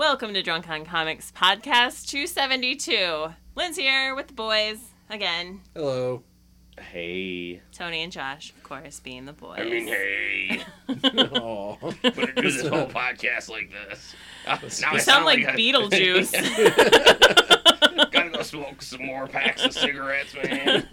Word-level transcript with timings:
Welcome 0.00 0.32
to 0.32 0.40
Drunk 0.42 0.66
on 0.70 0.86
Comics 0.86 1.30
Podcast 1.30 2.08
272. 2.08 3.34
Lynn's 3.54 3.76
here 3.76 4.14
with 4.14 4.28
the 4.28 4.32
boys 4.32 4.78
again. 5.10 5.60
Hello. 5.76 6.22
Hey. 6.80 7.60
Tony 7.70 8.02
and 8.02 8.10
Josh, 8.10 8.48
of 8.56 8.62
course, 8.62 8.98
being 8.98 9.26
the 9.26 9.34
boys. 9.34 9.58
I 9.60 9.64
mean, 9.64 9.88
hey. 9.88 10.62
Aw. 10.88 11.76
But 12.00 12.14
to 12.14 12.32
do 12.34 12.50
this 12.50 12.62
whole 12.66 12.86
podcast 12.86 13.50
like 13.50 13.70
this. 13.70 14.14
Uh, 14.46 14.56
now 14.80 14.92
I 14.92 14.94
you 14.94 15.00
sound 15.00 15.26
like 15.26 15.46
I- 15.46 15.54
Beetlejuice. 15.54 16.32
Gotta 18.10 18.30
go 18.30 18.40
smoke 18.40 18.80
some 18.80 19.04
more 19.04 19.26
packs 19.26 19.62
of 19.66 19.74
cigarettes, 19.74 20.34
man. 20.34 20.88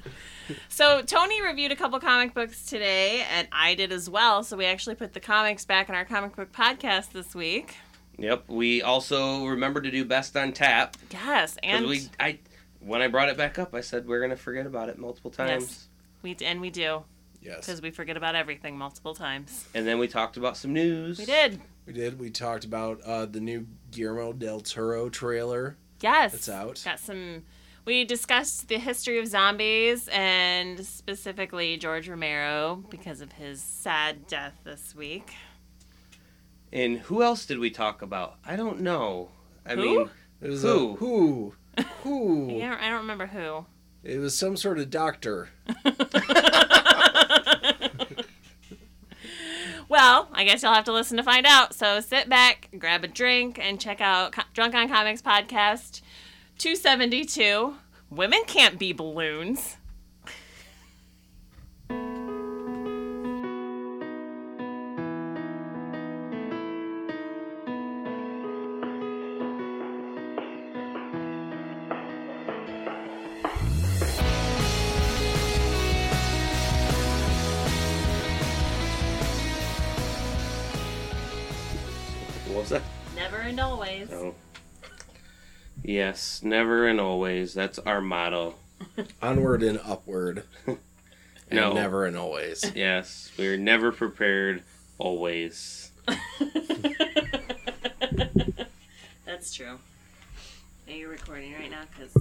so, 0.68 1.02
Tony 1.02 1.42
reviewed 1.42 1.72
a 1.72 1.78
couple 1.78 1.98
comic 2.02 2.34
books 2.34 2.66
today, 2.66 3.24
and 3.32 3.48
I 3.54 3.74
did 3.74 3.94
as 3.94 4.10
well. 4.10 4.44
So, 4.44 4.58
we 4.58 4.66
actually 4.66 4.96
put 4.96 5.14
the 5.14 5.22
comics 5.22 5.64
back 5.64 5.88
in 5.88 5.96
our 5.96 6.04
comic 6.04 6.36
book 6.36 6.52
podcast 6.52 7.14
this 7.14 7.34
week. 7.34 7.78
Yep. 8.18 8.46
We 8.48 8.82
also 8.82 9.46
remember 9.46 9.82
to 9.82 9.92
do 9.92 10.04
best 10.06 10.36
on 10.36 10.52
tap. 10.54 10.98
Yes, 11.12 11.58
and 11.64 11.86
we, 11.88 12.10
I, 12.20 12.40
when 12.80 13.02
I 13.02 13.08
brought 13.08 13.30
it 13.30 13.38
back 13.38 13.60
up, 13.60 13.74
I 13.76 13.82
said 13.82 14.08
we're 14.08 14.22
gonna 14.22 14.36
forget 14.36 14.66
about 14.66 14.90
it 14.90 14.98
multiple 14.98 15.32
times. 15.32 15.64
Yes. 15.64 15.88
we 16.40 16.46
and 16.46 16.60
we 16.62 16.70
do 16.70 17.04
Yes. 17.42 17.66
because 17.66 17.82
we 17.82 17.92
forget 17.92 18.18
about 18.18 18.36
everything 18.36 18.78
multiple 18.78 19.14
times. 19.14 19.66
And 19.76 19.86
then 19.88 20.00
we 20.00 20.08
talked 20.08 20.38
about 20.38 20.58
some 20.58 20.74
news. 20.74 21.20
We 21.20 21.26
did. 21.26 21.62
We 21.86 21.94
did. 21.94 22.20
We 22.20 22.30
talked 22.32 22.66
about 22.66 23.02
uh, 23.02 23.26
the 23.28 23.40
new 23.40 23.68
Guillermo 23.92 24.34
del 24.34 24.60
Toro 24.62 25.10
trailer 25.10 25.78
Yes. 26.02 26.32
that's 26.32 26.50
out. 26.50 26.82
Got 26.84 27.00
some. 27.00 27.44
We 27.86 28.04
discussed 28.04 28.68
the 28.68 28.80
history 28.80 29.18
of 29.20 29.28
zombies 29.28 30.10
and 30.12 30.86
specifically 30.86 31.78
George 31.78 32.10
Romero 32.10 32.84
because 32.90 33.22
of 33.22 33.32
his 33.34 33.62
sad 33.62 34.28
death 34.28 34.56
this 34.66 34.94
week. 34.94 35.34
And 36.74 37.00
who 37.00 37.24
else 37.24 37.46
did 37.46 37.60
we 37.60 37.70
talk 37.70 38.02
about? 38.02 38.36
I 38.46 38.56
don't 38.56 38.82
know. 38.82 39.30
I 39.66 39.76
Who? 39.76 39.82
mean, 39.82 40.10
It 40.42 40.50
was 40.50 40.62
Who? 40.64 40.92
A, 40.92 40.96
who? 40.96 41.54
Who? 42.04 42.52
Yeah, 42.52 42.78
I 42.80 42.90
don't 42.90 43.00
remember 43.02 43.28
who. 43.28 43.66
It 44.04 44.18
was 44.20 44.36
some 44.38 44.58
sort 44.58 44.80
of 44.80 44.90
doctor. 44.90 45.50
Well, 49.90 50.28
I 50.34 50.44
guess 50.44 50.62
you'll 50.64 50.74
have 50.74 50.84
to 50.86 50.92
listen 50.94 51.16
to 51.18 51.24
find 51.24 51.46
out. 51.46 51.74
So 51.74 52.02
sit 52.02 52.28
back, 52.28 52.70
grab 52.78 53.06
a 53.06 53.08
drink, 53.08 53.58
and 53.58 53.80
check 53.80 54.02
out 54.02 54.34
Co- 54.34 54.42
Drunk 54.54 54.76
on 54.76 54.90
Comics 54.90 55.22
podcast 55.22 56.02
272. 56.58 57.74
Women 58.10 58.42
can't 58.48 58.78
be 58.78 58.92
balloons. 58.92 59.78
Yes, 85.88 86.42
never 86.44 86.86
and 86.86 87.00
always. 87.00 87.54
That's 87.54 87.80
our 87.80 88.02
motto. 88.02 88.56
Onward 89.22 89.64
and 89.64 89.80
upward. 89.84 90.44
And 91.50 91.56
No. 91.62 91.72
never 91.72 92.06
and 92.06 92.18
always. 92.18 92.70
Yes, 92.76 93.32
we're 93.38 93.56
never 93.56 93.94
prepared, 93.94 94.64
always. 94.98 95.94
That's 99.26 99.54
true. 99.54 99.80
Are 100.88 100.92
you 100.92 101.08
recording 101.08 101.54
right 101.54 101.72
now? 101.72 101.84
Because 101.90 102.14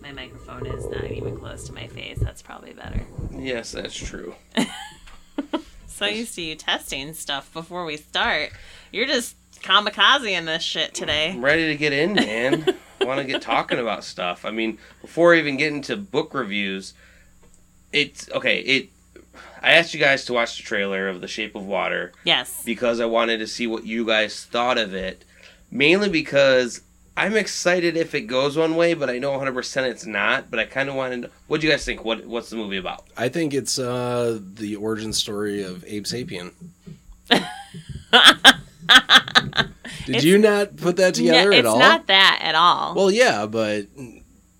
my 0.00 0.10
microphone 0.12 0.64
is 0.64 0.86
not 0.88 1.04
even 1.04 1.36
close 1.38 1.64
to 1.64 1.74
my 1.74 1.86
face. 1.86 2.18
That's 2.18 2.40
probably 2.40 2.72
better. 2.72 3.02
Yes, 3.30 3.72
that's 3.72 3.94
true. 3.94 4.34
So 5.86 6.06
used 6.06 6.34
to 6.36 6.40
you 6.42 6.54
testing 6.54 7.12
stuff 7.12 7.52
before 7.52 7.84
we 7.84 7.98
start. 7.98 8.52
You're 8.90 9.06
just 9.06 9.36
kamikaze 9.60 10.30
in 10.30 10.46
this 10.46 10.62
shit 10.62 10.94
today. 10.94 11.32
I'm 11.32 11.44
ready 11.44 11.66
to 11.66 11.76
get 11.76 11.92
in, 11.92 12.14
man. 12.14 12.74
I 13.02 13.04
want 13.04 13.20
to 13.20 13.26
get 13.26 13.42
talking 13.42 13.78
about 13.78 14.04
stuff. 14.04 14.44
I 14.44 14.50
mean, 14.50 14.78
before 15.00 15.34
I 15.34 15.38
even 15.38 15.56
get 15.56 15.72
into 15.72 15.96
book 15.96 16.32
reviews, 16.34 16.94
it's 17.92 18.30
okay. 18.30 18.60
It. 18.60 18.88
I 19.62 19.72
asked 19.72 19.94
you 19.94 20.00
guys 20.00 20.24
to 20.26 20.32
watch 20.32 20.56
the 20.56 20.62
trailer 20.64 21.08
of 21.08 21.20
The 21.20 21.28
Shape 21.28 21.54
of 21.54 21.64
Water 21.64 22.12
Yes. 22.24 22.62
because 22.64 22.98
I 23.00 23.04
wanted 23.06 23.38
to 23.38 23.46
see 23.46 23.66
what 23.68 23.86
you 23.86 24.04
guys 24.04 24.44
thought 24.44 24.76
of 24.76 24.92
it. 24.94 25.24
Mainly 25.70 26.08
because 26.08 26.80
I'm 27.16 27.36
excited 27.36 27.96
if 27.96 28.14
it 28.14 28.22
goes 28.22 28.56
one 28.56 28.74
way, 28.74 28.94
but 28.94 29.08
I 29.08 29.18
know 29.18 29.30
100% 29.32 29.88
it's 29.88 30.04
not. 30.04 30.50
But 30.50 30.58
I 30.58 30.64
kind 30.64 30.88
of 30.88 30.94
wanted. 30.96 31.30
What 31.46 31.60
do 31.60 31.66
you 31.66 31.72
guys 31.72 31.84
think? 31.84 32.04
What 32.04 32.26
What's 32.26 32.50
the 32.50 32.56
movie 32.56 32.76
about? 32.78 33.04
I 33.16 33.28
think 33.28 33.54
it's 33.54 33.78
uh, 33.78 34.38
the 34.54 34.76
origin 34.76 35.12
story 35.12 35.62
of 35.62 35.84
Abe 35.86 36.04
Sapien. 36.04 36.52
Did 40.06 40.08
It's- 40.16 40.24
you 40.24 40.38
not 40.38 40.76
put 40.76 40.96
that 40.96 41.14
together 41.14 41.50
No, 41.50 41.56
at 41.58 41.66
all? 41.66 41.76
it's 41.76 41.80
not 41.80 42.06
that 42.08 42.40
at 42.42 42.54
all. 42.54 42.94
Well, 42.94 43.10
yeah, 43.10 43.46
but 43.46 43.86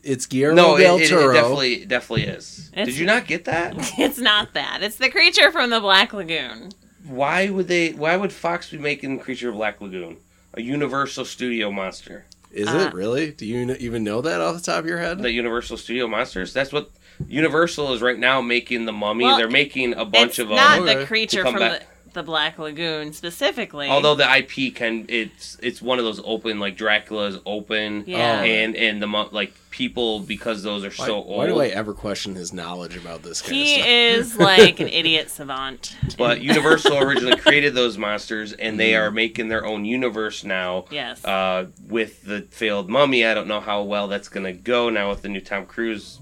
it's 0.03 0.27
Guillermo 0.27 0.55
No, 0.57 0.77
it, 0.77 0.81
del 0.83 0.97
it, 0.99 1.03
it 1.03 1.09
Toro. 1.09 1.33
definitely 1.33 1.85
definitely 1.85 2.25
is. 2.25 2.71
It's- 2.73 2.87
Did 2.87 2.97
you 2.99 3.07
not 3.07 3.27
get 3.27 3.45
that? 3.47 3.75
it's 3.99 4.19
not 4.19 4.55
that. 4.55 4.83
It's 4.83 4.97
the 4.97 5.11
creature 5.11 5.51
from 5.51 5.71
the 5.71 5.81
Black 5.81 6.13
Lagoon. 6.13 6.71
Why 7.07 7.51
would 7.51 7.67
they? 7.69 7.91
Why 7.93 8.17
would 8.17 8.33
Fox 8.33 8.71
be 8.71 8.79
making 8.79 9.19
Creature 9.19 9.49
of 9.51 9.57
Black 9.57 9.81
Lagoon 9.81 10.19
a 10.55 10.63
Universal 10.63 11.25
Studio 11.25 11.71
monster? 11.73 12.25
Is 12.53 12.69
Uh, 12.69 12.87
it 12.89 12.95
really? 12.95 13.33
Do 13.33 13.45
you 13.47 13.75
even 13.81 14.05
know 14.05 14.21
that 14.21 14.41
off 14.41 14.55
the 14.57 14.61
top 14.63 14.81
of 14.81 14.87
your 14.87 14.99
head? 14.99 15.19
The 15.19 15.33
Universal 15.33 15.79
Studio 15.79 16.07
monsters. 16.07 16.53
That's 16.53 16.73
what 16.73 16.91
Universal 17.27 17.95
is 17.95 18.03
right 18.03 18.19
now 18.19 18.41
making 18.41 18.85
the 18.85 18.93
Mummy. 18.93 19.25
Well, 19.25 19.37
They're 19.39 19.49
making 19.51 19.95
a 19.95 20.05
bunch 20.05 20.33
it's 20.33 20.39
of 20.41 20.51
not 20.51 20.85
them. 20.85 21.01
the 21.01 21.07
creature 21.07 21.39
To 21.39 21.43
come 21.45 21.55
from 21.55 21.61
back. 21.61 21.81
the, 21.81 21.87
the 22.13 22.23
Black 22.23 22.59
Lagoon 22.59 23.13
specifically. 23.13 23.89
Although 23.89 24.15
the 24.15 24.37
IP 24.39 24.75
can, 24.75 25.07
it's 25.09 25.57
it's 25.63 25.81
one 25.83 25.99
of 25.99 26.05
those 26.05 26.21
open 26.25 26.61
like 26.61 26.77
Dracula's 26.77 27.39
open, 27.47 28.05
Yeah. 28.07 28.43
and 28.43 28.77
and 28.77 29.03
the 29.03 29.07
like 29.07 29.55
people 29.71 30.21
because 30.21 30.63
those 30.63 30.85
are 30.85 30.91
why, 30.91 31.07
so 31.07 31.21
why 31.21 31.47
do 31.47 31.59
I 31.61 31.69
ever 31.69 31.95
question 31.95 32.35
his 32.35 32.53
knowledge 32.53 32.95
about 32.97 33.23
this 33.23 33.41
kind 33.41 33.55
he 33.55 33.75
of 33.77 33.81
stuff? 33.81 33.87
is 33.89 34.37
like 34.39 34.81
an 34.81 34.89
idiot 34.89 35.31
savant. 35.31 35.97
But 36.19 36.41
Universal 36.43 36.99
originally 36.99 37.37
created 37.39 37.75
those 37.75 37.97
monsters, 37.97 38.53
and 38.53 38.79
they 38.79 38.95
are 38.95 39.11
making 39.11 39.49
their 39.49 39.65
own 39.65 39.85
universe 39.85 40.45
now. 40.45 40.85
Yes. 40.91 41.25
uh, 41.25 41.67
with 41.89 42.23
the 42.25 42.43
failed 42.51 42.89
mummy. 42.91 43.25
I 43.25 43.33
don't 43.35 43.49
know 43.49 43.61
how 43.61 43.83
well 43.83 44.09
that's 44.09 44.29
gonna 44.29 44.53
go 44.53 44.91
now 44.91 45.09
with 45.11 45.23
the 45.23 45.29
new 45.29 45.41
Tom 45.41 45.67
Cruise 45.67 46.19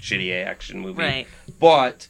shitty 0.00 0.32
action 0.44 0.80
movie. 0.80 1.02
right. 1.02 1.26
But 1.60 2.08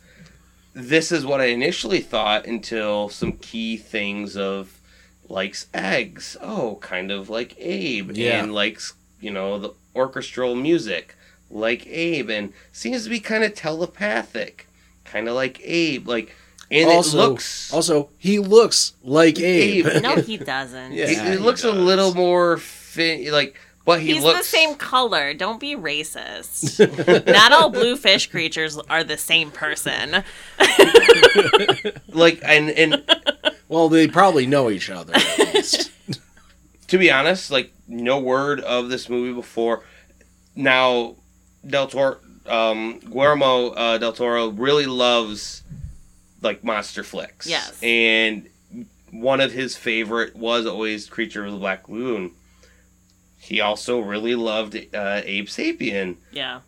this 0.78 1.11
is 1.12 1.27
what 1.27 1.41
I 1.41 1.47
initially 1.47 2.00
thought 2.00 2.47
until 2.47 3.09
some 3.09 3.33
key 3.33 3.77
things 3.77 4.37
of 4.37 4.78
likes 5.28 5.66
eggs. 5.75 6.37
Oh, 6.41 6.78
kind 6.81 7.11
of 7.11 7.28
like 7.28 7.55
Abe, 7.59 8.12
Yeah. 8.16 8.43
and 8.43 8.55
likes 8.55 8.94
you 9.21 9.31
know 9.31 9.59
the 9.59 9.71
orchestral 9.94 10.55
music 10.55 11.15
like 11.50 11.87
Abe, 11.87 12.31
and 12.31 12.53
seems 12.72 13.05
to 13.05 13.11
be 13.11 13.21
kind 13.21 13.43
of 13.44 13.55
telepathic, 13.55 14.69
kind 15.05 15.28
of 15.28 15.34
like 15.34 15.61
Abe. 15.65 16.06
Like, 16.06 16.34
and 16.71 16.88
also, 16.91 17.19
it 17.19 17.28
looks 17.28 17.72
also 17.72 18.11
he 18.19 18.38
looks 18.38 18.93
like 19.03 19.38
Abe. 19.41 19.87
Abe. 19.87 20.03
No, 20.03 20.17
he 20.22 20.37
doesn't. 20.37 20.93
Yeah. 20.93 21.06
it, 21.06 21.19
it 21.19 21.33
he 21.33 21.37
looks 21.38 21.65
a 21.65 21.72
little 21.72 22.15
more 22.15 22.59
fin- 22.59 23.31
like, 23.33 23.56
but 23.88 24.03
he 24.03 24.12
He's 24.12 24.22
looks 24.22 24.41
the 24.41 24.44
same 24.44 24.75
color. 24.75 25.32
Don't 25.32 25.59
be 25.59 25.75
racist. 25.75 26.78
Not 27.26 27.53
all 27.53 27.71
blue 27.71 27.97
fish 27.97 28.26
creatures 28.26 28.76
are 28.76 29.03
the 29.03 29.16
same 29.16 29.50
person. 29.50 30.25
like 32.09 32.38
and 32.44 32.69
and 32.69 33.03
well, 33.66 33.88
they 33.88 34.06
probably 34.06 34.44
know 34.44 34.69
each 34.69 34.91
other 34.91 35.15
to 36.88 36.99
be 36.99 37.11
honest, 37.11 37.50
like 37.50 37.73
no 37.87 38.20
word 38.20 38.61
of 38.61 38.90
this 38.90 39.08
movie 39.08 39.32
before. 39.32 39.82
Now, 40.55 41.17
Del 41.67 41.87
Toro, 41.87 42.19
um, 42.44 42.99
Guillermo 42.99 43.70
uh, 43.70 43.96
del 43.96 44.12
Toro 44.12 44.49
really 44.49 44.85
loves 44.85 45.62
like 46.43 46.62
monster 46.62 47.02
flicks. 47.02 47.46
Yes. 47.46 47.82
and 47.82 48.50
one 49.11 49.40
of 49.40 49.52
his 49.52 49.76
favorite 49.76 50.37
was 50.37 50.67
always 50.67 51.08
Creature 51.08 51.46
of 51.46 51.52
the 51.52 51.58
Black 51.58 51.88
Lagoon. 51.88 52.32
He 53.49 53.61
also 53.61 54.00
really 54.00 54.35
loved 54.35 54.77
uh, 54.77 55.23
Abe 55.25 55.47
Sapien. 55.47 56.17
Yeah. 56.33 56.61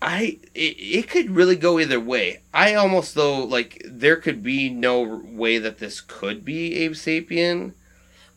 I 0.00 0.38
it, 0.54 0.76
it 0.78 1.08
could 1.08 1.30
really 1.30 1.56
go 1.56 1.78
either 1.78 2.00
way. 2.00 2.40
I 2.52 2.74
almost 2.74 3.14
though 3.14 3.44
like 3.44 3.82
there 3.84 4.16
could 4.16 4.42
be 4.42 4.68
no 4.68 5.02
way 5.02 5.58
that 5.58 5.78
this 5.78 6.00
could 6.00 6.44
be 6.44 6.76
Abe 6.76 6.92
Sapien. 6.92 7.72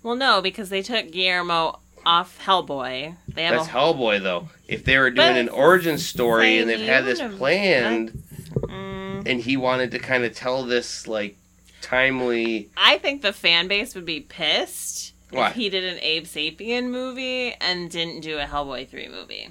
Well, 0.03 0.15
no, 0.15 0.41
because 0.41 0.69
they 0.69 0.81
took 0.81 1.11
Guillermo 1.11 1.79
off 2.05 2.39
Hellboy. 2.41 3.15
They 3.27 3.43
have 3.43 3.55
That's 3.57 3.67
a 3.67 3.71
Hellboy 3.71 4.21
though. 4.21 4.49
If 4.67 4.85
they 4.85 4.97
were 4.97 5.09
doing 5.09 5.33
But 5.33 5.37
an 5.37 5.49
origin 5.49 5.97
story 5.97 6.59
and 6.59 6.69
they've 6.69 6.79
had 6.79 7.05
this 7.05 7.21
planned 7.37 8.23
Mm, 8.67 9.27
and 9.27 9.39
he 9.39 9.57
wanted 9.57 9.91
to 9.91 9.99
kind 9.99 10.23
of 10.23 10.35
tell 10.35 10.63
this 10.63 11.07
like 11.07 11.37
timely 11.81 12.69
I 12.75 12.97
think 12.97 13.21
the 13.21 13.33
fan 13.33 13.67
base 13.67 13.95
would 13.95 14.05
be 14.05 14.21
pissed 14.21 15.13
Why? 15.29 15.49
if 15.49 15.55
he 15.55 15.69
did 15.69 15.83
an 15.83 15.99
Abe 16.01 16.25
Sapien 16.25 16.89
movie 16.89 17.53
and 17.59 17.89
didn't 17.89 18.21
do 18.21 18.37
a 18.37 18.45
Hellboy 18.45 18.87
3 18.87 19.09
movie. 19.09 19.49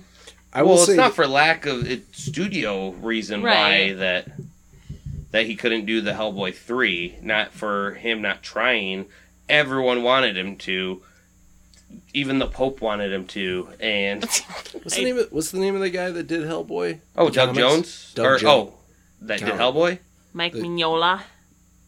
I 0.52 0.62
well, 0.62 0.76
will 0.76 0.82
it's 0.84 0.92
not 0.92 1.14
for 1.14 1.26
lack 1.26 1.66
of 1.66 1.86
studio 2.12 2.90
reason 2.92 3.42
why 3.42 3.92
that 3.92 4.28
that 5.32 5.44
he 5.44 5.54
couldn't 5.54 5.84
do 5.84 6.00
the 6.00 6.12
Hellboy 6.12 6.54
three. 6.54 7.16
Not 7.20 7.52
for 7.52 7.92
him 7.92 8.22
not 8.22 8.42
trying. 8.42 9.04
Everyone 9.50 10.02
wanted 10.02 10.34
him 10.34 10.56
to. 10.58 11.02
Even 12.14 12.38
the 12.38 12.46
Pope 12.46 12.80
wanted 12.80 13.12
him 13.12 13.26
to, 13.26 13.68
and 13.78 14.24
what's 14.72 14.96
the 14.96 15.04
name 15.04 15.18
of 15.18 15.30
what's 15.30 15.50
the 15.50 15.58
name 15.58 15.74
of 15.74 15.82
the 15.82 15.90
guy 15.90 16.10
that 16.10 16.26
did 16.26 16.42
Hellboy? 16.42 17.00
oh, 17.16 17.28
Doug 17.28 17.54
Jones, 17.54 18.12
Doug 18.14 18.26
or 18.26 18.38
Jones. 18.38 18.70
oh, 18.72 18.78
that 19.20 19.40
did 19.40 19.50
Hellboy, 19.50 19.98
Mike 20.32 20.54
The- 20.54 20.60
Mignola. 20.62 21.20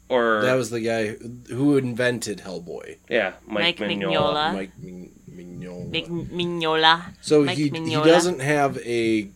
Or 0.08 0.43
That 0.43 0.55
was 0.55 0.70
the 0.70 0.81
guy 0.81 1.16
who 1.52 1.76
invented 1.76 2.38
Hellboy. 2.38 2.96
yeah, 3.08 3.32
Mike, 3.46 3.78
Mike 3.81 3.90
Mignola. 3.90 4.12
Mignola. 4.12 4.55
Mike 4.55 4.70
Mign- 4.78 5.12
Mignola. 5.31 5.93
Mike 5.93 6.06
Mignola. 6.08 7.02
So 7.20 7.44
Mike 7.44 7.56
he 7.56 7.69
he 7.69 7.94
doesn't 7.94 8.40
have 8.40 8.78
a 8.78 9.28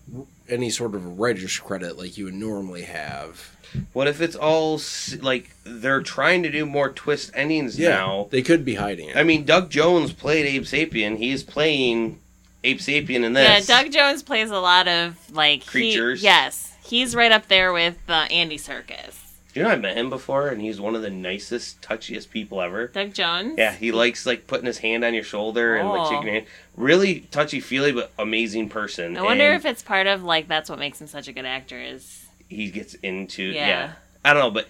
any 0.48 0.70
sort 0.70 0.94
of 0.94 1.18
writer's 1.18 1.58
credit 1.58 1.96
like 1.98 2.16
you 2.18 2.24
would 2.26 2.34
normally 2.34 2.82
have. 2.82 3.50
What 3.94 4.06
if 4.06 4.20
it's 4.20 4.36
all 4.36 4.80
like 5.22 5.50
they're 5.64 6.02
trying 6.02 6.42
to 6.42 6.50
do 6.50 6.66
more 6.66 6.90
twist 6.90 7.30
endings 7.34 7.78
Yeah, 7.78 7.90
now? 7.90 8.28
they 8.30 8.42
could 8.42 8.64
be 8.66 8.74
hiding 8.74 9.08
it. 9.08 9.16
I 9.16 9.22
mean, 9.22 9.44
Doug 9.44 9.70
Jones 9.70 10.12
played 10.12 10.44
Abe 10.44 10.64
Sapien. 10.64 11.16
He's 11.16 11.42
playing 11.42 12.18
Abe 12.64 12.78
Sapien 12.80 13.24
in 13.24 13.32
this. 13.32 13.68
Yeah. 13.68 13.82
Doug 13.82 13.90
Jones 13.92 14.22
plays 14.22 14.50
a 14.50 14.58
lot 14.60 14.88
of 14.88 15.16
like 15.34 15.62
he- 15.62 15.68
Creatures. 15.68 16.22
yes, 16.22 16.74
he's 16.84 17.14
right 17.14 17.32
up 17.32 17.48
there 17.48 17.72
with 17.72 17.96
uh, 18.08 18.26
Andy 18.30 18.58
Serkis. 18.58 19.21
You 19.54 19.62
know, 19.62 19.68
I 19.68 19.76
met 19.76 19.96
him 19.96 20.08
before, 20.08 20.48
and 20.48 20.60
he's 20.62 20.80
one 20.80 20.94
of 20.94 21.02
the 21.02 21.10
nicest, 21.10 21.82
touchiest 21.82 22.30
people 22.30 22.62
ever. 22.62 22.86
Doug 22.88 23.12
Jones. 23.12 23.54
Yeah, 23.58 23.72
he 23.72 23.92
likes 23.92 24.24
like 24.24 24.46
putting 24.46 24.64
his 24.66 24.78
hand 24.78 25.04
on 25.04 25.12
your 25.12 25.24
shoulder 25.24 25.76
and 25.76 25.88
like 25.90 26.00
Oh. 26.00 26.10
shaking 26.10 26.24
your 26.24 26.34
hand. 26.34 26.46
Really 26.76 27.20
touchy 27.30 27.60
feely, 27.60 27.92
but 27.92 28.12
amazing 28.18 28.70
person. 28.70 29.16
I 29.16 29.22
wonder 29.22 29.44
And 29.44 29.54
if 29.56 29.66
it's 29.66 29.82
part 29.82 30.06
of 30.06 30.22
like 30.24 30.48
that's 30.48 30.70
what 30.70 30.78
makes 30.78 31.00
him 31.00 31.06
such 31.06 31.28
a 31.28 31.32
good 31.32 31.44
actor 31.44 31.78
is 31.80 32.24
he 32.48 32.70
gets 32.70 32.94
into 32.94 33.42
Yeah. 33.42 33.66
yeah. 33.68 33.92
I 34.24 34.32
don't 34.32 34.42
know, 34.42 34.50
but 34.50 34.68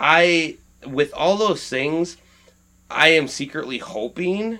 I 0.00 0.56
with 0.86 1.12
all 1.14 1.36
those 1.36 1.66
things, 1.68 2.16
I 2.90 3.08
am 3.08 3.28
secretly 3.28 3.78
hoping 3.78 4.58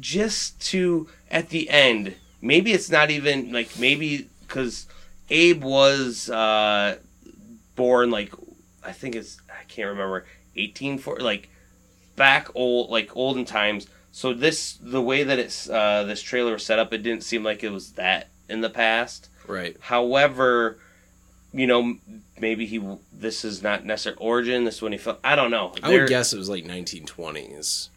just 0.00 0.60
to 0.70 1.08
at 1.30 1.48
the 1.48 1.70
end. 1.70 2.14
Maybe 2.42 2.72
it's 2.72 2.90
not 2.90 3.10
even 3.10 3.52
like 3.52 3.78
maybe 3.78 4.28
because 4.42 4.86
Abe 5.30 5.62
was 5.64 6.28
uh, 6.30 6.96
born 7.76 8.10
like 8.10 8.32
I 8.84 8.92
think 8.92 9.14
it's 9.14 9.38
I 9.50 9.64
can't 9.64 9.88
remember 9.88 10.24
eighteen 10.56 10.98
for 10.98 11.16
like 11.18 11.48
back 12.16 12.48
old 12.54 12.90
like 12.90 13.16
olden 13.16 13.44
times. 13.44 13.86
So 14.12 14.32
this 14.32 14.74
the 14.80 15.02
way 15.02 15.22
that 15.24 15.38
it's 15.38 15.68
uh, 15.68 16.04
this 16.04 16.22
trailer 16.22 16.52
was 16.52 16.64
set 16.64 16.78
up, 16.78 16.92
it 16.92 17.02
didn't 17.02 17.22
seem 17.24 17.44
like 17.44 17.62
it 17.62 17.70
was 17.70 17.92
that 17.92 18.28
in 18.48 18.60
the 18.60 18.70
past. 18.70 19.28
right. 19.46 19.76
However, 19.80 20.78
you 21.52 21.66
know, 21.66 21.96
maybe 22.40 22.66
he 22.66 22.80
this 23.12 23.44
is 23.44 23.62
not 23.62 23.84
necessarily 23.84 24.20
origin. 24.22 24.64
This 24.64 24.80
when 24.82 24.92
he 24.92 24.98
felt. 24.98 25.18
I 25.22 25.36
don't 25.36 25.50
know. 25.50 25.72
I 25.82 25.88
There- 25.90 26.00
would 26.00 26.08
guess 26.08 26.32
it 26.32 26.38
was 26.38 26.48
like 26.48 26.64
1920s. 26.64 27.88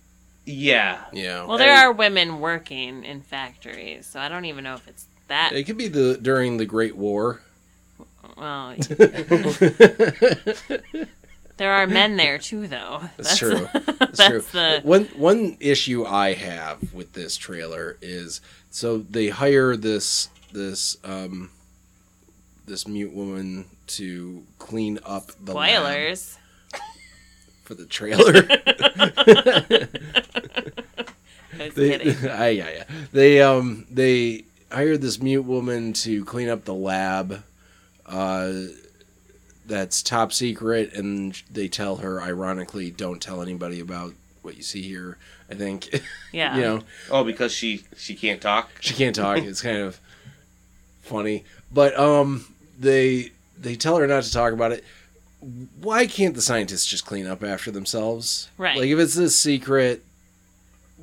Yeah, 0.46 1.06
Yeah. 1.14 1.44
well, 1.46 1.58
there 1.60 1.70
And- 1.70 1.80
are 1.86 1.92
women 1.92 2.40
working 2.40 3.04
in 3.06 3.22
factories, 3.22 4.08
so 4.08 4.20
I 4.20 4.28
don't 4.28 4.46
even 4.46 4.64
know 4.64 4.74
if 4.74 4.88
it's 4.88 5.06
that. 5.28 5.54
It 5.54 5.64
could 5.66 5.78
be 5.78 5.88
the 5.88 6.18
during 6.22 6.58
the 6.58 6.66
Great 6.66 6.96
War. 6.96 7.42
Well, 8.42 8.76
there 11.58 11.72
are 11.72 11.86
men 11.86 12.18
there 12.18 12.40
too, 12.40 12.68
though. 12.68 13.02
That's 13.18 13.38
true. 13.38 13.68
That's, 13.74 14.18
That's 14.18 14.28
true. 14.30 14.42
the 14.52 14.82
One 14.84 15.06
one 15.16 15.58
issue 15.60 16.04
I 16.06 16.34
have 16.34 16.92
with 16.92 17.14
this 17.14 17.38
trailer 17.38 17.98
is 18.02 18.42
so 18.72 18.98
they 18.98 19.30
hire 19.30 19.76
this 19.78 20.30
this 20.52 20.98
um 21.04 21.52
this 22.66 22.88
mute 22.88 23.14
woman 23.14 23.66
to 23.88 24.44
clean 24.58 24.98
up 25.06 25.28
the 25.40 25.52
spoilers. 25.52 26.40
for 27.64 27.76
the 27.76 27.86
trailer. 27.86 28.48
I 31.60 31.66
was 31.66 31.76
they, 31.76 32.04
yeah, 32.24 32.50
yeah. 32.50 32.84
They 33.12 33.40
um 33.44 33.86
they 33.92 34.46
hired 34.72 35.02
this 35.02 35.22
mute 35.22 35.44
woman 35.44 35.94
to 35.94 36.26
clean 36.26 36.50
up 36.50 36.66
the 36.66 36.74
lab. 36.74 37.44
Uh, 38.12 38.54
that's 39.66 40.02
top 40.04 40.34
secret, 40.34 40.94
and 40.94 41.42
they 41.50 41.68
tell 41.68 41.98
her, 41.98 42.22
ironically, 42.22 42.92
don't 42.92 43.22
tell 43.22 43.42
anybody 43.42 43.80
about 43.80 44.14
what 44.42 44.58
you 44.58 44.64
see 44.64 44.82
here. 44.82 45.18
I 45.50 45.54
think, 45.56 46.02
Yeah. 46.32 46.56
you 46.56 46.62
know, 46.62 46.82
Oh, 47.10 47.24
because 47.24 47.54
she 47.54 47.84
she 47.96 48.16
can't 48.16 48.42
talk. 48.42 48.70
she 48.80 48.94
can't 48.94 49.16
talk. 49.16 49.38
It's 49.40 49.62
kind 49.62 49.78
of 49.78 50.00
funny, 51.02 51.44
but 51.72 51.98
um, 51.98 52.46
they 52.80 53.32
they 53.58 53.76
tell 53.76 53.98
her 53.98 54.08
not 54.08 54.24
to 54.24 54.32
talk 54.32 54.54
about 54.54 54.72
it. 54.72 54.84
Why 55.82 56.06
can't 56.06 56.36
the 56.36 56.42
scientists 56.42 56.86
just 56.86 57.06
clean 57.06 57.26
up 57.28 57.44
after 57.44 57.72
themselves? 57.72 58.50
Right. 58.58 58.78
Like 58.78 58.88
if 58.90 59.00
it's 59.00 59.16
a 59.18 59.30
secret, 59.30 60.04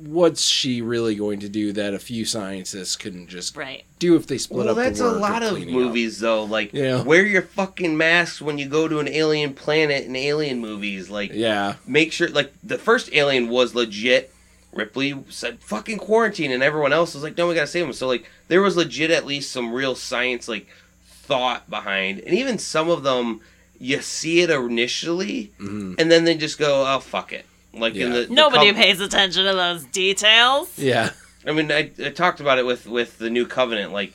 what's 0.01 0.43
she 0.45 0.81
really 0.81 1.15
going 1.15 1.39
to 1.41 1.49
do 1.49 1.71
that 1.73 1.93
a 1.93 1.99
few 1.99 2.23
scientists 2.25 2.95
couldn't 2.95 3.27
just 3.27 3.55
Right. 3.55 3.83
do 3.99 4.15
if 4.15 4.27
they 4.27 4.37
split 4.37 4.65
Well, 4.65 4.69
up? 4.69 4.77
that's 4.77 4.99
the 4.99 5.07
a 5.07 5.11
lot 5.11 5.43
of 5.43 5.49
cleaning 5.51 5.73
movies 5.73 6.19
though. 6.19 6.43
Like, 6.45 6.71
Yeah. 6.73 7.01
wear 7.03 7.25
your 7.25 7.41
fucking 7.41 7.97
masks 7.97 8.41
when 8.41 8.57
you 8.57 8.67
go 8.67 8.87
to 8.87 8.99
an 8.99 9.07
alien 9.07 9.53
planet 9.53 10.05
in 10.05 10.15
alien 10.15 10.59
movies. 10.59 11.09
Like, 11.09 11.31
Yeah, 11.33 11.75
make 11.85 12.11
sure. 12.13 12.29
Like, 12.29 12.53
the 12.63 12.77
first 12.77 13.09
Alien 13.13 13.49
was 13.49 13.75
legit. 13.75 14.31
Ripley 14.71 15.15
said 15.29 15.57
fucking 15.61 15.97
quarantine, 15.97 16.51
and 16.51 16.61
everyone 16.61 16.93
else 16.93 17.13
was 17.15 17.23
like, 17.23 17.35
no, 17.37 17.47
we 17.47 17.55
gotta 17.55 17.65
save 17.67 17.85
him. 17.85 17.93
So 17.93 18.07
like, 18.07 18.25
there 18.49 18.61
was 18.61 18.77
legit 18.77 19.09
at 19.11 19.25
least 19.25 19.51
some 19.51 19.73
real 19.73 19.95
science 19.95 20.47
like 20.47 20.67
thought 21.05 21.69
behind, 21.69 22.19
and 22.19 22.35
even 22.37 22.57
some 22.59 22.89
of 22.89 23.03
them 23.03 23.41
you 23.79 24.01
see 24.01 24.41
it 24.41 24.49
initially, 24.49 25.51
Mhm. 25.59 25.95
and 25.97 26.11
then 26.11 26.23
they 26.25 26.35
just 26.35 26.57
go, 26.59 26.85
oh 26.87 26.99
fuck 26.99 27.31
it. 27.33 27.45
Like 27.79 27.95
in 27.95 28.11
the, 28.11 28.25
the 28.25 28.33
Nobody 28.33 28.67
cov- 28.67 28.75
pays 28.75 28.99
attention 28.99 29.45
to 29.45 29.53
those 29.53 29.85
details. 29.85 30.77
yeah, 30.77 31.11
I 31.45 31.51
mean, 31.53 31.71
I, 31.71 31.91
I 32.03 32.09
talked 32.09 32.39
about 32.39 32.57
it 32.59 32.65
with 32.65 32.85
with 32.87 33.17
the 33.17 33.29
new 33.29 33.45
covenant. 33.45 33.91
Like 33.93 34.13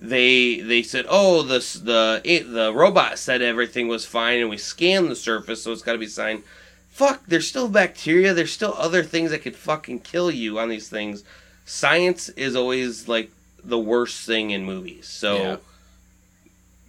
they 0.00 0.60
they 0.60 0.82
said, 0.82 1.06
oh, 1.08 1.42
the 1.42 1.58
the 1.82 2.20
it, 2.24 2.50
the 2.52 2.72
robot 2.72 3.18
said 3.18 3.42
everything 3.42 3.88
was 3.88 4.04
fine, 4.04 4.40
and 4.40 4.50
we 4.50 4.56
scanned 4.58 5.10
the 5.10 5.16
surface, 5.16 5.62
so 5.62 5.72
it's 5.72 5.82
got 5.82 5.92
to 5.92 5.98
be 5.98 6.06
signed. 6.06 6.42
Fuck, 6.90 7.22
there's 7.26 7.48
still 7.48 7.68
bacteria. 7.68 8.34
There's 8.34 8.52
still 8.52 8.74
other 8.78 9.02
things 9.02 9.30
that 9.32 9.42
could 9.42 9.56
fucking 9.56 10.00
kill 10.00 10.30
you 10.30 10.58
on 10.58 10.68
these 10.68 10.88
things. 10.88 11.24
Science 11.64 12.28
is 12.30 12.54
always 12.54 13.08
like 13.08 13.30
the 13.64 13.78
worst 13.78 14.26
thing 14.26 14.50
in 14.50 14.64
movies. 14.64 15.06
So. 15.08 15.36
Yeah. 15.36 15.56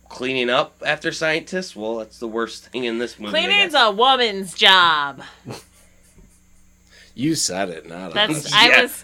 Cleaning 0.08 0.52
up 0.52 0.82
after 0.86 1.12
scientists, 1.12 1.76
well, 1.76 1.98
that's 1.98 2.20
the 2.20 2.28
worst 2.28 2.68
thing 2.68 2.84
in 2.86 3.00
this 3.00 3.20
movie. 3.20 3.36
I 3.36 3.42
Cleaning's 3.42 3.74
guess. 3.74 3.88
a 3.88 3.92
woman's 3.92 4.54
job. 4.54 5.24
you 7.16 7.34
said 7.36 7.70
it, 7.70 7.88
not 7.90 8.14
That's 8.14 8.46
us. 8.46 8.54
I 8.54 8.68
Yeah. 8.70 8.82
was 8.84 9.04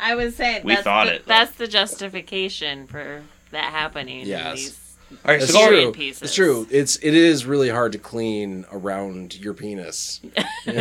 I 0.00 0.14
was 0.14 0.36
saying 0.36 0.62
We 0.64 0.72
that's 0.74 0.84
thought 0.84 1.06
the, 1.06 1.14
it, 1.16 1.26
though. 1.26 1.28
that's 1.34 1.52
the 1.56 1.66
justification 1.68 2.86
for 2.86 3.22
that 3.50 3.70
happening. 3.72 4.26
Yes. 4.26 4.80
All 5.10 5.18
right, 5.32 5.38
That's 5.40 5.52
so 5.52 5.58
go, 5.60 5.68
true. 5.68 5.92
pieces. 5.92 6.22
It's 6.22 6.34
true. 6.34 6.66
It's 6.70 6.96
it 6.96 7.14
is 7.14 7.44
really 7.46 7.68
hard 7.68 7.92
to 7.92 7.98
clean 7.98 8.64
around 8.72 9.36
your 9.38 9.54
penis. 9.54 10.20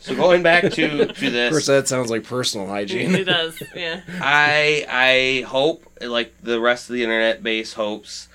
so 0.00 0.14
going 0.16 0.42
back 0.42 0.62
to 0.64 0.70
to 0.70 1.02
Of 1.02 1.08
course, 1.08 1.20
this, 1.20 1.66
that 1.66 1.88
sounds 1.88 2.10
like 2.10 2.24
personal 2.24 2.66
hygiene. 2.66 3.14
it 3.14 3.24
does. 3.24 3.62
Yeah. 3.74 4.00
I 4.20 4.86
I 4.88 5.46
hope 5.48 5.84
like 6.00 6.32
the 6.42 6.60
rest 6.60 6.88
of 6.88 6.94
the 6.94 7.02
internet 7.02 7.42
base 7.42 7.74
hopes. 7.74 8.28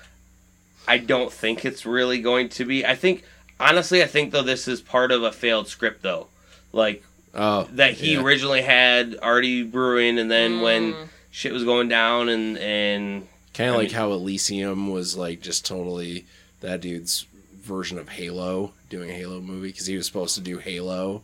I 0.86 0.98
don't 0.98 1.32
think 1.32 1.64
it's 1.64 1.84
really 1.84 2.20
going 2.20 2.48
to 2.50 2.64
be. 2.64 2.86
I 2.86 2.94
think 2.94 3.24
honestly, 3.60 4.02
I 4.02 4.06
think 4.06 4.32
though 4.32 4.42
this 4.42 4.68
is 4.68 4.80
part 4.80 5.12
of 5.12 5.22
a 5.22 5.32
failed 5.32 5.68
script 5.68 6.02
though, 6.02 6.28
like 6.72 7.02
Oh, 7.34 7.68
that 7.72 7.94
he 7.94 8.14
yeah. 8.14 8.20
originally 8.22 8.62
had 8.62 9.16
already 9.22 9.62
brewing, 9.62 10.18
and 10.18 10.30
then 10.30 10.60
when 10.60 10.94
Mm. 10.94 11.08
shit 11.30 11.52
was 11.52 11.64
going 11.64 11.88
down, 11.88 12.28
and 12.28 12.56
and 12.58 13.28
Kind 13.54 13.70
of 13.70 13.76
like 13.76 13.88
mean- 13.88 13.94
how 13.94 14.12
Elysium 14.12 14.90
was 14.90 15.16
like 15.16 15.40
just 15.42 15.66
totally 15.66 16.24
that 16.60 16.80
dude's 16.80 17.26
version 17.62 17.98
of 17.98 18.08
Halo, 18.08 18.72
doing 18.88 19.10
a 19.10 19.14
Halo 19.14 19.40
movie 19.40 19.68
because 19.68 19.86
he 19.86 19.96
was 19.96 20.06
supposed 20.06 20.34
to 20.36 20.40
do 20.40 20.58
Halo. 20.58 21.22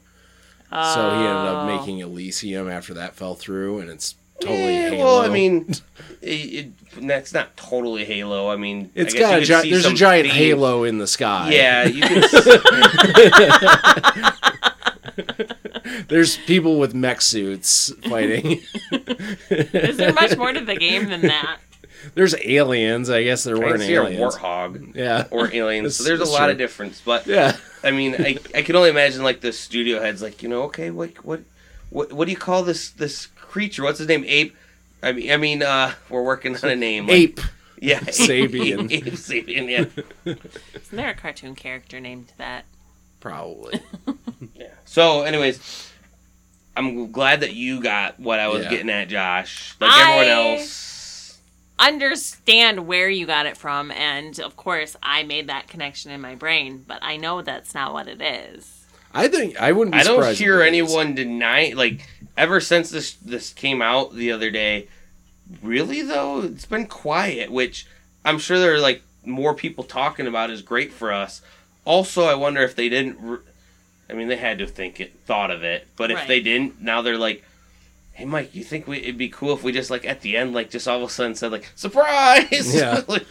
So 0.71 1.11
he 1.11 1.17
ended 1.25 1.47
up 1.47 1.65
Oh. 1.69 1.79
making 1.79 2.01
Elysium 2.01 2.69
after 2.69 2.95
that 2.95 3.15
fell 3.15 3.35
through, 3.37 3.79
and 3.79 3.89
it's 3.91 4.17
totally 4.45 4.77
Eh, 4.77 4.91
Halo. 4.91 5.05
well, 5.05 5.19
I 5.21 5.29
mean, 5.29 5.67
it, 6.23 6.27
it, 6.27 6.73
that's 7.07 7.33
not 7.33 7.57
totally 7.57 8.05
Halo. 8.05 8.51
I 8.51 8.57
mean, 8.57 8.91
it's 8.95 9.15
I 9.15 9.19
guess 9.19 9.29
got 9.29 9.35
a 9.35 9.39
could 9.39 9.47
gi- 9.47 9.61
see 9.63 9.71
there's 9.71 9.87
a 9.87 9.95
giant 9.95 10.27
themes. 10.29 10.39
halo 10.39 10.85
in 10.85 10.99
the 10.99 11.07
sky. 11.07 11.51
Yeah, 11.53 11.85
you 11.87 12.03
can. 12.03 12.23
there's 16.09 16.37
people 16.39 16.79
with 16.79 16.95
mech 16.95 17.21
suits 17.21 17.93
fighting. 18.09 18.61
Is 19.51 19.97
there 19.97 20.13
much 20.13 20.37
more 20.37 20.53
to 20.53 20.61
the 20.61 20.77
game 20.77 21.09
than 21.09 21.23
that? 21.23 21.59
there's 22.15 22.35
aliens. 22.45 23.09
I 23.09 23.23
guess 23.23 23.45
there 23.45 23.57
weren't 23.59 23.79
can 23.79 23.87
see 23.87 23.95
a 23.95 24.03
aliens. 24.03 24.35
warthog 24.37 24.95
Yeah, 24.95 25.27
or 25.31 25.53
aliens. 25.55 25.97
So 25.97 26.05
there's 26.05 26.21
a 26.21 26.25
lot 26.25 26.45
true. 26.45 26.51
of 26.53 26.59
difference, 26.59 27.01
but 27.05 27.27
yeah. 27.27 27.57
I 27.83 27.91
mean, 27.93 28.15
I, 28.19 28.39
I 28.55 28.63
can 28.63 28.77
only 28.77 28.91
imagine 28.91 29.23
like 29.23 29.41
the 29.41 29.53
studio 29.53 30.01
heads, 30.01 30.21
like 30.23 30.43
you 30.43 30.49
know, 30.49 30.63
okay, 30.65 30.91
what 30.91 31.25
what 31.25 31.41
what 31.91 32.13
what 32.13 32.25
do 32.27 32.31
you 32.31 32.37
call 32.37 32.63
this 32.63 32.91
this 32.91 33.29
creature? 33.55 33.85
What's 33.85 34.01
his 34.01 34.09
name? 34.09 34.25
Ape. 34.27 34.57
I 35.01 35.13
mean, 35.13 35.31
I 35.31 35.37
mean, 35.37 35.63
uh, 35.63 35.93
we're 36.11 36.23
working 36.25 36.57
on 36.57 36.69
a 36.69 36.75
name. 36.77 37.07
like- 37.07 37.17
Ape. 37.17 37.41
Yeah, 37.81 38.01
Sabian. 38.01 38.91
Ape 38.97 39.05
Sabian. 39.15 39.69
Yeah. 39.69 39.85
Isn't 40.75 40.97
there 40.97 41.11
a 41.11 41.15
cartoon 41.15 41.55
character 41.55 42.01
named 42.01 42.33
that? 42.39 42.65
Probably. 43.21 43.81
yeah. 44.55 44.69
So, 44.87 45.23
anyways, 45.23 45.93
I'm 46.77 47.13
glad 47.13 47.41
that 47.41 47.53
you 47.53 47.83
got 47.83 48.19
what 48.19 48.39
I 48.41 48.49
was 48.49 48.65
Yeah. 48.65 48.71
getting 48.71 48.89
at, 48.91 49.09
Josh. 49.09 49.75
Like 49.81 49.91
I- 49.93 50.13
everyone 50.19 50.29
else. 50.59 51.39
Understand 51.79 52.87
where 52.87 53.11
you 53.11 53.27
got 53.27 53.45
it 53.47 53.57
from, 53.59 53.91
and 53.91 54.39
of 54.41 54.57
course, 54.57 54.97
I 55.03 55.25
made 55.25 55.49
that 55.49 55.67
connection 55.69 56.11
in 56.13 56.21
my 56.23 56.37
brain, 56.37 56.85
but 56.87 57.01
I 57.03 57.17
know 57.19 57.43
that's 57.43 57.75
not 57.75 57.93
what 57.93 58.07
it 58.09 58.23
is. 58.23 58.87
I 59.13 59.29
think 59.29 59.61
I 59.61 59.73
wouldn't. 59.73 59.93
Be 59.93 59.99
I 59.99 60.05
don't 60.05 60.17
surprised 60.17 60.39
hear 60.39 60.61
if 60.63 60.69
it 60.73 60.75
is. 60.75 60.91
anyone 60.95 61.15
deny 61.15 61.73
like 61.77 62.09
ever 62.37 62.61
since 62.61 62.91
this 62.91 63.13
this 63.15 63.53
came 63.53 63.81
out 63.83 64.15
the 64.15 64.33
other 64.33 64.51
day. 64.51 64.89
Really 65.63 66.03
though, 66.03 66.41
it's 66.43 66.65
been 66.67 66.87
quiet, 66.87 67.51
which 67.51 67.87
I'm 68.25 68.39
sure 68.39 68.59
there 68.59 68.75
are 68.75 68.79
like 68.81 69.03
more 69.25 69.55
people 69.55 69.85
talking 69.85 70.27
about 70.27 70.51
is 70.51 70.63
great 70.63 70.93
for 70.93 71.13
us. 71.13 71.43
Also, 71.85 72.25
I 72.25 72.35
wonder 72.35 72.63
if 72.63 72.75
they 72.75 72.89
didn't. 72.89 73.19
Re- 73.21 73.39
I 74.09 74.13
mean, 74.15 74.29
they 74.29 74.37
had 74.37 74.59
to 74.59 74.67
think 74.67 75.01
it, 75.01 75.15
thought 75.27 75.51
of 75.51 75.63
it, 75.63 75.87
but 75.97 76.11
if 76.11 76.17
Right. 76.19 76.29
they 76.29 76.41
didn't, 76.41 76.81
now 76.81 77.03
they're 77.03 77.19
like, 77.19 77.43
"Hey, 78.13 78.25
Mike, 78.25 78.55
you 78.55 78.63
think 78.65 78.87
we, 78.87 78.99
it'd 78.99 79.19
be 79.19 79.29
cool 79.29 79.55
if 79.55 79.63
we 79.63 79.73
just 79.73 79.91
like 79.91 80.05
at 80.07 80.21
the 80.23 80.37
end, 80.37 80.55
like 80.55 80.71
just 80.71 80.87
all 80.89 80.97
of 80.99 81.03
a 81.03 81.09
sudden 81.13 81.35
said 81.35 81.53
like 81.53 81.71
surprise?" 81.75 82.75
Yeah. 82.75 83.03
like, 83.09 83.27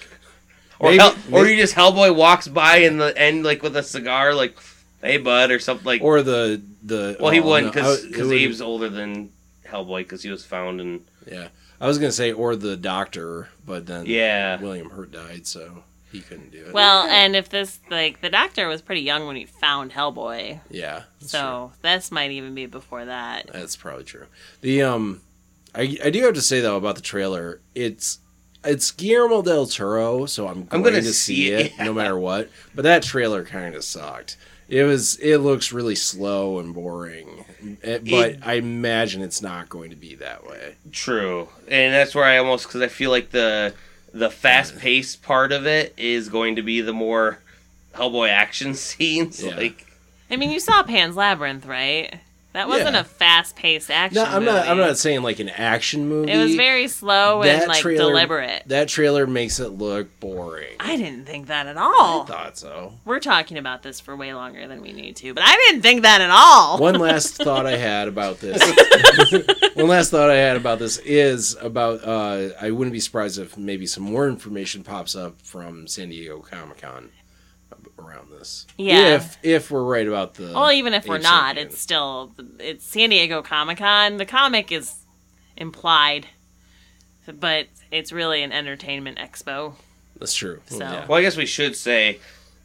or 0.79 0.91
Maybe- 0.91 0.99
Hell, 1.03 1.15
or 1.31 1.47
you 1.47 1.57
just 1.57 1.75
Hellboy 1.75 2.15
walks 2.15 2.47
by 2.47 2.77
in 2.77 2.97
the 2.97 3.15
end 3.17 3.43
like 3.43 3.63
with 3.63 3.75
a 3.75 3.83
cigar, 3.83 4.33
like, 4.35 4.55
"Hey, 5.03 5.17
bud," 5.17 5.51
or 5.51 5.59
something 5.59 5.85
like. 5.85 6.01
Or 6.01 6.21
the 6.21 6.61
the. 6.81 7.17
Well, 7.19 7.31
he 7.31 7.39
oh, 7.39 7.43
wouldn't 7.43 7.75
no, 7.75 7.81
because 7.81 8.03
it 8.05 8.11
wouldn't- 8.17 8.31
Abe's 8.33 8.61
older 8.61 8.89
than 8.89 9.31
Hellboy 9.67 9.99
because 9.99 10.23
he 10.23 10.29
was 10.29 10.43
found 10.45 10.79
and 10.81 11.05
Yeah, 11.29 11.49
I 11.81 11.87
was 11.87 11.97
gonna 11.97 12.11
say 12.11 12.31
or 12.31 12.55
the 12.55 12.75
doctor, 12.77 13.49
but 13.65 13.85
then 13.85 14.05
Yeah. 14.05 14.59
William 14.61 14.89
Hurt 14.89 15.11
died, 15.11 15.45
so 15.47 15.83
he 16.11 16.19
couldn't 16.21 16.51
do 16.51 16.65
it. 16.65 16.73
Well, 16.73 17.07
and 17.07 17.35
if 17.35 17.49
this, 17.49 17.79
like, 17.89 18.21
the 18.21 18.29
doctor 18.29 18.67
was 18.67 18.81
pretty 18.83 19.01
young 19.01 19.25
when 19.25 19.35
he 19.35 19.45
found 19.45 19.91
Hellboy, 19.91 20.59
yeah, 20.69 21.03
that's 21.19 21.31
so 21.31 21.71
this 21.81 22.11
might 22.11 22.31
even 22.31 22.53
be 22.53 22.65
before 22.67 23.05
that. 23.05 23.49
that's 23.51 23.75
probably 23.75 24.03
true. 24.03 24.27
The 24.61 24.83
um, 24.83 25.21
I 25.73 25.97
I 26.03 26.09
do 26.11 26.23
have 26.23 26.35
to 26.35 26.41
say 26.41 26.59
though 26.61 26.77
about 26.77 26.95
the 26.95 27.01
trailer, 27.01 27.59
it's. 27.75 28.19
It's 28.65 28.91
Guillermo 28.91 29.41
del 29.41 29.65
Toro, 29.65 30.25
so 30.25 30.47
I'm 30.47 30.69
I'm 30.71 30.81
going 30.81 30.93
gonna 30.93 31.01
to 31.01 31.13
see 31.13 31.47
see 31.47 31.51
it, 31.51 31.65
it 31.65 31.71
yeah. 31.77 31.83
no 31.83 31.91
matter 31.93 32.17
what. 32.17 32.49
But 32.73 32.83
that 32.83 33.03
trailer 33.03 33.43
kind 33.43 33.75
of 33.75 33.83
sucked. 33.83 34.37
It 34.73 34.83
was. 34.83 35.17
It 35.17 35.37
looks 35.37 35.71
really 35.71 35.95
slow 35.95 36.57
and 36.59 36.73
boring, 36.73 37.45
It- 37.83 38.03
but 38.09 38.29
It- 38.31 38.39
I 38.43 38.53
imagine 38.55 39.21
it's 39.21 39.41
not 39.41 39.69
going 39.69 39.91
to 39.91 39.95
be 39.95 40.15
that 40.15 40.47
way. 40.47 40.75
True, 40.91 41.49
and 41.67 41.93
that's 41.93 42.15
where 42.15 42.23
I 42.25 42.37
almost 42.37 42.65
because 42.67 42.81
I 42.81 42.87
feel 42.87 43.11
like 43.11 43.29
the 43.31 43.73
the 44.13 44.29
fast 44.29 44.77
paced 44.79 45.21
part 45.21 45.51
of 45.51 45.65
it 45.67 45.93
is 45.97 46.29
going 46.29 46.55
to 46.55 46.61
be 46.63 46.81
the 46.81 46.93
more 46.93 47.39
Hellboy 47.95 48.29
action 48.29 48.73
scenes. 48.85 49.43
Yeah. 49.43 49.55
Like, 49.55 49.85
I 50.31 50.35
mean, 50.37 50.49
you 50.51 50.59
saw 50.59 50.81
Pan's 50.83 51.15
Labyrinth, 51.15 51.65
right? 51.65 52.19
That 52.53 52.67
wasn't 52.67 52.93
Yeah. 52.93 53.01
a 53.01 53.03
fast-paced 53.03 53.89
action. 53.89 54.15
No, 54.23 54.25
I'm 54.29 54.45
not. 54.45 54.67
I'm 54.67 54.77
not 54.77 54.97
saying 54.97 55.23
like 55.23 55.39
an 55.39 55.49
action 55.49 56.07
movie. 56.07 56.31
It 56.31 56.37
was 56.37 56.55
very 56.55 56.87
slow 56.87 57.41
and 57.41 57.61
That 57.61 57.67
like 57.67 57.81
trailer- 57.81 58.11
deliberate. 58.11 58.63
That 58.67 58.87
trailer 58.89 59.25
makes 59.27 59.59
it 59.59 59.69
look 59.69 60.19
boring. 60.19 60.75
I 60.79 60.95
didn't 60.95 61.25
think 61.25 61.47
that 61.47 61.65
at 61.67 61.77
I 61.77 61.81
all. 61.81 62.25
thought 62.25 62.57
so. 62.57 62.93
We're 63.05 63.19
talking 63.19 63.57
about 63.57 63.81
this 63.83 63.99
for 63.99 64.15
way 64.15 64.33
longer 64.33 64.67
than 64.67 64.81
we 64.81 64.93
need 64.93 65.15
to, 65.17 65.33
but 65.33 65.43
I 65.43 65.55
didn't 65.67 65.81
think 65.81 66.03
that 66.03 66.21
at 66.21 66.29
all. 66.29 66.77
One 66.79 66.95
last 66.99 67.37
thought 67.37 67.65
I 67.65 67.75
had 67.77 68.07
about 68.07 68.39
this. 68.39 68.61
one 69.73 69.87
last 69.87 70.11
thought 70.11 70.29
I 70.29 70.35
had 70.35 70.55
about 70.55 70.79
this 70.79 70.97
is 70.99 71.57
about. 71.59 72.03
Uh, 72.03 72.49
I 72.61 72.69
wouldn't 72.71 72.93
be 72.93 72.99
surprised 72.99 73.39
if 73.39 73.57
maybe 73.57 73.85
some 73.87 74.03
more 74.03 74.27
information 74.29 74.83
pops 74.83 75.15
up 75.15 75.41
from 75.41 75.87
San 75.87 76.09
Diego 76.09 76.39
Comic 76.39 76.81
Con 76.81 77.09
around 77.99 78.29
this. 78.31 78.65
Yeah. 78.77 79.15
If 79.15 79.37
if 79.43 79.71
we're 79.71 79.83
right 79.83 80.07
about 80.07 80.35
the. 80.35 80.51
Well, 80.53 80.71
even 80.71 80.93
if 80.93 81.07
we're 81.07 81.17
not, 81.17 81.55
Sapien. 81.55 81.59
it's 81.59 81.79
still 81.79 82.33
it's 82.59 82.85
San 82.85 83.09
Diego 83.09 83.41
Comic 83.41 83.77
Con. 83.79 84.17
The 84.17 84.25
comic 84.25 84.71
is 84.71 84.95
implied, 85.57 86.27
but 87.39 87.67
it's 87.91 88.11
really 88.11 88.43
an 88.43 88.51
entertainment 88.51 89.17
expo. 89.17 89.75
that's 90.19 90.33
true. 90.33 90.61
So- 90.67 90.77
Yeah. 90.79 91.05
well, 91.07 91.19
I 91.19 91.21
guess 91.21 91.35
we 91.37 91.45
should 91.45 91.75
say 91.75 92.19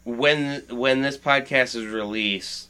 when 0.04 0.62
when 0.70 1.02
this 1.02 1.16
podcast 1.18 1.74
is 1.74 1.86
released, 1.86 2.68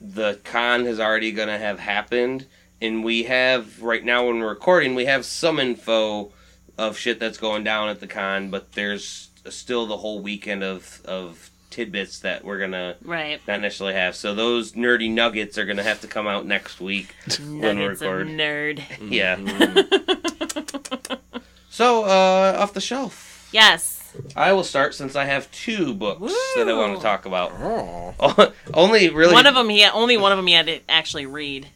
the 0.00 0.38
con 0.44 0.86
is 0.86 1.00
already 1.00 1.32
going 1.32 1.48
to 1.48 1.58
have 1.58 1.78
happened, 1.80 2.46
and 2.80 3.02
we 3.04 3.24
have 3.24 3.80
right 3.82 4.04
now 4.04 4.26
when 4.26 4.38
we're 4.40 4.48
recording, 4.48 4.94
we 4.94 5.06
have 5.06 5.24
some 5.24 5.58
info 5.58 6.32
of 6.76 6.96
shit 6.96 7.18
that's 7.18 7.38
going 7.38 7.64
down 7.64 7.88
at 7.88 8.00
the 8.00 8.06
con, 8.06 8.50
but 8.50 8.72
there's 8.72 9.28
uh, 9.46 9.50
still 9.50 9.86
the 9.86 9.96
whole 9.98 10.20
weekend 10.20 10.62
of 10.62 11.00
of 11.04 11.50
tidbits 11.70 12.20
that 12.20 12.44
we're 12.44 12.58
gonna 12.58 12.96
Right. 13.04 13.40
not 13.46 13.60
necessarily 13.60 13.94
have. 13.94 14.14
So 14.16 14.34
those 14.34 14.72
nerdy 14.72 15.10
nuggets 15.10 15.58
are 15.58 15.64
gonna 15.66 15.82
have 15.82 16.00
to 16.02 16.06
come 16.08 16.26
out 16.26 16.46
next 16.46 16.80
week 16.80 17.14
when 17.38 17.52
we 17.52 17.58
Nuggets 17.60 18.00
of 18.02 18.08
record. 18.10 18.26
nerd. 18.28 18.82
Yeah. 19.10 19.36
Mm, 19.36 21.18
So 21.70 22.04
uh, 22.04 22.56
off 22.58 22.72
the 22.72 22.80
shelf, 22.80 23.48
Yes. 23.52 24.12
I 24.34 24.52
will 24.52 24.64
start 24.64 24.94
since 24.94 25.14
I 25.14 25.26
have 25.26 25.50
two 25.52 25.94
books 25.94 26.32
that 26.56 26.68
I 26.68 26.72
want 26.72 26.96
to 26.96 27.02
talk 27.02 27.24
about. 27.24 27.52
oh. 27.60 28.52
Only 28.74 29.10
really 29.10 29.32
One 29.32 29.46
of 29.46 29.54
them 29.54 29.68
he 29.68 29.84
only 29.84 30.16
one 30.16 30.32
of 30.32 30.38
them 30.38 30.46
he 30.48 30.54
had 30.54 30.66
to 30.66 30.80
actually 30.88 31.26
read. 31.26 31.68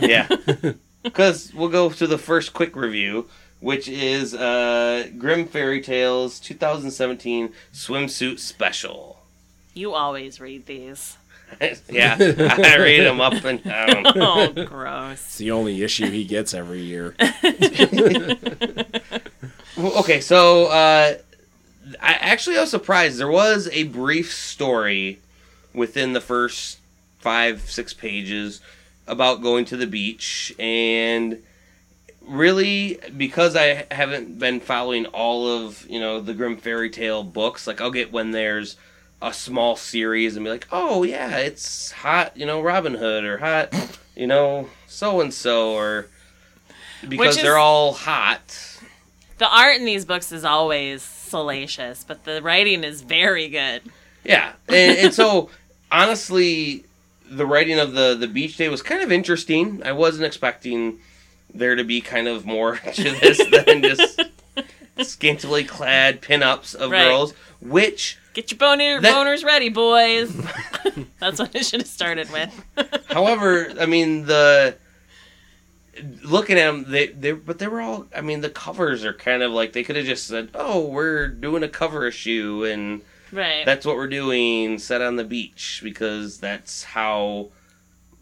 yeah. 0.00 0.26
Because 1.02 1.52
we'll 1.54 1.68
go 1.68 1.90
to 1.90 2.06
the 2.08 2.18
first 2.18 2.52
quick 2.54 2.74
review, 2.74 3.28
which 3.60 3.88
is 3.88 4.34
uh, 4.34 5.08
Grimm 5.16 5.46
Fairy 5.46 5.80
Tales 5.80 6.40
2017 6.40 7.52
Swimsuit 7.72 8.40
Special. 8.40 9.15
You 9.76 9.92
always 9.92 10.40
read 10.40 10.64
these. 10.64 11.18
yeah, 11.90 12.16
I 12.18 12.76
read 12.78 13.04
them 13.04 13.20
up 13.20 13.44
and 13.44 13.62
down. 13.62 14.04
Oh, 14.16 14.50
gross. 14.64 15.18
It's 15.20 15.36
the 15.36 15.50
only 15.50 15.82
issue 15.82 16.10
he 16.10 16.24
gets 16.24 16.54
every 16.54 16.80
year. 16.80 17.14
Well, 19.76 19.98
Okay, 19.98 20.22
so 20.22 20.68
uh, 20.68 21.18
I 22.00 22.12
actually 22.14 22.56
I 22.56 22.62
was 22.62 22.70
surprised. 22.70 23.18
There 23.18 23.28
was 23.28 23.68
a 23.72 23.82
brief 23.82 24.32
story 24.32 25.18
within 25.74 26.14
the 26.14 26.20
first 26.22 26.78
five 27.18 27.60
six 27.70 27.92
pages 27.92 28.62
about 29.06 29.42
going 29.42 29.66
to 29.66 29.76
the 29.76 29.86
beach, 29.86 30.54
and 30.58 31.42
really 32.26 32.98
because 33.18 33.54
I 33.54 33.84
haven't 33.90 34.38
been 34.38 34.60
following 34.60 35.04
all 35.06 35.46
of 35.46 35.86
you 35.90 36.00
know 36.00 36.22
the 36.22 36.32
Grimm 36.32 36.56
Fairy 36.56 36.88
Tale 36.88 37.22
books, 37.22 37.66
like 37.66 37.82
I'll 37.82 37.90
get 37.90 38.10
when 38.10 38.30
there's 38.30 38.76
a 39.26 39.32
small 39.32 39.76
series 39.76 40.36
and 40.36 40.44
be 40.44 40.50
like, 40.50 40.66
oh 40.72 41.02
yeah, 41.02 41.36
it's 41.38 41.90
hot, 41.90 42.36
you 42.36 42.46
know, 42.46 42.60
Robin 42.60 42.94
Hood 42.94 43.24
or 43.24 43.38
hot, 43.38 43.98
you 44.16 44.26
know, 44.26 44.68
so 44.86 45.20
and 45.20 45.32
so 45.34 45.72
or 45.72 46.06
because 47.08 47.36
is- 47.36 47.42
they're 47.42 47.58
all 47.58 47.92
hot. 47.92 48.78
The 49.38 49.48
art 49.48 49.76
in 49.76 49.84
these 49.84 50.06
books 50.06 50.32
is 50.32 50.44
always 50.46 51.02
salacious, 51.02 52.04
but 52.04 52.24
the 52.24 52.40
writing 52.40 52.84
is 52.84 53.02
very 53.02 53.48
good. 53.48 53.82
Yeah, 54.24 54.52
and, 54.68 54.98
and 54.98 55.14
so 55.14 55.50
honestly, 55.92 56.84
the 57.28 57.44
writing 57.46 57.78
of 57.78 57.92
the 57.92 58.14
the 58.18 58.28
beach 58.28 58.56
day 58.56 58.68
was 58.68 58.82
kind 58.82 59.02
of 59.02 59.12
interesting. 59.12 59.82
I 59.84 59.92
wasn't 59.92 60.24
expecting 60.24 60.98
there 61.52 61.74
to 61.74 61.84
be 61.84 62.00
kind 62.00 62.28
of 62.28 62.46
more 62.46 62.76
to 62.94 63.02
this 63.02 63.38
than 63.66 63.82
just 63.82 64.20
scantily 65.02 65.64
clad 65.64 66.22
pinups 66.22 66.74
of 66.74 66.90
Right. 66.90 67.04
girls, 67.04 67.32
which, 67.60 68.18
Get 68.36 68.50
your 68.50 68.58
boner, 68.58 69.00
That- 69.00 69.14
boners 69.14 69.42
ready, 69.46 69.70
boys. 69.70 70.30
That's 71.18 71.38
what 71.38 71.54
it 71.54 71.64
should 71.64 71.80
have 71.80 71.88
started 71.88 72.30
with. 72.30 72.64
however, 73.08 73.72
I 73.80 73.86
mean 73.86 74.26
the 74.26 74.76
looking 76.22 76.58
at 76.58 76.66
them, 76.70 76.84
they 76.86 77.06
they 77.06 77.32
but 77.32 77.58
they 77.58 77.66
were 77.66 77.80
all. 77.80 78.06
I 78.14 78.20
mean, 78.20 78.42
the 78.42 78.50
covers 78.50 79.06
are 79.06 79.14
kind 79.14 79.42
of 79.42 79.52
like 79.52 79.72
they 79.72 79.82
could 79.82 79.96
have 79.96 80.04
just 80.04 80.26
said, 80.26 80.50
"Oh, 80.54 80.86
we're 80.86 81.28
doing 81.28 81.62
a 81.62 81.68
cover 81.68 82.06
issue," 82.06 82.66
and 82.70 83.00
right. 83.32 83.64
that's 83.64 83.86
what 83.86 83.96
we're 83.96 84.06
doing 84.06 84.78
set 84.78 85.00
on 85.00 85.16
the 85.16 85.24
beach 85.24 85.80
because 85.82 86.36
that's 86.38 86.84
how 86.84 87.48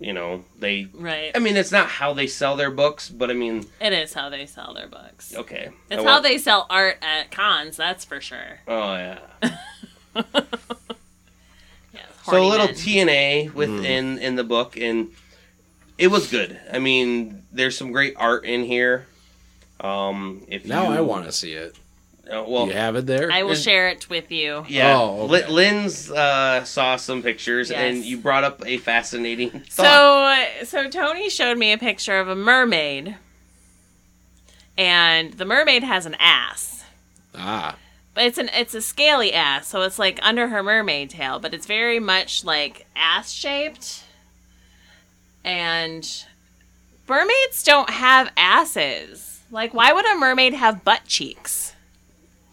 you 0.01 0.13
know 0.13 0.45
they 0.59 0.89
right. 0.93 1.31
i 1.37 1.39
mean 1.39 1.57
it's 1.57 1.71
not 1.71 1.87
how 1.89 2.13
they 2.13 2.27
sell 2.27 2.57
their 2.57 2.71
books 2.71 3.09
but 3.09 3.31
i 3.31 3.33
mean 3.33 3.65
It 3.81 3.93
is 3.93 4.13
how 4.13 4.29
they 4.29 4.45
sell 4.45 4.75
their 4.75 4.89
books. 4.89 5.33
okay 5.37 5.71
It's 5.89 6.03
I 6.03 6.05
how 6.05 6.21
they 6.21 6.37
sell 6.37 6.67
art 6.69 6.99
at 7.01 7.31
cons, 7.31 7.77
that's 7.77 8.05
for 8.05 8.21
sure. 8.21 8.59
oh 8.67 8.95
yeah 8.95 9.19
Yeah, 10.15 12.01
so 12.25 12.43
a 12.43 12.47
little 12.47 12.67
men. 12.67 12.75
tna 12.75 13.53
within 13.55 14.19
in 14.19 14.37
the 14.37 14.45
book 14.45 14.77
and 14.77 15.09
it 15.99 16.09
was 16.09 16.27
good 16.31 16.59
i 16.73 16.79
mean 16.79 17.43
there's 17.53 17.77
some 17.77 17.93
great 17.93 18.15
art 18.17 18.45
in 18.45 18.65
here 18.65 19.07
um 19.81 20.43
if 20.49 20.65
Now 20.65 20.89
you, 20.91 20.99
I 20.99 21.01
want 21.03 21.27
to 21.27 21.33
see 21.33 21.53
it. 21.53 21.77
Uh, 22.27 22.43
well, 22.49 22.67
you 22.69 22.73
have 22.73 22.97
it 22.97 23.05
there. 23.05 23.31
I 23.31 23.43
will 23.43 23.51
Is- 23.51 23.63
share 23.63 23.89
it 23.89 24.09
with 24.09 24.31
you. 24.33 24.65
yeah. 24.67 24.97
Oh, 24.97 25.27
Li- 25.27 25.43
okay. 25.43 25.53
Lynn's 25.53 26.11
uh, 26.11 26.65
saw 26.65 26.97
some 26.97 27.23
pictures, 27.23 27.71
and 27.71 28.03
you 28.03 28.17
brought 28.17 28.45
up 28.45 28.65
a 28.65 28.79
fascinating 28.79 29.51
thought. 29.69 30.39
So, 30.61 30.65
so 30.65 30.89
Tony 30.89 31.29
showed 31.29 31.59
me 31.59 31.71
a 31.73 31.77
picture 31.77 32.19
of 32.19 32.29
a 32.29 32.35
mermaid, 32.35 33.17
and 34.79 35.35
the 35.35 35.45
mermaid 35.45 35.83
has 35.85 36.07
an 36.07 36.15
ass, 36.19 36.85
ah, 37.35 37.77
but 38.15 38.25
it's 38.25 38.39
an 38.39 38.49
it's 38.55 38.75
a 38.75 38.81
scaly 38.81 39.33
ass, 39.33 39.69
so 39.69 39.83
it's 39.83 39.99
like 39.99 40.19
under 40.23 40.49
her 40.49 40.63
mermaid 40.63 41.11
tail, 41.11 41.39
but 41.39 41.53
it's 41.53 41.67
very 41.67 41.99
much 41.99 42.45
like 42.45 42.87
ass 42.97 43.33
shaped. 43.33 44.05
And 45.45 46.25
mermaids 47.07 47.63
don't 47.65 47.91
have 47.91 48.31
asses. 48.37 49.43
Like, 49.51 49.75
why 49.75 49.93
would 49.93 50.07
a 50.11 50.17
mermaid 50.17 50.55
have 50.55 50.85
butt 50.85 51.05
cheeks? 51.05 51.75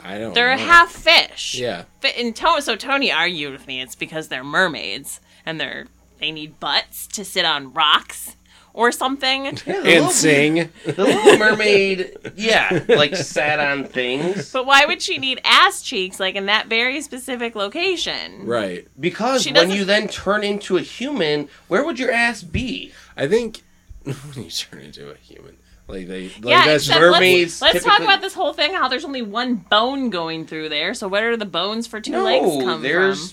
I 0.04 0.18
don't. 0.18 0.34
They're 0.34 0.56
know. 0.56 0.62
half 0.64 0.92
fish. 0.92 1.56
Yeah. 1.56 1.84
But 2.02 2.16
and 2.18 2.36
to- 2.36 2.62
so 2.62 2.76
Tony 2.76 3.12
argued 3.12 3.54
with 3.54 3.68
me 3.68 3.82
it's 3.82 3.96
because 3.96 4.28
they're 4.28 4.44
mermaids 4.44 5.20
and 5.46 5.60
they're 5.60 5.88
they 6.20 6.32
need 6.32 6.60
butts 6.60 7.08
to 7.08 7.24
sit 7.26 7.46
on 7.46 7.74
rocks 7.74 8.36
or 8.74 8.92
something. 8.92 9.46
Yeah, 9.46 9.52
the 9.52 9.76
And 9.76 9.84
little- 9.86 10.10
sing. 10.10 10.70
The 10.86 10.94
Little 11.04 11.38
Mermaid, 11.38 12.18
yeah, 12.36 12.84
like 12.88 13.16
sat 13.16 13.60
on 13.60 13.86
things. 13.86 14.52
but 14.52 14.66
why 14.66 14.86
would 14.86 15.02
she 15.02 15.18
need 15.18 15.42
ass 15.44 15.82
cheeks 15.82 16.20
like 16.20 16.36
in 16.36 16.46
that 16.48 16.68
very 16.68 17.02
specific 17.02 17.56
location? 17.56 18.46
Right. 18.46 18.88
Because 19.00 19.44
She 19.44 19.50
when 19.50 19.56
doesn't- 19.56 19.76
you 19.76 19.86
then 19.86 20.08
turn 20.08 20.44
into 20.44 20.78
a 20.78 20.82
human, 20.82 21.50
where 21.68 21.84
would 21.84 22.00
your 22.00 22.12
ass 22.12 22.44
be? 22.44 22.94
I 23.18 23.28
think 23.28 23.62
when 24.04 24.16
you 24.46 24.50
turn 24.50 24.82
into 24.82 25.12
a 25.12 25.16
human, 25.18 25.58
like 25.88 26.08
they, 26.08 26.30
like 26.30 26.46
Yeah, 26.46 26.66
that's 26.66 26.86
except 26.86 27.02
mermaids 27.02 27.62
let's, 27.62 27.74
let's 27.76 27.86
talk 27.86 27.96
typically- 27.98 28.06
about 28.14 28.22
this 28.22 28.34
whole 28.34 28.54
thing 28.54 28.74
how 28.74 28.88
there's 28.88 29.06
only 29.06 29.22
one 29.22 29.56
bone 29.56 30.10
going 30.10 30.46
through 30.46 30.70
there. 30.70 30.94
So 30.94 31.08
where 31.08 31.32
do 31.32 31.38
the 31.38 31.46
bones 31.46 31.88
for 31.88 32.00
two 32.00 32.18
legs 32.22 32.46
No, 32.46 32.62
come 32.66 32.82
there's 32.82 33.32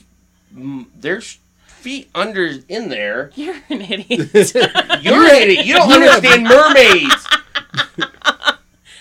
from? 0.52 0.84
mm, 0.84 0.86
there's 0.96 1.38
feet 1.88 2.10
under 2.14 2.52
in 2.68 2.90
there. 2.90 3.30
You're 3.34 3.56
an 3.70 3.80
idiot. 3.80 4.30
You're 5.02 5.24
an 5.24 5.42
idiot. 5.42 5.64
You 5.64 5.72
don't 5.74 5.90
understand 5.90 6.44
mermaids. 6.48 7.26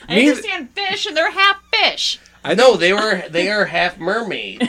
I 0.10 0.16
Neither- 0.16 0.30
understand 0.32 0.70
fish 0.72 1.06
and 1.06 1.18
they're 1.18 1.32
half 1.32 1.58
fish. 1.74 2.20
I 2.46 2.54
know 2.54 2.78
they 2.78 2.94
were 2.94 3.24
they 3.30 3.50
are 3.52 3.66
half 3.66 3.98
mermaids. 4.00 4.66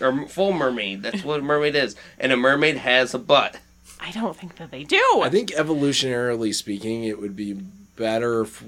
or 0.00 0.26
full 0.28 0.52
mermaid. 0.52 1.02
That's 1.02 1.24
what 1.24 1.40
a 1.40 1.42
mermaid 1.42 1.74
is. 1.74 1.96
And 2.18 2.30
a 2.30 2.36
mermaid 2.36 2.76
has 2.76 3.14
a 3.14 3.18
butt. 3.18 3.58
I 4.00 4.10
don't 4.10 4.36
think 4.36 4.56
that 4.56 4.70
they 4.70 4.84
do. 4.84 5.02
I 5.22 5.30
think 5.30 5.50
evolutionarily 5.50 6.54
speaking, 6.54 7.04
it 7.04 7.18
would 7.20 7.34
be 7.34 7.54
better, 7.96 8.42
f- 8.44 8.64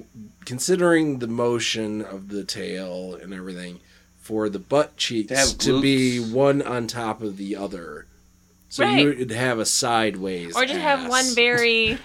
considering 0.47 1.19
the 1.19 1.29
motion 1.29 2.01
of 2.03 2.29
the 2.29 2.43
tail 2.43 3.15
and 3.15 3.33
everything, 3.35 3.81
for 4.21 4.49
the 4.49 4.59
butt 4.59 4.97
cheeks 4.97 5.29
To 5.29 5.37
have 5.37 5.59
to 5.59 5.81
be 5.81 6.19
one 6.21 6.63
on 6.63 6.87
top 6.87 7.23
of 7.23 7.37
the 7.37 7.57
other. 7.57 8.07
So 8.69 8.85
Right. 8.85 9.01
you 9.01 9.07
would 9.19 9.31
have 9.33 9.59
a 9.59 9.67
sideways. 9.67 10.55
or 10.55 10.65
just 10.65 10.79
have 10.81 11.09
one 11.09 11.35
very 11.35 11.99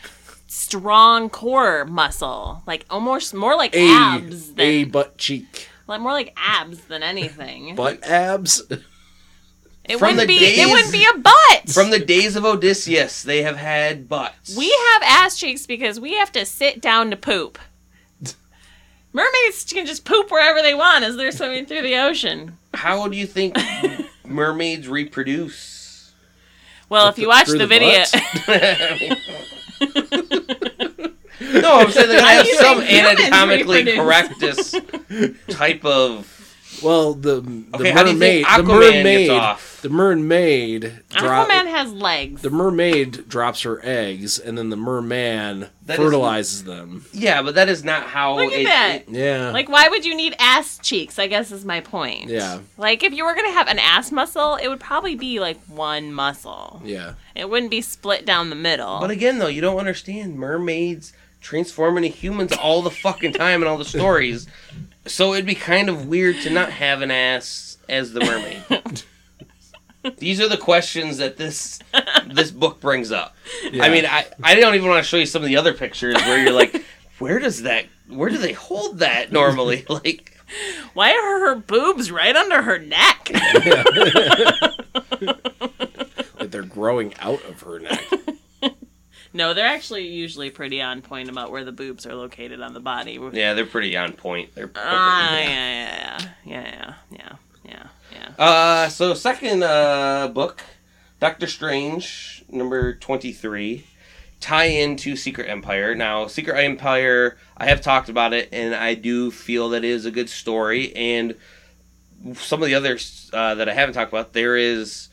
strong 0.47 1.29
core 1.29 1.85
muscle, 1.85 2.63
like 2.65 2.85
almost 2.89 3.33
more 3.33 3.55
like 3.55 3.75
a 3.75 3.87
abs 3.87 4.53
than 4.53 4.65
a 4.65 4.83
butt 4.85 5.17
cheek, 5.17 5.69
like 5.87 6.01
more 6.01 6.11
like 6.13 6.33
abs 6.37 6.79
than 6.85 7.03
anything. 7.03 7.75
butt 7.77 8.03
abs. 8.03 8.61
it 9.83 9.99
From 9.99 10.11
wouldn't 10.15 10.27
be. 10.27 10.39
days- 10.39 10.57
it 10.57 10.71
wouldn't 10.71 10.91
be 10.91 11.05
a 11.05 11.17
butt. 11.19 11.69
From 11.69 11.89
the 11.91 11.99
days 11.99 12.35
of 12.35 12.45
Odysseus, 12.45 13.21
they 13.21 13.43
have 13.43 13.57
had 13.57 14.07
butts. 14.09 14.55
we 14.55 14.69
have 14.93 15.03
ass 15.03 15.37
cheeks 15.37 15.65
because 15.67 15.99
we 15.99 16.15
have 16.15 16.31
to 16.31 16.45
sit 16.45 16.81
down 16.81 17.11
to 17.11 17.15
poop. 17.17 17.59
Mermaids 19.15 19.71
can 19.71 19.85
just 19.85 20.03
poop 20.03 20.29
wherever 20.29 20.61
they 20.61 20.73
want 20.73 21.05
as 21.05 21.15
they're 21.15 21.31
swimming 21.31 21.65
through 21.65 21.83
the 21.83 21.95
ocean. 21.95 22.57
How 22.73 23.07
do 23.07 23.15
you 23.15 23.25
think 23.25 23.55
mermaids 24.25 24.89
reproduce? 24.89 26.11
Well, 26.89 27.07
if 27.07 27.17
you 27.17 27.29
watch 27.29 27.47
the, 27.47 27.59
the 27.59 27.65
video, 27.65 27.89
no, 31.61 31.79
I'm 31.79 31.91
saying 31.91 32.09
they 32.09 32.21
have 32.21 32.45
some 32.45 32.81
anatomically 32.81 33.85
reproduce? 33.85 34.73
correctus 34.73 35.47
type 35.47 35.85
of. 35.85 36.44
Well, 36.83 37.13
the 37.13 37.41
the 37.41 37.63
Okay, 37.75 37.91
how 37.91 38.03
do 38.03 38.09
you 38.09 38.15
mermaid, 38.15 38.43
the 38.45 38.49
Aquaman 38.49 38.65
mermaid, 39.03 39.27
gets 39.27 39.29
off? 39.39 39.81
the 39.81 39.89
mermaid 39.89 40.99
drop, 41.09 41.47
Aquaman 41.49 41.67
has 41.67 41.91
legs. 41.93 42.41
the 42.41 42.49
mermaid 42.49 43.27
drops 43.29 43.61
her 43.63 43.79
eggs, 43.83 44.39
and 44.39 44.57
then 44.57 44.69
the 44.69 44.75
merman 44.75 45.67
That 45.85 45.93
is- 45.93 46.05
fertilizes 46.05 46.63
them. 46.63 47.05
Yeah, 47.13 47.41
but 47.41 47.55
that 47.55 47.69
is 47.69 47.83
not 47.83 48.03
how. 48.03 48.35
Look 48.35 48.51
at 48.53 48.59
it, 48.59 48.63
that. 48.65 48.95
it- 48.95 49.09
Yeah, 49.09 49.51
Like, 49.51 49.69
why 49.69 49.87
would 49.89 50.05
you 50.05 50.15
need 50.15 50.35
ass 50.39 50.79
cheeks? 50.81 51.17
I 51.19 51.27
guess 51.27 51.51
is 51.51 51.65
my 51.65 51.81
point. 51.81 52.29
Yeah. 52.29 52.59
Like, 52.77 53.03
if 53.03 53.13
you 53.13 53.23
were 53.25 53.35
gonna 53.35 53.51
have 53.51 53.67
an 53.67 53.79
ass 53.79 54.11
muscle, 54.11 54.55
it 54.55 54.67
would 54.67 54.79
probably 54.79 55.15
be 55.15 55.39
like 55.39 55.59
one 55.67 56.13
muscle. 56.13 56.81
yeah. 56.83 57.13
It 57.35 57.49
wouldn't 57.49 57.69
be 57.71 57.81
split 57.81 58.25
down 58.25 58.49
the 58.49 58.55
middle. 58.55 58.99
But 59.01 59.11
again, 59.11 59.39
though, 59.39 59.47
you 59.47 59.59
don't 59.61 59.77
understand. 59.77 60.37
Mermaids 60.39 61.11
transform 61.41 61.97
into 61.97 62.09
humans 62.09 62.53
all 62.53 62.81
the 62.81 62.89
fucking 62.89 63.33
time 63.33 63.61
in 63.61 63.67
all 63.67 63.77
the 63.77 63.85
stories. 63.85 64.47
So 65.07 65.33
it'd 65.33 65.45
be 65.45 65.55
kind 65.55 65.89
of 65.89 66.07
weird 66.07 66.37
to 66.41 66.49
not 66.49 66.71
have 66.71 67.01
an 67.01 67.11
ass 67.11 67.77
as 67.87 68.13
the 68.13 68.21
mermaid. 68.21 69.03
These 70.17 70.39
are 70.39 70.47
the 70.47 70.57
questions 70.57 71.17
that 71.17 71.37
this 71.37 71.79
this 72.27 72.51
book 72.51 72.79
brings 72.79 73.11
up. 73.11 73.35
Yeah. 73.71 73.83
I 73.83 73.89
mean, 73.89 74.05
I, 74.05 74.25
I 74.43 74.55
don't 74.55 74.75
even 74.75 74.87
want 74.87 75.03
to 75.03 75.07
show 75.07 75.17
you 75.17 75.25
some 75.25 75.41
of 75.41 75.47
the 75.47 75.57
other 75.57 75.73
pictures 75.73 76.15
where 76.15 76.41
you're 76.43 76.53
like, 76.53 76.83
where 77.19 77.39
does 77.39 77.63
that 77.63 77.85
where 78.07 78.29
do 78.29 78.37
they 78.37 78.53
hold 78.53 78.99
that 78.99 79.31
normally? 79.31 79.85
Like 79.89 80.31
why 80.93 81.11
are 81.11 81.39
her 81.47 81.55
boobs 81.55 82.11
right 82.11 82.35
under 82.35 82.61
her 82.61 82.77
neck? 82.77 83.31
like 86.39 86.51
they're 86.51 86.61
growing 86.61 87.15
out 87.19 87.43
of 87.45 87.61
her 87.61 87.79
neck. 87.79 88.03
No, 89.35 89.53
they're 89.53 89.67
actually 89.67 90.07
usually 90.07 90.49
pretty 90.49 90.81
on 90.81 91.01
point 91.01 91.29
about 91.29 91.51
where 91.51 91.63
the 91.63 91.71
boobs 91.71 92.07
are 92.07 92.15
located 92.15 92.61
on 92.61 92.73
the 92.73 92.79
body. 92.79 93.19
Yeah, 93.33 93.53
they're 93.53 93.65
pretty 93.65 93.95
on 93.95 94.13
point. 94.13 94.55
They're 94.55 94.71
Ah, 94.75 95.37
yeah, 95.37 95.47
yeah, 95.47 96.27
yeah, 96.45 96.61
yeah, 96.71 96.93
yeah, 97.11 97.33
yeah, 97.63 97.87
yeah. 98.11 98.43
Uh, 98.43 98.89
so 98.89 99.13
second 99.13 99.63
uh, 99.63 100.29
book, 100.29 100.63
Doctor 101.19 101.47
Strange, 101.47 102.43
number 102.49 102.93
twenty-three, 102.95 103.85
tie 104.39 104.65
into 104.65 105.15
Secret 105.15 105.49
Empire. 105.49 105.93
Now, 105.95 106.27
Secret 106.27 106.57
Empire, 106.59 107.37
I 107.57 107.65
have 107.65 107.81
talked 107.81 108.09
about 108.09 108.33
it, 108.33 108.49
and 108.51 108.73
I 108.73 108.95
do 108.95 109.31
feel 109.31 109.69
that 109.69 109.83
it 109.83 109.89
is 109.89 110.05
a 110.05 110.11
good 110.11 110.29
story. 110.29 110.95
And 110.95 111.35
some 112.35 112.63
of 112.63 112.67
the 112.67 112.75
others 112.75 113.29
uh, 113.33 113.55
that 113.55 113.69
I 113.69 113.73
haven't 113.73 113.93
talked 113.93 114.11
about, 114.11 114.33
there 114.33 114.55
is, 114.57 115.09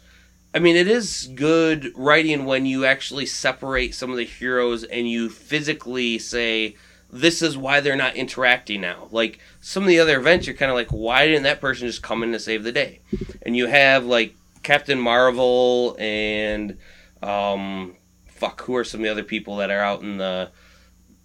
I 0.54 0.58
mean, 0.58 0.76
it 0.76 0.86
is 0.88 1.30
good 1.34 1.92
writing 1.96 2.44
when 2.44 2.66
you 2.66 2.84
actually 2.84 3.26
separate 3.26 3.94
some 3.94 4.10
of 4.10 4.16
the 4.16 4.24
heroes 4.24 4.84
and 4.84 5.08
you 5.08 5.28
physically 5.28 6.18
say. 6.18 6.76
This 7.14 7.42
is 7.42 7.58
why 7.58 7.80
they're 7.80 7.94
not 7.94 8.16
interacting 8.16 8.80
now. 8.80 9.08
Like 9.10 9.38
some 9.60 9.82
of 9.82 9.88
the 9.90 10.00
other 10.00 10.18
events, 10.18 10.46
you're 10.46 10.56
kind 10.56 10.70
of 10.70 10.76
like, 10.76 10.88
why 10.88 11.26
didn't 11.26 11.42
that 11.42 11.60
person 11.60 11.86
just 11.86 12.02
come 12.02 12.22
in 12.22 12.32
to 12.32 12.40
save 12.40 12.64
the 12.64 12.72
day? 12.72 13.00
and 13.42 13.54
you 13.54 13.66
have 13.66 14.06
like 14.06 14.34
Captain 14.62 14.98
Marvel 14.98 15.94
and 15.98 16.78
um 17.22 17.94
fuck 18.28 18.62
who 18.62 18.74
are 18.76 18.82
some 18.84 19.00
of 19.00 19.04
the 19.04 19.10
other 19.10 19.22
people 19.24 19.56
that 19.58 19.70
are 19.70 19.80
out 19.80 20.00
in 20.00 20.16
the 20.16 20.50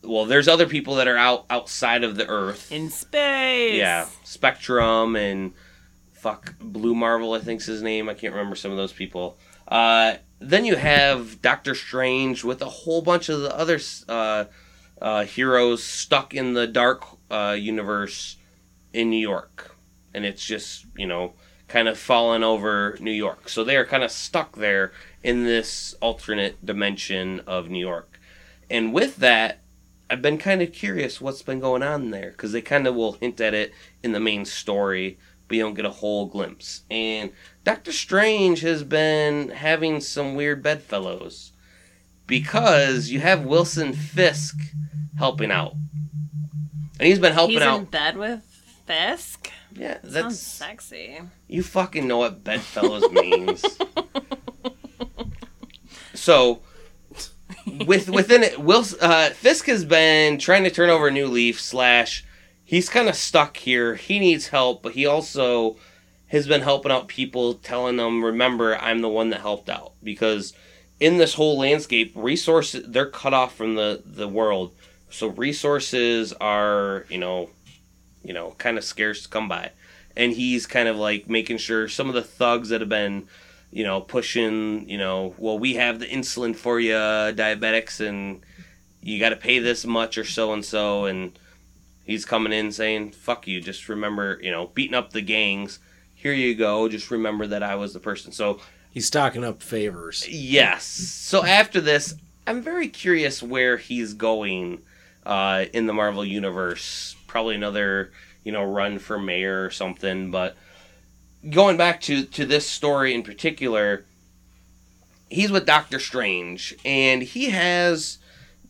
well 0.04 0.26
there's 0.26 0.48
other 0.50 0.68
people 0.68 0.96
that 0.96 1.08
are 1.08 1.16
out 1.18 1.46
outside 1.50 2.04
of 2.04 2.18
the 2.18 2.28
earth 2.28 2.70
In 2.72 2.90
space. 2.90 3.76
yeah 3.78 4.08
Spectrum 4.26 5.16
and 5.16 5.54
fuck 6.18 6.58
Blue 6.60 6.96
Marvel 6.96 7.34
I 7.34 7.40
think's 7.40 7.66
his 7.66 7.82
name 7.82 8.10
I 8.10 8.14
can't 8.14 8.34
remember 8.34 8.56
some 8.56 8.72
of 8.72 8.78
those 8.78 8.94
people 8.94 9.38
uh 9.68 10.16
then 10.40 10.66
you 10.66 10.76
have 10.76 11.42
Doctor 11.42 11.74
Strange 11.74 12.44
with 12.44 12.62
a 12.62 12.70
whole 12.70 13.02
bunch 13.02 13.28
of 13.30 13.42
the 13.42 13.58
other 13.58 13.80
uh, 14.08 14.46
uh, 15.02 15.26
heroes 15.26 15.84
stuck 15.84 16.34
in 16.36 16.54
the 16.54 16.68
dark 16.68 17.04
uh, 17.32 17.56
universe 17.60 18.38
in 18.94 19.10
New 19.10 19.18
York 19.18 19.76
and 20.14 20.26
it's 20.26 20.46
just 20.46 20.86
you 20.96 21.08
know 21.08 21.34
kind 21.68 21.88
of 21.88 21.98
fallen 21.98 22.44
over 22.44 22.98
New 23.00 23.12
York. 23.12 23.50
So 23.50 23.64
they 23.64 23.76
are 23.76 23.86
kind 23.86 24.04
of 24.04 24.12
stuck 24.12 24.56
there 24.56 24.92
in 25.24 25.44
this 25.44 25.96
alternate 26.02 26.66
dimension 26.66 27.42
of 27.42 27.70
New 27.70 27.80
York. 27.80 28.20
And 28.70 28.94
with 28.94 29.18
that, 29.18 29.60
I've 30.10 30.22
been 30.22 30.38
kind 30.38 30.62
of 30.62 30.72
curious 30.72 31.20
what's 31.20 31.42
been 31.42 31.60
going 31.60 31.84
on 31.84 32.12
there 32.12 32.32
because 32.32 32.54
they 32.54 32.62
kind 32.62 32.88
of 32.88 32.96
will 32.96 33.14
hint 33.14 33.42
at 33.42 33.54
it 33.54 33.74
in 34.02 34.14
the 34.14 34.20
main 34.20 34.46
story, 34.46 35.18
but 35.48 35.56
you 35.58 35.64
don't 35.64 35.74
get 35.76 35.86
a 35.86 35.90
whole 35.90 36.26
glimpse. 36.26 36.84
And 36.90 37.32
Doctor 37.64 37.92
Strange 37.92 38.62
has 38.62 38.84
been 38.84 39.50
having 39.50 40.02
some 40.02 40.36
weird 40.36 40.62
bedfellows 40.64 41.54
because 42.28 43.10
you 43.10 43.20
have 43.22 43.46
Wilson 43.46 43.94
Fisk 43.94 44.58
helping 45.18 45.52
out. 45.52 45.74
And 47.00 47.08
he's 47.08 47.20
been 47.20 47.34
helping 47.34 47.56
He's 47.56 47.62
out. 47.64 47.80
in 47.80 47.86
bed 47.86 48.18
with 48.18 48.42
Fisk. 48.86 49.52
yeah, 49.74 50.02
Sounds 50.02 50.14
that's 50.14 50.40
sexy. 50.40 51.20
you 51.48 51.62
fucking 51.64 52.08
know 52.08 52.18
what 52.18 52.44
bedfellows 52.44 53.10
means. 53.12 53.64
so, 56.14 56.62
with 57.86 58.10
within 58.10 58.44
it, 58.44 58.60
Will 58.60 58.84
uh, 59.02 59.30
Fisk 59.32 59.66
has 59.68 59.86
been 59.86 60.38
trying 60.40 60.64
to 60.64 60.70
turn 60.72 60.90
over 60.90 61.08
a 61.08 61.12
new 61.12 61.28
leaf. 61.28 61.60
Slash, 61.62 62.26
he's 62.68 62.90
kind 62.90 63.08
of 63.08 63.16
stuck 63.16 63.58
here. 63.58 63.96
He 63.96 64.20
needs 64.20 64.50
help, 64.50 64.84
but 64.84 64.92
he 64.92 65.06
also 65.08 65.78
has 66.28 66.46
been 66.46 66.62
helping 66.62 66.92
out 66.92 67.08
people, 67.08 67.56
telling 67.56 67.96
them, 67.96 68.24
"Remember, 68.24 68.78
I'm 68.78 69.02
the 69.02 69.10
one 69.10 69.30
that 69.30 69.40
helped 69.40 69.70
out." 69.70 69.94
Because 70.04 70.54
in 71.00 71.18
this 71.18 71.36
whole 71.36 71.58
landscape, 71.58 72.12
resources 72.14 72.84
they're 72.86 73.10
cut 73.10 73.34
off 73.34 73.56
from 73.56 73.76
the 73.76 74.04
the 74.06 74.28
world, 74.28 74.76
so 75.10 75.28
resources 75.28 76.34
are 76.34 77.06
you 77.10 77.18
know, 77.18 77.50
you 78.24 78.34
know, 78.34 78.54
kind 78.58 78.78
of 78.78 78.84
scarce 78.84 79.24
to 79.24 79.30
come 79.30 79.48
by, 79.48 79.72
and 80.18 80.34
he's 80.34 80.68
kind 80.68 80.90
of 80.90 80.98
like 80.98 81.30
making 81.30 81.58
sure 81.58 81.88
some 81.88 82.10
of 82.10 82.16
the 82.16 82.22
thugs 82.22 82.70
that 82.70 82.82
have 82.82 82.90
been. 82.90 83.28
You 83.70 83.84
know, 83.84 84.00
pushing. 84.00 84.90
You 84.90 84.98
know, 84.98 85.36
well, 85.38 85.60
we 85.60 85.74
have 85.76 86.00
the 86.00 86.06
insulin 86.06 86.56
for 86.56 86.80
you, 86.80 86.94
diabetics, 86.94 88.00
and 88.00 88.42
you 89.02 89.20
got 89.20 89.30
to 89.30 89.36
pay 89.36 89.60
this 89.60 89.86
much 89.86 90.18
or 90.18 90.24
so 90.24 90.54
and 90.54 90.64
so, 90.64 91.06
and 91.06 91.38
he's 92.08 92.26
coming 92.26 92.52
in 92.54 92.72
saying, 92.72 93.12
"Fuck 93.12 93.48
you." 93.48 93.62
Just 93.62 93.88
remember, 93.90 94.40
you 94.42 94.50
know, 94.50 94.72
beating 94.74 94.96
up 94.96 95.12
the 95.14 95.22
gangs. 95.22 95.78
Here 96.16 96.34
you 96.34 96.56
go. 96.56 96.90
Just 96.90 97.12
remember 97.12 97.46
that 97.46 97.62
I 97.62 97.76
was 97.76 97.94
the 97.94 98.00
person. 98.00 98.32
So 98.32 98.60
He's 98.90 99.06
stocking 99.06 99.44
up 99.44 99.62
favors. 99.62 100.28
yes. 100.28 100.84
So 100.84 101.46
after 101.46 101.80
this, 101.80 102.16
I'm 102.48 102.64
very 102.64 102.88
curious 102.88 103.44
where 103.44 103.78
he's 103.78 104.16
going 104.16 104.82
uh, 105.24 105.66
in 105.74 105.86
the 105.86 105.94
Marvel 105.94 106.26
universe. 106.26 107.16
Probably 107.28 107.54
another, 107.54 108.12
you 108.44 108.52
know, 108.52 108.64
run 108.64 108.98
for 108.98 109.20
mayor 109.20 109.64
or 109.64 109.70
something. 109.70 110.32
But 110.32 110.56
going 111.52 111.78
back 111.78 112.02
to 112.02 112.24
to 112.24 112.46
this 112.46 112.68
story 112.68 113.14
in 113.14 113.22
particular, 113.22 114.04
he's 115.30 115.52
with 115.52 115.66
Doctor 115.68 116.00
Strange, 116.00 116.74
and 116.84 117.22
he 117.22 117.52
has 117.52 118.18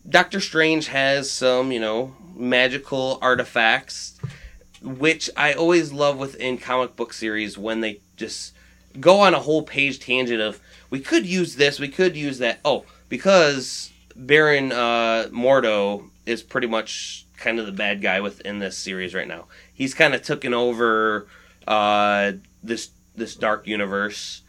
Doctor 0.06 0.40
Strange 0.40 0.88
has 0.88 1.30
some, 1.30 1.72
you 1.72 1.80
know, 1.80 2.14
magical 2.38 3.18
artifacts, 3.20 4.18
which 4.82 5.28
I 5.36 5.52
always 5.52 5.92
love 5.92 6.18
within 6.18 6.58
comic 6.58 6.96
book 6.96 7.12
series 7.12 7.58
when 7.58 7.80
they 7.80 8.00
just 8.16 8.54
go 9.00 9.20
on 9.20 9.34
a 9.34 9.40
whole 9.40 9.62
page 9.62 10.00
tangent 10.00 10.40
of 10.40 10.60
we 10.90 11.00
could 11.00 11.26
use 11.26 11.56
this, 11.56 11.78
we 11.78 11.88
could 11.88 12.16
use 12.16 12.38
that. 12.38 12.60
Oh, 12.64 12.84
because 13.08 13.90
Baron 14.16 14.72
uh, 14.72 15.28
Mordo 15.30 16.10
is 16.26 16.42
pretty 16.42 16.66
much 16.66 17.26
kind 17.36 17.58
of 17.58 17.66
the 17.66 17.72
bad 17.72 18.02
guy 18.02 18.20
within 18.20 18.58
this 18.58 18.76
series 18.76 19.14
right 19.14 19.28
now. 19.28 19.46
He's 19.72 19.94
kind 19.94 20.14
of 20.14 20.22
taken 20.22 20.54
over 20.54 21.26
uh, 21.66 22.32
this 22.62 22.90
this 23.14 23.34
dark 23.34 23.66
universe, 23.66 24.42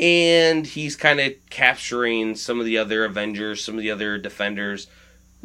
and 0.00 0.66
he's 0.66 0.96
kind 0.96 1.20
of 1.20 1.34
capturing 1.50 2.34
some 2.34 2.60
of 2.60 2.66
the 2.66 2.78
other 2.78 3.04
Avengers, 3.04 3.62
some 3.62 3.74
of 3.74 3.80
the 3.80 3.90
other 3.90 4.18
Defenders, 4.18 4.86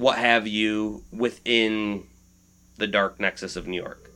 what 0.02 0.18
have 0.18 0.48
you, 0.48 1.04
within 1.12 2.04
the 2.78 2.88
dark 2.88 3.20
nexus 3.20 3.56
of 3.56 3.68
New 3.68 3.80
York. 3.80 4.10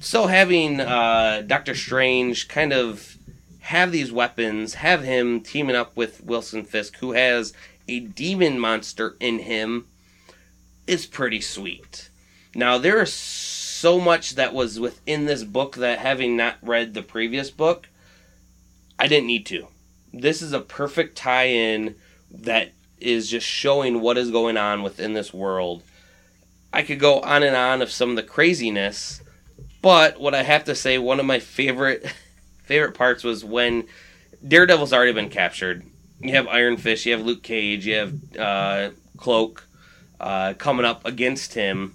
So 0.00 0.26
having 0.26 0.80
uh, 0.80 1.42
Doctor 1.46 1.74
Strange 1.74 2.48
kind 2.48 2.72
of 2.72 3.16
have 3.60 3.92
these 3.92 4.10
weapons, 4.10 4.74
have 4.74 5.02
him 5.02 5.42
teaming 5.42 5.76
up 5.76 5.94
with 5.96 6.24
Wilson 6.24 6.64
Fisk, 6.64 6.96
who 6.96 7.12
has 7.12 7.52
a 7.86 8.00
demon 8.00 8.58
monster 8.58 9.16
in 9.20 9.40
him, 9.40 9.86
is 10.86 11.04
pretty 11.04 11.42
sweet. 11.42 12.08
Now 12.54 12.78
there 12.78 13.02
is 13.02 13.12
so 13.12 14.00
much 14.00 14.36
that 14.36 14.54
was 14.54 14.80
within 14.80 15.26
this 15.26 15.44
book 15.44 15.76
that 15.76 15.98
having 15.98 16.36
not 16.36 16.56
read 16.62 16.94
the 16.94 17.02
previous 17.02 17.50
book, 17.50 17.88
I 18.98 19.08
didn't 19.08 19.26
need 19.26 19.44
to. 19.46 19.66
This 20.10 20.40
is 20.40 20.54
a 20.54 20.60
perfect 20.60 21.18
tie-in 21.18 21.96
that 22.30 22.72
is 23.00 23.28
just 23.28 23.46
showing 23.46 24.00
what 24.00 24.18
is 24.18 24.30
going 24.30 24.56
on 24.56 24.82
within 24.82 25.12
this 25.12 25.32
world. 25.32 25.82
I 26.72 26.82
could 26.82 26.98
go 26.98 27.20
on 27.20 27.42
and 27.42 27.56
on 27.56 27.82
of 27.82 27.90
some 27.90 28.10
of 28.10 28.16
the 28.16 28.22
craziness, 28.22 29.22
but 29.82 30.20
what 30.20 30.34
I 30.34 30.42
have 30.42 30.64
to 30.64 30.74
say, 30.74 30.98
one 30.98 31.20
of 31.20 31.26
my 31.26 31.38
favorite 31.38 32.06
favorite 32.64 32.94
parts 32.94 33.22
was 33.22 33.44
when 33.44 33.86
Daredevil's 34.46 34.92
already 34.92 35.12
been 35.12 35.30
captured. 35.30 35.84
You 36.20 36.32
have 36.32 36.48
Iron 36.48 36.76
Fist, 36.76 37.06
you 37.06 37.12
have 37.12 37.24
Luke 37.24 37.42
Cage, 37.42 37.86
you 37.86 37.94
have 37.94 38.36
uh, 38.38 38.90
Cloak 39.16 39.66
uh, 40.20 40.54
coming 40.54 40.86
up 40.86 41.04
against 41.04 41.54
him, 41.54 41.94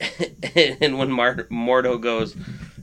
and 0.54 0.98
when 0.98 1.10
Mar- 1.10 1.48
Mordo 1.50 2.00
goes, 2.00 2.36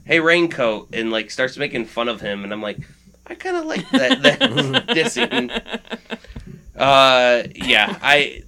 "Hey, 0.04 0.20
Raincoat," 0.20 0.88
and 0.92 1.10
like 1.10 1.30
starts 1.30 1.56
making 1.56 1.86
fun 1.86 2.08
of 2.08 2.20
him, 2.20 2.44
and 2.44 2.52
I'm 2.52 2.62
like, 2.62 2.78
I 3.26 3.34
kind 3.34 3.56
of 3.56 3.64
like 3.64 3.88
that 3.90 4.22
that 4.22 4.40
dissing. 4.88 5.50
Uh, 6.76 7.44
yeah, 7.54 7.98
I 8.02 8.42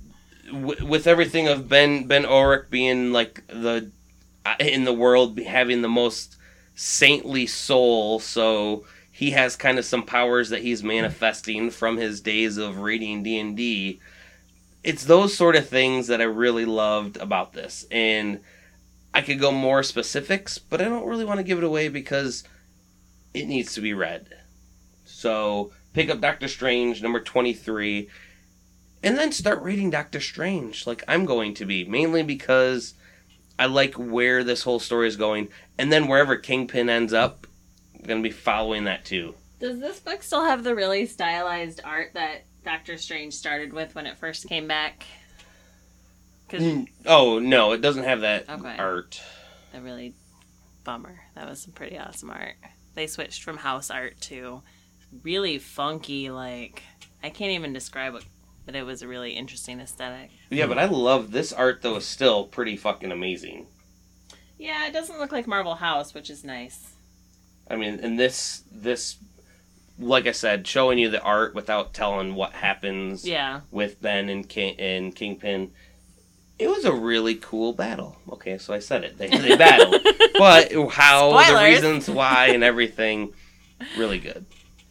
w- 0.51 0.85
with 0.87 1.07
everything 1.07 1.47
of 1.49 1.69
Ben 1.69 2.07
Ben 2.07 2.25
Urich 2.25 2.71
being 2.71 3.13
like 3.13 3.47
the 3.49 3.91
uh, 4.45 4.55
in 4.61 4.85
the 4.85 4.93
world 4.93 5.39
having 5.41 5.83
the 5.83 5.89
most 5.89 6.37
saintly 6.75 7.47
soul, 7.47 8.21
so 8.21 8.85
he 9.13 9.31
has 9.33 9.57
kind 9.57 9.79
of 9.79 9.85
some 9.85 10.03
powers 10.05 10.51
that 10.51 10.63
he's 10.63 10.83
manifesting 10.83 11.71
from 11.71 11.97
his 11.99 12.21
days 12.21 12.57
of 12.57 12.79
reading 12.81 13.23
D 13.23 13.39
and 13.39 13.57
D. 13.57 14.01
It's 14.85 15.05
those 15.05 15.37
sort 15.37 15.57
of 15.57 15.69
things 15.69 16.09
that 16.09 16.21
I 16.21 16.25
really 16.25 16.65
loved 16.65 17.17
about 17.19 17.53
this, 17.55 17.87
and 17.91 18.41
I 19.15 19.23
could 19.23 19.41
go 19.41 19.53
more 19.53 19.83
specifics, 19.83 20.59
but 20.59 20.81
I 20.81 20.85
don't 20.87 21.07
really 21.09 21.25
want 21.27 21.39
to 21.39 21.45
give 21.45 21.59
it 21.59 21.65
away 21.65 21.89
because 21.89 22.45
it 23.35 23.47
needs 23.47 23.75
to 23.75 23.81
be 23.81 23.95
read. 23.95 24.29
So 25.05 25.73
pick 25.97 26.11
up 26.11 26.21
Doctor 26.21 26.47
Strange 26.47 27.03
number 27.03 27.19
twenty 27.21 27.55
three, 27.55 28.09
and 29.03 29.17
then 29.17 29.33
start 29.33 29.63
reading 29.63 29.89
Doctor 29.89 30.21
Strange 30.21 30.87
like 30.87 31.03
I'm 31.09 31.25
going 31.25 31.55
to 31.55 31.65
be, 31.65 31.85
mainly 31.85 32.23
because 32.23 32.93
I 33.59 33.65
like 33.65 33.95
where 33.95 34.45
this 34.45 34.63
whole 34.63 34.79
story 34.79 35.09
is 35.09 35.17
going, 35.17 35.49
and 35.79 35.91
then 35.91 36.07
wherever 36.07 36.37
Kingpin 36.37 36.91
ends 36.91 37.15
up, 37.15 37.47
I'm 37.99 38.07
gonna 38.07 38.21
be 38.21 38.31
following 38.31 38.85
that 38.85 39.07
too. 39.07 39.35
Does 39.59 39.81
this 39.81 39.99
book 39.99 40.23
still 40.23 40.45
have 40.45 40.65
the 40.65 40.75
really 40.75 41.07
stylized 41.07 41.81
art 41.83 42.11
that 42.13 42.45
Doctor 42.63 42.99
Strange 42.99 43.33
started 43.33 43.73
with 43.73 43.95
when 43.95 44.07
it 44.07 44.19
first 44.19 44.47
came 44.47 44.69
back? 44.69 45.07
Because 46.47 46.85
Oh 47.07 47.39
no, 47.39 47.73
it 47.73 47.81
doesn't 47.81 48.05
have 48.05 48.21
that 48.21 48.51
Okay. 48.51 48.77
art. 48.79 49.23
That 49.73 49.83
really 49.83 50.13
bummer. 50.85 51.21
That 51.35 51.49
was 51.49 51.63
some 51.63 51.73
pretty 51.73 51.99
awesome 51.99 52.31
art. 52.31 52.57
They 52.95 53.07
switched 53.07 53.43
from 53.43 53.57
house 53.57 53.91
art 53.91 54.21
to 54.23 54.61
really 55.23 55.59
funky, 55.59 56.31
like 56.31 56.83
I 57.23 57.31
can't 57.31 57.53
even 57.53 57.73
describe 57.73 58.15
it, 58.15 58.25
but 58.65 58.75
it 58.77 58.85
was 58.85 59.03
a 59.03 59.09
really 59.09 59.33
interesting 59.33 59.81
aesthetic. 59.81 60.31
Yeah, 60.51 60.67
but 60.67 60.79
I 60.79 60.85
love 60.87 61.33
this 61.33 61.53
art 61.53 61.83
though. 61.83 61.97
Is 61.97 62.05
still 62.07 62.45
pretty 62.45 62.77
fucking 62.77 63.13
amazing. 63.13 63.67
Yeah, 64.59 64.87
it 64.87 64.93
doesn't 64.93 65.19
look 65.19 65.33
like 65.33 65.47
Marvel 65.47 65.75
House, 65.75 66.15
which 66.15 66.31
is 66.31 66.43
nice. 66.45 66.95
I 67.69 67.77
mean, 67.77 67.99
and 68.03 68.19
this 68.19 68.63
this, 68.71 69.17
like 69.99 70.27
I 70.27 70.33
said, 70.33 70.67
showing 70.67 70.99
you 70.99 71.11
the 71.11 71.21
art 71.23 71.55
without 71.55 71.93
telling 71.95 72.35
what 72.35 72.53
happens 72.53 73.27
Yeah. 73.27 73.61
with 73.71 74.01
Ben 74.01 74.29
and 74.29 74.49
King 74.49 74.79
and 74.79 75.15
Kingpin. 75.15 75.73
It 76.59 76.69
was 76.69 76.87
a 76.87 76.93
really 76.93 77.35
cool 77.35 77.75
battle. 77.75 78.17
Okay, 78.33 78.57
so 78.57 78.73
I 78.73 78.79
said 78.79 79.05
it. 79.05 79.19
They 79.19 79.29
they 79.29 79.57
battled, 79.57 79.97
but 80.39 80.73
how 80.93 81.33
the 81.53 81.63
reasons 81.65 82.09
why 82.09 82.47
and 82.47 82.65
everything, 82.65 83.35
really 83.99 84.19
good. 84.19 84.47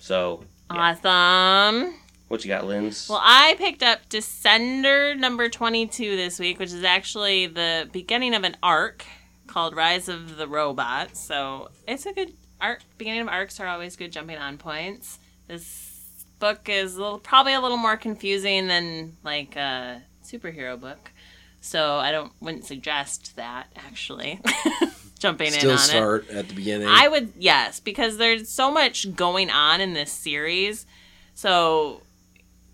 So 0.06 0.44
Awesome. 0.70 1.96
what 2.28 2.46
you 2.46 2.48
got, 2.48 2.68
Linz? 2.68 3.10
Well, 3.10 3.22
I 3.24 3.56
picked 3.58 3.82
up 3.82 4.08
Descender 4.08 5.18
number 5.18 5.50
22 5.50 6.16
this 6.16 6.38
week, 6.38 6.60
which 6.60 6.72
is 6.72 6.84
actually 6.84 7.48
the 7.48 7.90
beginning 7.92 8.36
of 8.36 8.44
an 8.44 8.56
arc 8.62 9.04
called 9.48 9.76
Rise 9.76 10.08
of 10.08 10.38
the 10.38 10.48
Robots. 10.48 11.20
So 11.20 11.70
it's 11.88 12.06
a 12.06 12.14
good 12.14 12.34
arc. 12.62 12.82
Beginning 13.00 13.22
of 13.22 13.30
arcs 13.30 13.60
are 13.60 13.66
always 13.66 13.96
good 13.96 14.12
jumping 14.12 14.38
on 14.38 14.60
points. 14.60 15.18
This 15.48 16.24
book 16.38 16.70
is 16.70 16.98
a 16.98 17.02
little, 17.02 17.18
probably 17.18 17.56
a 17.56 17.60
little 17.60 17.76
more 17.76 17.98
confusing 17.98 18.68
than 18.68 19.18
like 19.24 19.56
a 19.56 20.04
superhero 20.24 20.80
book. 20.80 21.14
So 21.62 21.96
I 21.96 22.12
don't 22.12 22.32
wouldn't 22.40 22.66
suggest 22.66 23.38
that 23.38 23.70
actually. 23.76 24.40
Jumping 25.20 25.48
in 25.48 25.54
Still 25.54 25.72
on 25.72 25.76
it. 25.78 25.80
start 25.80 26.30
at 26.30 26.50
the 26.50 26.54
beginning. 26.54 26.88
I 26.90 27.08
would 27.08 27.32
yes, 27.38 27.80
because 27.80 28.18
there's 28.18 28.50
so 28.50 28.70
much 28.72 29.16
going 29.16 29.50
on 29.50 29.80
in 29.82 29.94
this 29.94 30.12
series. 30.12 30.86
So 31.34 32.02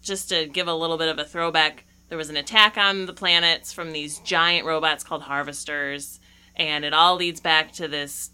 just 0.02 0.30
to 0.30 0.48
give 0.48 0.68
a 0.68 0.74
little 0.74 0.98
bit 0.98 1.08
of 1.10 1.20
a 1.20 1.24
throwback, 1.24 1.84
there 2.10 2.18
was 2.18 2.30
an 2.30 2.38
attack 2.38 2.78
on 2.78 3.06
the 3.06 3.14
planets 3.14 3.72
from 3.72 3.92
these 3.94 4.20
giant 4.20 4.66
robots 4.66 5.04
called 5.04 5.22
harvesters, 5.24 6.20
and 6.56 6.84
it 6.84 6.94
all 6.94 7.16
leads 7.16 7.40
back 7.40 7.72
to 7.74 7.88
this 7.88 8.32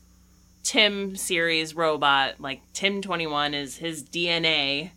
Tim 0.64 1.16
series 1.16 1.76
robot. 1.76 2.40
Like 2.40 2.62
Tim 2.74 3.02
21 3.02 3.54
is 3.54 3.78
his 3.78 4.04
DNA, 4.04 4.92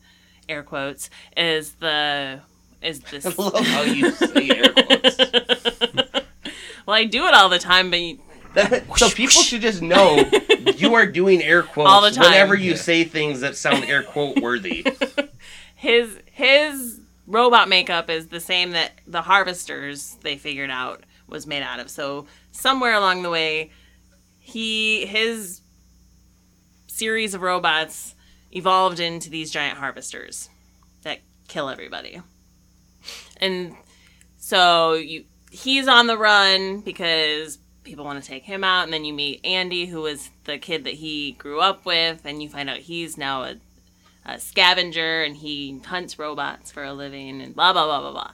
air 0.48 0.62
quotes, 0.62 1.10
is 1.36 1.72
the 1.74 2.40
is 2.80 3.00
this 3.00 3.26
I 3.38 3.42
love 3.42 3.66
how 3.66 3.82
you 3.82 4.10
say 4.12 4.50
air 4.50 4.72
quotes. 4.72 5.16
Well, 6.86 6.96
I 6.96 7.04
do 7.04 7.26
it 7.26 7.34
all 7.34 7.48
the 7.48 7.58
time, 7.60 7.90
but 7.90 8.00
you, 8.00 8.18
That- 8.54 8.84
so 8.98 9.08
people 9.08 9.42
should 9.42 9.60
just 9.62 9.82
know 9.82 10.24
you 10.76 10.94
are 10.94 11.06
doing 11.06 11.42
air 11.42 11.62
quotes 11.74 11.88
All 11.90 12.02
the 12.02 12.10
time. 12.10 12.24
whenever 12.24 12.54
you 12.54 12.76
say 12.76 13.04
things 13.04 13.40
that 13.40 13.56
sound 13.56 13.84
air 13.84 14.02
quote 14.02 14.38
worthy. 14.40 14.84
his 15.74 16.18
his 16.32 17.00
robot 17.26 17.68
makeup 17.68 18.10
is 18.10 18.28
the 18.28 18.40
same 18.40 18.72
that 18.72 18.92
the 19.06 19.22
harvesters 19.22 20.16
they 20.22 20.36
figured 20.36 20.70
out 20.70 21.04
was 21.28 21.46
made 21.46 21.62
out 21.62 21.78
of. 21.78 21.88
So 21.88 22.26
somewhere 22.50 22.94
along 22.94 23.22
the 23.22 23.30
way, 23.30 23.70
he 24.38 25.06
his 25.06 25.60
series 26.88 27.34
of 27.34 27.40
robots 27.40 28.14
evolved 28.52 29.00
into 29.00 29.30
these 29.30 29.50
giant 29.50 29.78
harvesters 29.78 30.50
that 31.02 31.20
kill 31.48 31.68
everybody. 31.68 32.20
And 33.36 33.76
so 34.38 34.94
you 34.94 35.24
he's 35.50 35.88
on 35.88 36.06
the 36.08 36.18
run 36.18 36.80
because 36.80 37.58
people 37.84 38.04
want 38.04 38.22
to 38.22 38.28
take 38.28 38.44
him 38.44 38.62
out 38.62 38.84
and 38.84 38.92
then 38.92 39.04
you 39.04 39.12
meet 39.12 39.40
Andy 39.44 39.86
who 39.86 40.02
was 40.02 40.30
the 40.44 40.58
kid 40.58 40.84
that 40.84 40.94
he 40.94 41.32
grew 41.32 41.60
up 41.60 41.84
with 41.86 42.20
and 42.24 42.42
you 42.42 42.48
find 42.48 42.68
out 42.68 42.78
he's 42.78 43.16
now 43.16 43.42
a, 43.42 43.56
a 44.26 44.38
scavenger 44.38 45.22
and 45.22 45.36
he 45.36 45.80
hunts 45.86 46.18
robots 46.18 46.70
for 46.70 46.84
a 46.84 46.92
living 46.92 47.40
and 47.40 47.54
blah 47.54 47.72
blah 47.72 47.86
blah 47.86 48.00
blah 48.00 48.12
blah. 48.12 48.30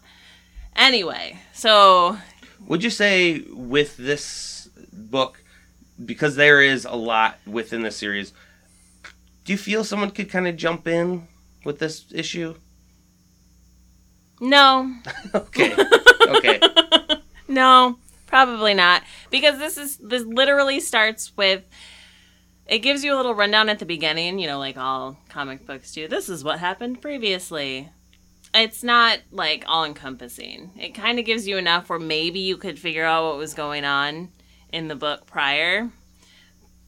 Anyway, 0.74 1.38
so 1.54 2.18
Would 2.66 2.82
you 2.84 2.90
say 2.90 3.40
with 3.52 3.96
this 3.96 4.68
book, 4.92 5.42
because 6.04 6.36
there 6.36 6.60
is 6.60 6.84
a 6.84 6.94
lot 6.96 7.38
within 7.46 7.82
the 7.82 7.90
series, 7.90 8.32
do 9.44 9.52
you 9.52 9.56
feel 9.58 9.84
someone 9.84 10.10
could 10.10 10.28
kind 10.28 10.46
of 10.46 10.56
jump 10.56 10.86
in 10.86 11.28
with 11.64 11.78
this 11.78 12.04
issue? 12.12 12.56
no, 14.40 14.94
Okay. 15.34 15.74
Okay. 16.28 16.60
No, 17.48 17.98
probably 18.26 18.74
not. 18.74 19.02
Because 19.30 19.58
this 19.58 19.76
is 19.76 19.96
this 19.98 20.24
literally 20.24 20.80
starts 20.80 21.36
with 21.36 21.64
it 22.66 22.80
gives 22.80 23.04
you 23.04 23.14
a 23.14 23.16
little 23.16 23.34
rundown 23.34 23.68
at 23.68 23.78
the 23.78 23.86
beginning, 23.86 24.38
you 24.38 24.46
know, 24.46 24.58
like 24.58 24.76
all 24.76 25.16
comic 25.28 25.66
books 25.66 25.92
do. 25.92 26.08
This 26.08 26.28
is 26.28 26.42
what 26.42 26.58
happened 26.58 27.00
previously. 27.00 27.90
It's 28.52 28.82
not 28.82 29.20
like 29.30 29.64
all 29.68 29.84
encompassing. 29.84 30.72
It 30.76 30.94
kind 30.94 31.18
of 31.18 31.24
gives 31.24 31.46
you 31.46 31.58
enough 31.58 31.88
where 31.88 31.98
maybe 31.98 32.40
you 32.40 32.56
could 32.56 32.78
figure 32.78 33.04
out 33.04 33.24
what 33.24 33.36
was 33.36 33.54
going 33.54 33.84
on 33.84 34.30
in 34.72 34.88
the 34.88 34.96
book 34.96 35.26
prior. 35.26 35.90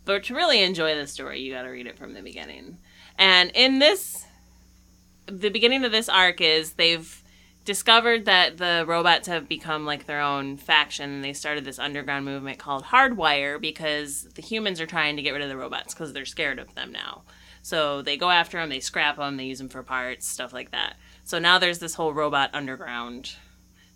But 0.04 0.24
to 0.24 0.34
really 0.34 0.62
enjoy 0.62 0.94
the 0.94 1.06
story, 1.06 1.40
you 1.40 1.52
got 1.52 1.62
to 1.62 1.68
read 1.68 1.86
it 1.86 1.98
from 1.98 2.14
the 2.14 2.22
beginning. 2.22 2.78
And 3.18 3.50
in 3.54 3.78
this 3.78 4.24
the 5.26 5.50
beginning 5.50 5.84
of 5.84 5.92
this 5.92 6.08
arc 6.08 6.40
is 6.40 6.72
they've 6.72 7.22
discovered 7.68 8.24
that 8.24 8.56
the 8.56 8.82
robots 8.88 9.28
have 9.28 9.46
become 9.46 9.84
like 9.84 10.06
their 10.06 10.22
own 10.22 10.56
faction 10.56 11.10
and 11.10 11.22
they 11.22 11.34
started 11.34 11.66
this 11.66 11.78
underground 11.78 12.24
movement 12.24 12.58
called 12.58 12.82
hardwire 12.82 13.60
because 13.60 14.22
the 14.36 14.40
humans 14.40 14.80
are 14.80 14.86
trying 14.86 15.16
to 15.16 15.22
get 15.22 15.32
rid 15.32 15.42
of 15.42 15.50
the 15.50 15.56
robots 15.56 15.92
because 15.92 16.14
they're 16.14 16.24
scared 16.24 16.58
of 16.58 16.74
them 16.74 16.90
now. 16.90 17.20
So 17.60 18.00
they 18.00 18.16
go 18.16 18.30
after 18.30 18.56
them 18.56 18.70
they 18.70 18.80
scrap 18.80 19.18
them 19.18 19.36
they 19.36 19.44
use 19.44 19.58
them 19.58 19.68
for 19.68 19.82
parts 19.82 20.26
stuff 20.26 20.54
like 20.54 20.70
that. 20.70 20.96
So 21.24 21.38
now 21.38 21.58
there's 21.58 21.78
this 21.78 21.92
whole 21.92 22.14
robot 22.14 22.48
underground 22.54 23.34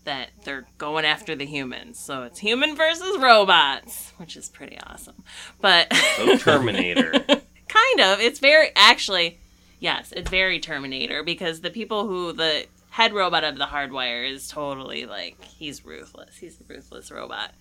that 0.04 0.28
they're 0.44 0.66
going 0.76 1.06
after 1.06 1.34
the 1.34 1.46
humans. 1.46 1.98
So 1.98 2.24
it's 2.24 2.40
human 2.40 2.76
versus 2.76 3.16
robots 3.20 4.12
which 4.18 4.36
is 4.36 4.50
pretty 4.50 4.78
awesome. 4.86 5.24
But 5.62 5.90
So 6.16 6.36
Terminator. 6.36 7.12
kind 7.68 8.00
of. 8.02 8.20
It's 8.20 8.38
very 8.38 8.68
actually 8.76 9.38
yes 9.80 10.12
it's 10.14 10.28
very 10.28 10.60
terminator 10.60 11.22
because 11.22 11.62
the 11.62 11.70
people 11.70 12.06
who 12.06 12.34
the 12.34 12.66
head 12.92 13.14
robot 13.14 13.42
of 13.42 13.56
the 13.56 13.64
hardwire 13.64 14.30
is 14.30 14.48
totally 14.48 15.06
like 15.06 15.42
he's 15.42 15.82
ruthless. 15.82 16.36
He's 16.36 16.60
a 16.60 16.64
ruthless 16.68 17.10
robot. 17.10 17.52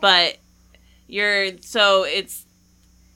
But 0.00 0.38
you're 1.08 1.58
so 1.60 2.04
it's 2.04 2.46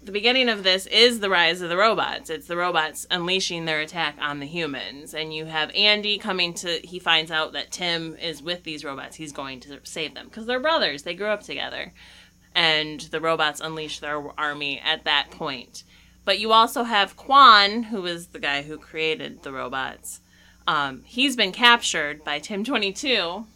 the 0.03 0.11
beginning 0.11 0.49
of 0.49 0.65
this 0.65 0.87
is 0.87 1.21
the 1.21 1.31
rise 1.31 1.61
of 1.61 1.69
the 1.69 1.77
robots. 1.77 2.31
It's 2.31 2.49
the 2.49 2.57
robots 2.57 3.07
unleashing 3.13 3.65
their 3.65 3.81
attack 3.81 4.17
on 4.21 4.41
the 4.41 4.47
humans. 4.47 5.15
And 5.15 5.33
you 5.33 5.45
have 5.45 5.71
andy 5.77 6.19
coming 6.19 6.53
to 6.55 6.81
he 6.83 6.99
finds 6.99 7.31
out 7.31 7.53
that 7.53 7.71
tim 7.71 8.17
is 8.17 8.43
with 8.43 8.65
these 8.65 8.85
robots. 8.85 9.15
He's 9.15 9.33
going 9.33 9.61
to 9.61 9.79
save 9.85 10.15
them 10.15 10.27
because 10.27 10.47
they're 10.47 10.59
brothers. 10.59 11.05
They 11.05 11.15
grew 11.15 11.29
up 11.29 11.45
together. 11.45 11.93
And 12.57 13.03
the 13.03 13.21
robots 13.21 13.61
unleash 13.61 14.01
their 14.01 14.21
army 14.37 14.81
at 14.85 15.05
that 15.05 15.31
point. 15.31 15.85
But 16.25 16.41
you 16.41 16.51
also 16.51 16.83
have 16.83 17.17
Quon, 17.17 17.85
who 17.85 18.05
is 18.05 18.29
the 18.29 18.41
guy 18.41 18.63
who 18.63 18.79
created 18.79 19.45
the 19.45 19.53
robots. 19.53 20.23
Um, 20.67 21.03
he's 21.05 21.37
been 21.37 21.53
captured 21.53 22.25
by 22.25 22.39
Tim 22.39 22.65
22, 22.65 23.47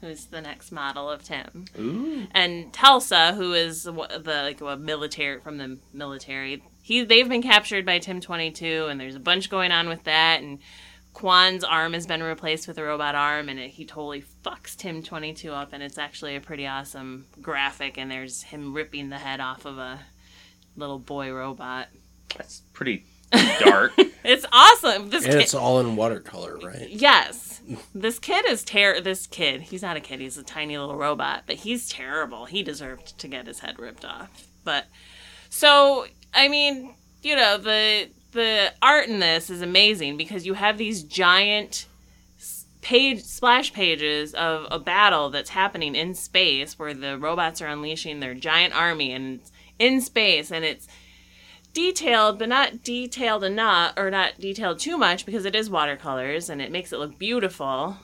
who's 0.00 0.26
the 0.26 0.40
next 0.40 0.70
model 0.70 1.10
of 1.10 1.22
Tim, 1.22 1.66
Ooh. 1.78 2.26
and 2.32 2.72
Telsa, 2.72 3.34
who 3.34 3.52
is 3.52 3.82
the 3.82 3.92
the, 3.92 4.42
like 4.42 4.60
a 4.60 4.76
military 4.76 5.40
from 5.40 5.58
the 5.58 5.78
military. 5.92 6.62
He 6.82 7.04
they've 7.04 7.28
been 7.28 7.42
captured 7.42 7.84
by 7.84 7.98
Tim 7.98 8.20
22, 8.20 8.86
and 8.88 9.00
there's 9.00 9.16
a 9.16 9.20
bunch 9.20 9.50
going 9.50 9.72
on 9.72 9.88
with 9.88 10.04
that. 10.04 10.42
And 10.42 10.60
Quon's 11.12 11.64
arm 11.64 11.92
has 11.92 12.06
been 12.06 12.22
replaced 12.22 12.68
with 12.68 12.78
a 12.78 12.84
robot 12.84 13.14
arm, 13.14 13.48
and 13.48 13.58
it, 13.58 13.70
he 13.70 13.84
totally 13.84 14.22
fucks 14.44 14.76
Tim 14.76 15.02
22 15.02 15.52
up. 15.52 15.70
And 15.72 15.82
it's 15.82 15.98
actually 15.98 16.36
a 16.36 16.40
pretty 16.40 16.66
awesome 16.66 17.26
graphic. 17.42 17.98
And 17.98 18.10
there's 18.10 18.42
him 18.42 18.74
ripping 18.74 19.10
the 19.10 19.18
head 19.18 19.40
off 19.40 19.64
of 19.64 19.78
a 19.78 20.00
little 20.76 20.98
boy 20.98 21.32
robot. 21.32 21.88
That's 22.36 22.62
pretty 22.72 23.04
dark. 23.32 23.92
It's 24.22 24.44
awesome. 24.52 25.08
This 25.08 25.24
And 25.24 25.32
kid, 25.32 25.40
it's 25.42 25.54
all 25.54 25.80
in 25.80 25.96
watercolor, 25.96 26.58
right? 26.58 26.88
yes, 26.90 27.62
this 27.94 28.18
kid 28.18 28.46
is 28.46 28.62
ter. 28.62 29.00
This 29.00 29.26
kid, 29.26 29.62
he's 29.62 29.80
not 29.80 29.96
a 29.96 30.00
kid. 30.00 30.20
He's 30.20 30.36
a 30.36 30.42
tiny 30.42 30.76
little 30.76 30.94
robot, 30.94 31.44
but 31.46 31.56
he's 31.56 31.88
terrible. 31.88 32.44
He 32.44 32.62
deserved 32.62 33.18
to 33.18 33.26
get 33.28 33.46
his 33.46 33.60
head 33.60 33.78
ripped 33.78 34.04
off. 34.04 34.46
But 34.62 34.86
so, 35.48 36.06
I 36.34 36.48
mean, 36.48 36.94
you 37.22 37.34
know, 37.34 37.56
the 37.56 38.10
the 38.32 38.72
art 38.82 39.08
in 39.08 39.20
this 39.20 39.48
is 39.48 39.62
amazing 39.62 40.18
because 40.18 40.44
you 40.44 40.52
have 40.54 40.76
these 40.76 41.02
giant 41.02 41.86
page 42.82 43.22
splash 43.22 43.72
pages 43.72 44.34
of 44.34 44.66
a 44.70 44.78
battle 44.78 45.30
that's 45.30 45.50
happening 45.50 45.94
in 45.94 46.14
space 46.14 46.78
where 46.78 46.94
the 46.94 47.18
robots 47.18 47.60
are 47.62 47.66
unleashing 47.68 48.20
their 48.20 48.34
giant 48.34 48.74
army 48.74 49.12
and 49.12 49.40
it's 49.40 49.52
in 49.78 50.00
space 50.00 50.50
and 50.52 50.64
it's 50.64 50.86
detailed 51.72 52.38
but 52.38 52.48
not 52.48 52.82
detailed 52.82 53.44
enough 53.44 53.94
or 53.96 54.10
not 54.10 54.38
detailed 54.40 54.78
too 54.78 54.98
much 54.98 55.24
because 55.26 55.44
it 55.44 55.54
is 55.54 55.70
watercolors 55.70 56.50
and 56.50 56.60
it 56.60 56.72
makes 56.72 56.92
it 56.92 56.98
look 56.98 57.18
beautiful. 57.18 57.96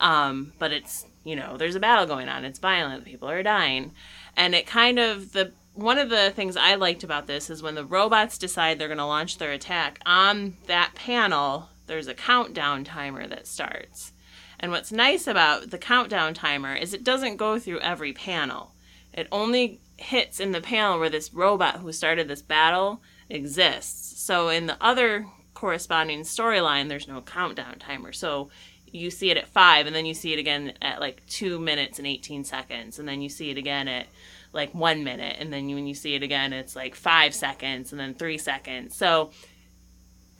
Um, 0.00 0.52
but 0.58 0.72
it's 0.72 1.06
you 1.24 1.36
know 1.36 1.56
there's 1.56 1.74
a 1.74 1.80
battle 1.80 2.06
going 2.06 2.28
on. 2.28 2.44
It's 2.44 2.58
violent. 2.58 3.04
People 3.04 3.28
are 3.28 3.42
dying. 3.42 3.92
And 4.36 4.54
it 4.54 4.66
kind 4.66 4.98
of 4.98 5.32
the 5.32 5.52
one 5.74 5.98
of 5.98 6.10
the 6.10 6.32
things 6.34 6.56
i 6.56 6.74
liked 6.74 7.04
about 7.04 7.26
this 7.26 7.48
is 7.48 7.62
when 7.62 7.76
the 7.76 7.84
robots 7.84 8.36
decide 8.36 8.78
they're 8.78 8.88
going 8.88 8.98
to 8.98 9.04
launch 9.04 9.38
their 9.38 9.52
attack 9.52 10.00
on 10.04 10.56
that 10.66 10.92
panel 10.94 11.68
there's 11.90 12.06
a 12.06 12.14
countdown 12.14 12.84
timer 12.84 13.26
that 13.26 13.48
starts. 13.48 14.12
And 14.60 14.70
what's 14.70 14.92
nice 14.92 15.26
about 15.26 15.70
the 15.70 15.78
countdown 15.78 16.34
timer 16.34 16.72
is 16.74 16.94
it 16.94 17.02
doesn't 17.02 17.36
go 17.36 17.58
through 17.58 17.80
every 17.80 18.12
panel. 18.12 18.70
It 19.12 19.26
only 19.32 19.80
hits 20.00 20.40
in 20.40 20.52
the 20.52 20.60
panel 20.60 20.98
where 20.98 21.10
this 21.10 21.32
robot 21.32 21.76
who 21.76 21.92
started 21.92 22.28
this 22.28 22.42
battle 22.42 23.02
exists. 23.28 24.22
So 24.22 24.48
in 24.48 24.66
the 24.66 24.76
other 24.80 25.26
corresponding 25.54 26.20
storyline, 26.20 26.88
there's 26.88 27.08
no 27.08 27.20
countdown 27.20 27.78
timer. 27.78 28.12
So 28.12 28.50
you 28.92 29.10
see 29.10 29.30
it 29.30 29.36
at 29.36 29.46
five, 29.46 29.86
and 29.86 29.94
then 29.94 30.06
you 30.06 30.14
see 30.14 30.32
it 30.32 30.38
again 30.38 30.72
at 30.82 31.00
like 31.00 31.24
two 31.26 31.58
minutes 31.60 31.98
and 31.98 32.06
18 32.06 32.44
seconds, 32.44 32.98
and 32.98 33.08
then 33.08 33.20
you 33.20 33.28
see 33.28 33.50
it 33.50 33.58
again 33.58 33.86
at 33.88 34.06
like 34.52 34.74
one 34.74 35.04
minute, 35.04 35.36
and 35.38 35.52
then 35.52 35.66
when 35.66 35.86
you 35.86 35.94
see 35.94 36.14
it 36.14 36.24
again, 36.24 36.52
it's 36.52 36.74
like 36.74 36.94
five 36.96 37.34
seconds, 37.34 37.92
and 37.92 38.00
then 38.00 38.14
three 38.14 38.38
seconds. 38.38 38.96
So 38.96 39.30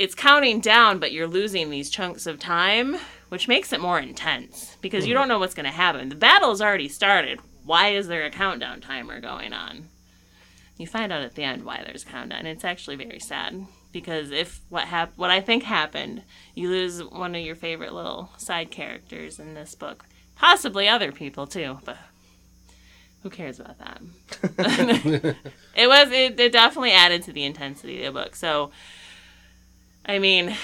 it's 0.00 0.14
counting 0.14 0.60
down, 0.60 0.98
but 0.98 1.12
you're 1.12 1.28
losing 1.28 1.70
these 1.70 1.90
chunks 1.90 2.26
of 2.26 2.40
time, 2.40 2.96
which 3.28 3.46
makes 3.46 3.72
it 3.72 3.80
more 3.80 4.00
intense 4.00 4.76
because 4.80 5.06
you 5.06 5.14
hmm. 5.14 5.20
don't 5.20 5.28
know 5.28 5.38
what's 5.38 5.54
going 5.54 5.66
to 5.66 5.70
happen. 5.70 6.08
The 6.08 6.16
battle's 6.16 6.60
already 6.60 6.88
started. 6.88 7.38
Why 7.70 7.90
is 7.90 8.08
there 8.08 8.26
a 8.26 8.32
countdown 8.32 8.80
timer 8.80 9.20
going 9.20 9.52
on? 9.52 9.90
You 10.76 10.88
find 10.88 11.12
out 11.12 11.22
at 11.22 11.36
the 11.36 11.44
end 11.44 11.62
why 11.64 11.84
there's 11.86 12.02
a 12.02 12.06
countdown. 12.06 12.44
It's 12.44 12.64
actually 12.64 12.96
very 12.96 13.20
sad 13.20 13.64
because 13.92 14.32
if 14.32 14.60
what 14.70 14.88
hap- 14.88 15.16
what 15.16 15.30
I 15.30 15.40
think 15.40 15.62
happened, 15.62 16.24
you 16.56 16.68
lose 16.68 17.00
one 17.00 17.36
of 17.36 17.42
your 17.42 17.54
favorite 17.54 17.92
little 17.92 18.30
side 18.38 18.72
characters 18.72 19.38
in 19.38 19.54
this 19.54 19.76
book. 19.76 20.04
Possibly 20.34 20.88
other 20.88 21.12
people 21.12 21.46
too, 21.46 21.78
but 21.84 21.96
who 23.22 23.30
cares 23.30 23.60
about 23.60 23.78
that? 23.78 24.02
it 25.76 25.86
was 25.86 26.10
it, 26.10 26.40
it 26.40 26.50
definitely 26.50 26.90
added 26.90 27.22
to 27.22 27.32
the 27.32 27.44
intensity 27.44 28.02
of 28.02 28.12
the 28.12 28.20
book. 28.20 28.34
So 28.34 28.72
I 30.04 30.18
mean, 30.18 30.56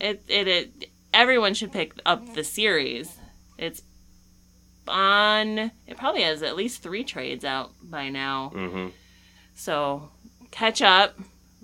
it, 0.00 0.24
it 0.26 0.48
it 0.48 0.88
everyone 1.12 1.52
should 1.52 1.70
pick 1.70 1.92
up 2.06 2.32
the 2.32 2.44
series. 2.44 3.18
It's 3.58 3.82
on. 4.88 5.70
It 5.86 5.96
probably 5.96 6.22
has 6.22 6.42
at 6.42 6.56
least 6.56 6.82
three 6.82 7.04
trades 7.04 7.44
out 7.44 7.72
by 7.82 8.08
now. 8.08 8.50
hmm 8.50 8.88
So 9.54 10.10
catch 10.50 10.80
up, 10.82 11.18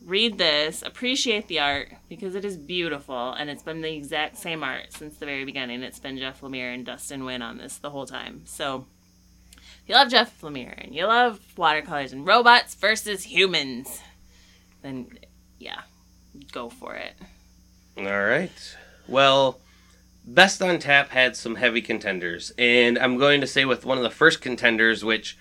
read 0.05 0.39
this, 0.39 0.83
appreciate 0.83 1.47
the 1.49 1.61
art 1.61 1.93
because 2.09 2.35
it 2.35 2.45
is 2.45 2.57
beautiful 2.57 3.33
and 3.33 3.49
it's 3.49 3.63
been 3.63 3.81
the 3.83 3.93
exact 3.95 4.37
same 4.37 4.65
art 4.65 4.93
since 4.93 5.17
the 5.17 5.27
very 5.27 5.45
beginning. 5.45 5.83
It's 5.83 6.01
been 6.01 6.19
Jeff 6.19 6.41
Lemire 6.41 6.75
and 6.75 6.85
Dustin 6.85 7.23
Nguyen 7.23 7.43
on 7.43 7.59
this 7.59 7.79
the 7.79 7.91
whole 7.91 8.07
time. 8.07 8.43
So 8.47 8.87
if 9.57 9.83
you 9.89 9.95
love 9.95 10.09
Jeff 10.09 10.41
Lemire 10.41 10.85
and 10.85 10.95
you 10.95 11.07
love 11.07 11.41
watercolors 11.57 12.13
and 12.13 12.27
robots 12.27 12.75
versus 12.75 13.25
humans, 13.25 14.01
then 14.83 15.07
yeah, 15.59 15.83
go 16.53 16.69
for 16.69 16.95
it. 16.95 17.15
All 17.97 18.05
right. 18.05 18.77
Well, 19.07 19.60
Best 20.35 20.63
on 20.63 20.79
Tap 20.79 21.11
had 21.11 21.35
some 21.35 21.57
heavy 21.57 21.83
contenders, 21.83 22.53
and 22.57 22.99
I'm 22.99 23.19
going 23.19 23.41
to 23.41 23.47
say 23.47 23.65
with 23.65 23.85
one 23.85 23.99
of 23.99 24.05
the 24.05 24.11
first 24.11 24.41
contenders, 24.41 25.05
which 25.05 25.37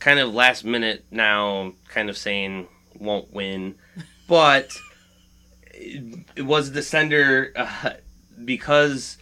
kind 0.00 0.18
of 0.18 0.34
last 0.34 0.64
minute 0.64 1.04
now, 1.10 1.74
kind 1.88 2.10
of 2.10 2.18
saying 2.18 2.66
won't 2.98 3.32
win, 3.32 3.76
but 4.28 4.76
it, 5.72 6.42
was 6.42 6.70
Descender 6.70 7.52
uh, 7.54 7.90
because 8.44 9.18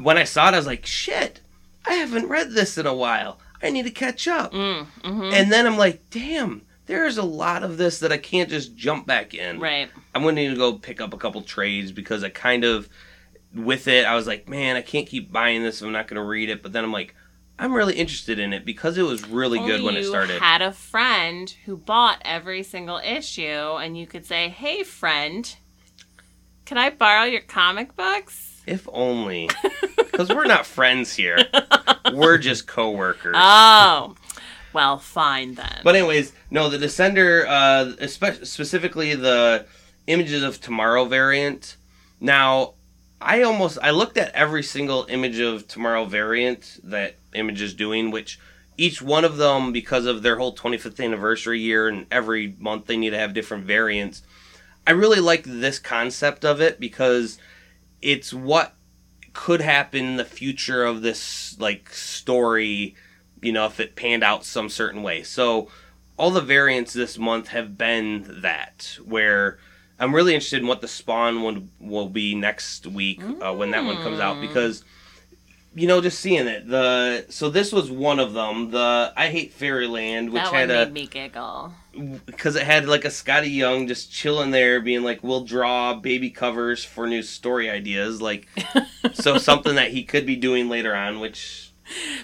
when 0.00 0.18
I 0.18 0.24
saw 0.24 0.48
it, 0.48 0.54
I 0.54 0.56
was 0.56 0.66
like, 0.66 0.84
shit, 0.84 1.40
I 1.86 1.94
haven't 1.94 2.28
read 2.28 2.50
this 2.50 2.76
in 2.76 2.86
a 2.86 2.94
while. 2.94 3.38
I 3.62 3.70
need 3.70 3.84
to 3.84 3.90
catch 3.90 4.26
up. 4.28 4.52
Mm, 4.52 4.86
hmm 5.04 5.30
And 5.32 5.52
then 5.52 5.66
I'm 5.66 5.78
like, 5.78 6.10
damn, 6.10 6.62
there's 6.86 7.18
a 7.18 7.22
lot 7.22 7.62
of 7.62 7.76
this 7.76 8.00
that 8.00 8.12
I 8.12 8.18
can't 8.18 8.50
just 8.50 8.76
jump 8.76 9.06
back 9.06 9.32
in. 9.32 9.60
Right. 9.60 9.88
I'm 10.14 10.22
going 10.22 10.36
to 10.36 10.42
need 10.42 10.50
to 10.50 10.56
go 10.56 10.74
pick 10.74 11.00
up 11.00 11.14
a 11.14 11.18
couple 11.18 11.40
trades 11.42 11.92
because 11.92 12.22
I 12.22 12.28
kind 12.28 12.64
of, 12.64 12.88
with 13.54 13.88
it, 13.88 14.04
I 14.06 14.14
was 14.14 14.26
like, 14.26 14.48
man, 14.48 14.76
I 14.76 14.82
can't 14.82 15.06
keep 15.06 15.30
buying 15.32 15.62
this. 15.62 15.80
if 15.80 15.86
I'm 15.86 15.92
not 15.92 16.08
going 16.08 16.16
to 16.20 16.26
read 16.26 16.50
it. 16.50 16.62
But 16.62 16.72
then 16.72 16.84
I'm 16.84 16.92
like, 16.92 17.14
I'm 17.58 17.72
really 17.72 17.94
interested 17.94 18.38
in 18.38 18.52
it 18.52 18.64
because 18.64 18.98
it 18.98 19.02
was 19.02 19.28
really 19.28 19.58
good 19.60 19.82
when 19.82 19.96
it 19.96 20.00
you 20.02 20.08
started. 20.08 20.40
had 20.42 20.60
a 20.62 20.72
friend 20.72 21.48
who 21.64 21.76
bought 21.76 22.20
every 22.24 22.62
single 22.64 22.98
issue, 22.98 23.42
and 23.76 23.96
you 23.96 24.06
could 24.08 24.26
say, 24.26 24.48
"Hey, 24.48 24.82
friend, 24.82 25.54
can 26.64 26.78
I 26.78 26.90
borrow 26.90 27.24
your 27.24 27.42
comic 27.42 27.94
books?" 27.96 28.62
if 28.66 28.88
only. 28.92 29.48
Because 30.14 30.28
we're 30.28 30.44
not 30.46 30.64
friends 30.64 31.12
here. 31.16 31.36
We're 32.12 32.38
just 32.38 32.68
coworkers. 32.68 33.34
Oh, 33.36 34.14
well, 34.72 34.96
fine 34.98 35.54
then. 35.56 35.80
But 35.82 35.96
anyways, 35.96 36.32
no, 36.52 36.68
the 36.68 36.78
Descender, 36.78 37.44
uh, 37.48 37.96
espe- 38.00 38.46
specifically 38.46 39.16
the 39.16 39.66
Images 40.06 40.44
of 40.44 40.60
Tomorrow 40.60 41.06
variant. 41.06 41.76
Now, 42.20 42.74
I 43.24 43.42
almost 43.42 43.78
I 43.82 43.90
looked 43.90 44.18
at 44.18 44.34
every 44.34 44.62
single 44.62 45.06
Image 45.08 45.38
of 45.38 45.66
Tomorrow 45.66 46.04
variant 46.04 46.78
that 46.84 47.16
Image 47.34 47.62
is 47.62 47.74
doing, 47.74 48.10
which 48.10 48.38
each 48.76 49.00
one 49.00 49.24
of 49.24 49.36
them, 49.36 49.72
because 49.72 50.04
of 50.06 50.22
their 50.22 50.36
whole 50.36 50.54
25th 50.54 51.02
anniversary 51.02 51.60
year, 51.60 51.88
and 51.88 52.06
every 52.10 52.54
month 52.58 52.86
they 52.86 52.96
need 52.96 53.10
to 53.10 53.18
have 53.18 53.32
different 53.32 53.64
variants. 53.64 54.22
I 54.86 54.90
really 54.90 55.20
like 55.20 55.44
this 55.44 55.78
concept 55.78 56.44
of 56.44 56.60
it 56.60 56.78
because 56.78 57.38
it's 58.02 58.34
what 58.34 58.74
could 59.32 59.60
happen 59.60 60.04
in 60.04 60.16
the 60.16 60.24
future 60.24 60.84
of 60.84 61.02
this 61.02 61.56
like 61.58 61.90
story 61.90 62.94
you 63.44 63.52
know, 63.52 63.66
if 63.66 63.78
it 63.78 63.94
panned 63.94 64.24
out 64.24 64.44
some 64.44 64.68
certain 64.68 65.02
way. 65.02 65.22
So 65.22 65.68
all 66.16 66.30
the 66.30 66.40
variants 66.40 66.92
this 66.92 67.18
month 67.18 67.48
have 67.48 67.76
been 67.76 68.40
that, 68.40 68.98
where 69.04 69.58
I'm 69.98 70.14
really 70.14 70.34
interested 70.34 70.60
in 70.60 70.66
what 70.66 70.80
the 70.80 70.88
Spawn 70.88 71.42
one 71.42 71.70
will 71.80 72.08
be 72.08 72.34
next 72.34 72.86
week 72.86 73.20
uh, 73.40 73.54
when 73.54 73.70
that 73.72 73.84
one 73.84 73.96
comes 73.96 74.20
out 74.20 74.36
Mm. 74.36 74.40
because. 74.42 74.84
You 75.76 75.88
know, 75.88 76.00
just 76.00 76.20
seeing 76.20 76.46
it. 76.46 76.68
The 76.68 77.26
so 77.30 77.50
this 77.50 77.72
was 77.72 77.90
one 77.90 78.20
of 78.20 78.32
them. 78.32 78.70
The 78.70 79.12
I 79.16 79.26
hate 79.28 79.52
Fairyland, 79.52 80.30
which 80.32 80.40
that 80.44 80.52
had 80.52 80.68
one 80.68 80.78
a 80.78 80.84
made 80.84 80.92
me 80.92 81.06
giggle. 81.08 81.72
because 82.26 82.54
it 82.54 82.62
had 82.62 82.86
like 82.86 83.04
a 83.04 83.08
Skottie 83.08 83.52
Young 83.52 83.88
just 83.88 84.12
chilling 84.12 84.52
there, 84.52 84.80
being 84.80 85.02
like, 85.02 85.24
"We'll 85.24 85.42
draw 85.42 85.92
baby 85.94 86.30
covers 86.30 86.84
for 86.84 87.08
new 87.08 87.22
story 87.22 87.68
ideas." 87.68 88.22
Like, 88.22 88.46
so 89.14 89.36
something 89.36 89.74
that 89.74 89.90
he 89.90 90.04
could 90.04 90.24
be 90.26 90.36
doing 90.36 90.68
later 90.68 90.94
on, 90.94 91.18
which 91.18 91.72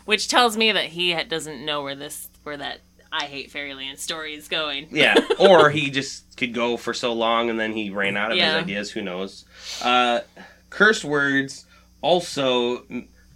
Which 0.05 0.29
tells 0.29 0.57
me 0.57 0.71
that 0.71 0.85
he 0.91 1.11
ha- 1.15 1.25
doesn't 1.25 1.65
know 1.67 1.83
where 1.83 1.97
this, 1.97 2.29
where 2.45 2.57
that 2.57 2.83
I 3.13 3.25
hate 3.25 3.51
Fairyland 3.51 3.99
stories 3.99 4.47
going. 4.49 4.87
Yeah, 4.91 5.17
or 5.39 5.71
he 5.71 5.91
just 5.91 6.37
could 6.37 6.55
go 6.55 6.77
for 6.77 6.95
so 6.95 7.13
long 7.13 7.51
and 7.51 7.59
then 7.59 7.73
he 7.73 7.91
ran 7.91 8.17
out 8.17 8.31
of 8.33 8.39
Yeah. 8.39 8.55
his 8.55 8.63
ideas. 8.63 8.91
Who 8.93 9.03
knows? 9.03 9.45
Uh, 9.83 10.21
curse 10.71 11.05
words. 11.05 11.67
Also, 12.03 12.85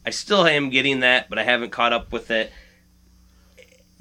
I 0.07 0.11
still 0.11 0.47
am 0.47 0.71
getting 0.71 1.01
that, 1.01 1.29
but 1.29 1.39
I 1.39 1.43
haven't 1.45 1.71
caught 1.71 1.93
up 1.93 2.13
with 2.13 2.31
it. 2.31 2.53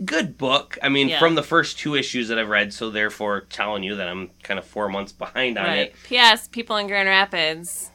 Good 0.03 0.37
book. 0.37 0.77
I 0.81 0.89
mean, 0.89 1.09
Yeah. 1.09 1.19
from 1.19 1.35
the 1.35 1.43
first 1.43 1.77
two 1.79 1.95
issues 1.95 2.27
that 2.27 2.37
I've 2.39 2.49
read, 2.49 2.73
so 2.73 2.89
therefore 2.89 3.41
telling 3.41 3.83
you 3.83 3.95
that 3.95 4.07
I'm 4.07 4.31
kind 4.41 4.59
of 4.59 4.65
four 4.65 4.89
months 4.89 5.11
behind 5.11 5.57
on 5.57 5.65
Right. 5.65 5.77
it. 5.87 5.95
P.S. 6.03 6.47
People 6.47 6.77
in 6.77 6.87
Grand 6.87 7.07
Rapids, 7.07 7.89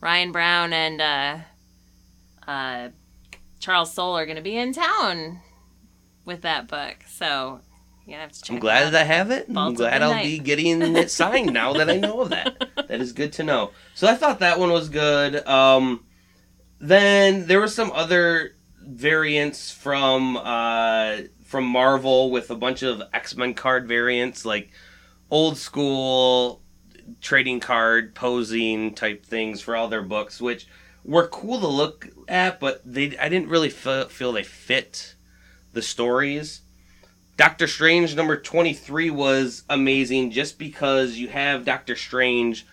Ryan 0.00 0.32
Browne 0.32 0.72
and 0.72 1.00
uh, 1.00 1.36
uh, 2.50 2.88
Charles 3.60 3.92
Soule 3.92 4.16
are 4.16 4.26
going 4.26 4.36
to 4.36 4.42
be 4.42 4.56
in 4.56 4.72
town 4.72 5.40
with 6.24 6.42
that 6.42 6.68
book, 6.68 6.96
so 7.08 7.60
you 8.06 8.14
have 8.14 8.32
to 8.32 8.42
check. 8.42 8.54
I'm 8.54 8.60
glad 8.60 8.92
that 8.92 9.00
I 9.00 9.04
have 9.04 9.30
it. 9.30 9.46
I'm 9.54 9.74
glad 9.74 10.02
I'll 10.02 10.10
Midnight. 10.14 10.24
be 10.24 10.38
getting 10.38 10.96
it 10.96 11.10
signed 11.10 11.52
now 11.52 11.72
that 11.74 11.88
I 11.90 11.98
know 11.98 12.20
of 12.20 12.30
that. 12.30 12.68
That 12.88 13.00
is 13.00 13.12
good 13.12 13.32
to 13.34 13.42
know. 13.42 13.70
So 13.94 14.06
I 14.06 14.14
thought 14.16 14.40
that 14.40 14.58
one 14.58 14.70
was 14.70 14.90
good. 14.90 15.46
Um, 15.46 16.04
then 16.78 17.46
there 17.46 17.58
were 17.58 17.68
some 17.68 17.90
other 17.92 18.56
variants 18.80 19.70
from 19.70 20.36
uh, 20.36 21.18
from 21.44 21.64
Marvel 21.64 22.30
with 22.30 22.50
a 22.50 22.54
bunch 22.54 22.82
of 22.82 23.02
X 23.14 23.34
Men 23.36 23.54
card 23.54 23.88
variants, 23.88 24.44
like 24.44 24.70
old 25.30 25.56
school 25.56 26.60
trading 27.22 27.60
card 27.60 28.14
posing 28.14 28.94
type 28.94 29.24
things 29.24 29.60
for 29.62 29.74
all 29.74 29.88
their 29.88 30.02
books, 30.02 30.38
which 30.40 30.66
were 31.04 31.28
cool 31.28 31.60
to 31.60 31.66
look 31.68 32.08
at, 32.28 32.60
but 32.60 32.82
they 32.84 33.16
I 33.16 33.28
didn't 33.30 33.48
really 33.48 33.70
fe- 33.70 34.08
feel 34.10 34.32
they 34.32 34.42
fit 34.44 35.14
the 35.72 35.82
stories. 35.82 36.60
Doctor 37.36 37.66
Strange 37.66 38.14
number 38.14 38.36
23 38.36 39.10
was 39.10 39.64
amazing 39.68 40.30
just 40.30 40.58
because 40.58 41.16
you 41.16 41.28
have 41.28 41.64
Doctor 41.64 41.96
Strange 41.96 42.66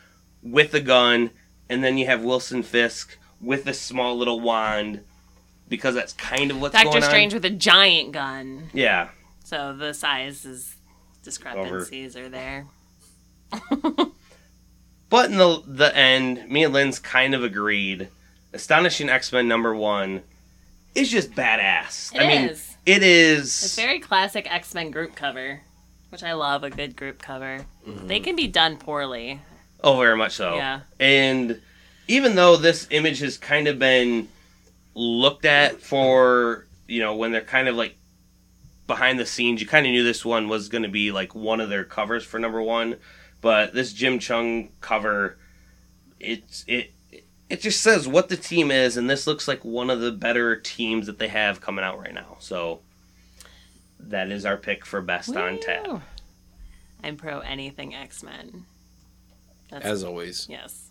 with 0.44 0.74
a 0.74 0.80
gun 0.82 1.32
and 1.70 1.84
then 1.84 1.98
you 1.98 2.06
have 2.06 2.24
Wilson 2.24 2.62
Fisk 2.64 3.18
with 3.42 3.68
a 3.68 3.74
small 3.74 4.18
little 4.18 4.40
wand 4.42 5.02
because 5.70 5.96
that's 5.96 6.14
kind 6.14 6.52
of 6.52 6.60
what's 6.60 6.74
Doctor 6.74 7.02
Strange 7.02 7.34
on. 7.34 7.38
with 7.38 7.46
a 7.46 7.50
giant 7.56 8.12
gun, 8.12 8.70
Yeah. 8.74 9.10
so 9.44 9.74
the 9.74 9.94
sizes 9.94 10.76
discrepancies 11.24 12.16
are 12.18 12.28
there. 12.30 12.66
But 15.10 15.32
in 15.32 15.38
the 15.38 15.64
the 15.66 15.96
end, 15.98 16.48
me 16.50 16.64
and 16.64 16.74
Lynn's 16.74 17.00
kind 17.00 17.34
of 17.34 17.44
agreed. 17.44 18.10
Astonishing 18.54 19.10
X-Men 19.10 19.48
number 19.48 19.74
1 19.76 20.22
is 20.96 21.10
just 21.10 21.32
badass. 21.32 22.14
It 22.14 22.22
I 22.22 22.28
mean, 22.28 22.50
is. 22.50 22.69
It 22.86 23.04
is 23.04 23.46
It's 23.64 23.76
very 23.76 24.00
classic 24.00 24.52
X 24.52 24.74
Men 24.74 24.92
group 24.92 25.16
cover, 25.16 25.62
which 26.10 26.24
I 26.24 26.34
love 26.34 26.64
a 26.64 26.70
good 26.70 26.96
group 26.96 27.22
cover. 27.22 27.66
Mm-hmm. 27.88 28.08
They 28.08 28.20
can 28.20 28.36
be 28.36 28.48
done 28.48 28.78
poorly. 28.78 29.42
Oh, 29.84 29.98
very 30.00 30.18
much 30.18 30.34
so. 30.34 30.56
Yeah. 30.56 30.82
And 31.00 31.62
even 32.08 32.36
though 32.36 32.58
this 32.58 32.88
image 32.90 33.20
has 33.20 33.38
kind 33.38 33.68
of 33.68 33.80
been 33.80 34.28
looked 34.96 35.46
at 35.46 35.82
for, 35.82 36.66
you 36.88 37.00
know, 37.00 37.16
when 37.16 37.32
they're 37.32 37.42
kind 37.42 37.68
of 37.68 37.76
like 37.76 37.96
behind 38.88 39.20
the 39.20 39.26
scenes, 39.26 39.62
you 39.62 39.68
kind 39.68 39.86
of 39.86 39.92
knew 39.92 40.04
this 40.04 40.26
one 40.26 40.50
was 40.50 40.68
going 40.68 40.84
to 40.84 40.90
be 40.90 41.12
like 41.12 41.36
one 41.36 41.62
of 41.62 41.70
their 41.70 41.84
covers 41.84 42.26
for 42.26 42.40
number 42.40 42.62
one. 42.62 42.98
But 43.42 43.74
this 43.74 43.94
Jim 43.94 44.20
Cheung 44.20 44.70
cover, 44.82 45.38
it's 46.20 46.66
it 46.68 46.92
it 47.50 47.62
just 47.62 47.82
says 47.82 48.08
what 48.08 48.30
the 48.30 48.38
team 48.38 48.72
is, 48.72 48.96
and 48.98 49.10
this 49.10 49.26
looks 49.28 49.48
like 49.48 49.66
one 49.66 49.90
of 49.90 50.00
the 50.02 50.12
better 50.12 50.56
teams 50.56 51.08
that 51.08 51.20
they 51.20 51.28
have 51.30 51.62
coming 51.62 51.84
out 51.84 52.00
right 52.00 52.14
now. 52.14 52.38
So 52.40 52.80
that 54.00 54.30
is 54.32 54.46
our 54.46 54.58
pick 54.58 54.86
for 54.86 55.02
best 55.02 55.36
on 55.36 55.60
tap. 55.60 56.02
I'm 57.04 57.18
pro 57.18 57.40
anything 57.40 57.96
X 57.96 58.24
Men. 58.24 58.66
As 59.72 60.04
always. 60.04 60.48
yes. 60.50 60.86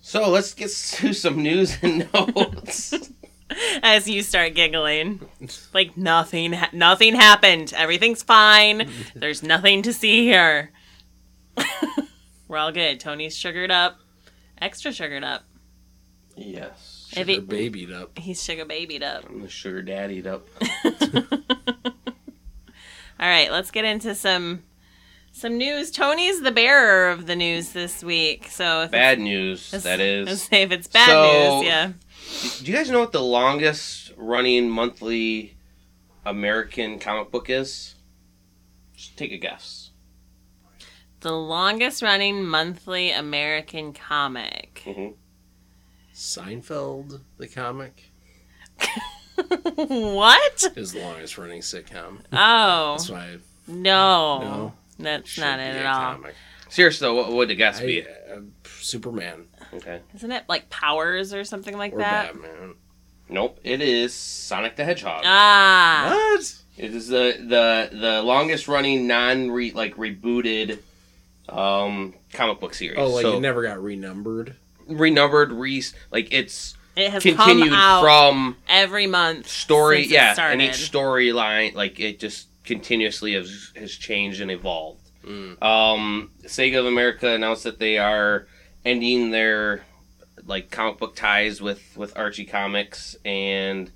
So 0.00 0.30
let's 0.30 0.54
get 0.54 0.70
to 0.96 1.12
some 1.12 1.42
news 1.42 1.76
and 1.82 2.08
notes. 2.12 2.94
As 3.82 4.08
you 4.08 4.22
start 4.22 4.54
giggling, 4.54 5.20
like 5.72 5.96
nothing, 5.96 6.52
ha- 6.52 6.70
nothing 6.72 7.14
happened. 7.14 7.72
Everything's 7.76 8.22
fine. 8.22 8.90
There's 9.14 9.42
nothing 9.42 9.82
to 9.82 9.92
see 9.92 10.22
here. 10.24 10.70
We're 12.46 12.58
all 12.58 12.72
good. 12.72 13.00
Tony's 13.00 13.36
sugared 13.36 13.70
up, 13.70 13.98
extra 14.60 14.92
sugared 14.92 15.24
up. 15.24 15.44
yes. 16.36 17.06
Sugar 17.10 17.32
he- 17.32 17.38
babied 17.40 17.90
up. 17.92 18.18
He's 18.18 18.42
sugar 18.42 18.64
babied 18.64 19.02
up. 19.02 19.24
I'm 19.28 19.42
the 19.42 19.48
sugar 19.48 19.82
daddied 19.82 20.26
up. 20.26 20.46
All 23.20 23.26
right, 23.28 23.50
let's 23.50 23.70
get 23.70 23.84
into 23.84 24.14
some 24.14 24.62
some 25.32 25.56
news. 25.58 25.90
Tony's 25.90 26.40
the 26.42 26.52
bearer 26.52 27.10
of 27.10 27.26
the 27.26 27.34
news 27.36 27.70
this 27.72 28.02
week, 28.04 28.46
so 28.48 28.82
if 28.82 28.90
Bad 28.90 29.18
news, 29.20 29.70
that 29.70 29.98
let's 29.98 30.42
say 30.42 30.62
if 30.62 30.70
it's 30.72 30.86
bad 30.86 31.06
So- 31.08 31.56
news, 31.58 31.66
yeah. 31.66 31.92
Do 32.62 32.70
you 32.70 32.76
guys 32.76 32.90
know 32.90 33.00
what 33.00 33.12
the 33.12 33.22
longest 33.22 34.12
running 34.16 34.68
monthly 34.68 35.56
American 36.26 36.98
comic 36.98 37.30
book 37.30 37.48
is? 37.50 37.94
Just 38.94 39.16
take 39.16 39.32
a 39.32 39.38
guess. 39.38 39.87
The 41.20 41.32
longest 41.32 42.02
running 42.02 42.44
monthly 42.46 43.10
American 43.10 43.92
comic. 43.92 44.82
hmm 44.84 45.08
Seinfeld, 46.14 47.20
the 47.38 47.46
comic, 47.46 48.10
what? 49.76 50.64
is 50.76 50.92
the 50.92 51.00
longest 51.00 51.38
running 51.38 51.60
sitcom. 51.60 52.18
Oh 52.32 52.92
That's 52.96 53.10
why 53.10 53.36
no, 53.68 54.38
No. 54.40 54.72
that's 54.98 55.28
should 55.28 55.42
not 55.42 55.58
be 55.58 55.64
it 55.64 55.76
a 55.76 55.78
at 55.80 55.86
all. 55.86 56.14
comic. 56.14 56.34
Serious 56.68 56.98
though, 56.98 57.14
what 57.14 57.32
would 57.32 57.48
the 57.48 57.54
guess 57.54 57.80
be? 57.80 58.02
Uh, 58.04 58.40
Superman 58.80 59.46
Okay. 59.74 60.00
Isn't 60.14 60.32
it 60.32 60.44
like 60.48 60.70
Powers 60.70 61.32
or 61.34 61.44
something 61.44 61.76
like 61.78 61.92
or 61.92 61.98
that? 61.98 62.32
Batman. 62.32 62.74
Nope. 63.28 63.60
It 63.62 63.80
is 63.82 64.14
Sonic 64.14 64.74
the 64.76 64.84
Hedgehog. 64.84 65.22
Ah, 65.26 66.08
What? 66.34 66.54
It 66.78 66.94
is 66.94 67.08
the 67.08 67.36
the 67.38 67.96
the 67.96 68.22
longest 68.22 68.66
running 68.66 69.06
non 69.06 69.50
re 69.50 69.70
like 69.72 69.94
rebooted 69.96 70.78
um 71.48 72.14
comic 72.32 72.60
book 72.60 72.74
series. 72.74 72.98
Oh, 72.98 73.08
like 73.08 73.22
so 73.22 73.36
it 73.36 73.40
never 73.40 73.62
got 73.62 73.82
renumbered. 73.82 74.56
renumbered, 74.86 75.52
re 75.52 75.82
like 76.10 76.32
it's 76.32 76.76
it 76.96 77.10
has 77.10 77.22
continued 77.22 77.70
come 77.70 77.78
out 77.78 78.00
from 78.00 78.56
every 78.68 79.06
month. 79.06 79.48
story, 79.48 80.02
since 80.02 80.12
yeah, 80.12 80.32
started. 80.34 80.52
and 80.54 80.62
each 80.62 80.90
storyline 80.90 81.74
like 81.74 82.00
it 82.00 82.18
just 82.18 82.48
continuously 82.64 83.34
has 83.34 83.72
has 83.76 83.92
changed 83.92 84.40
and 84.40 84.50
evolved. 84.50 85.08
Mm. 85.24 85.62
Um, 85.62 86.30
Sega 86.44 86.78
of 86.78 86.86
America 86.86 87.28
announced 87.28 87.64
that 87.64 87.78
they 87.78 87.98
are 87.98 88.46
ending 88.84 89.30
their 89.30 89.84
like 90.46 90.70
comic 90.70 90.98
book 90.98 91.14
ties 91.14 91.60
with 91.60 91.96
with 91.96 92.16
Archie 92.16 92.44
Comics, 92.44 93.16
and 93.24 93.90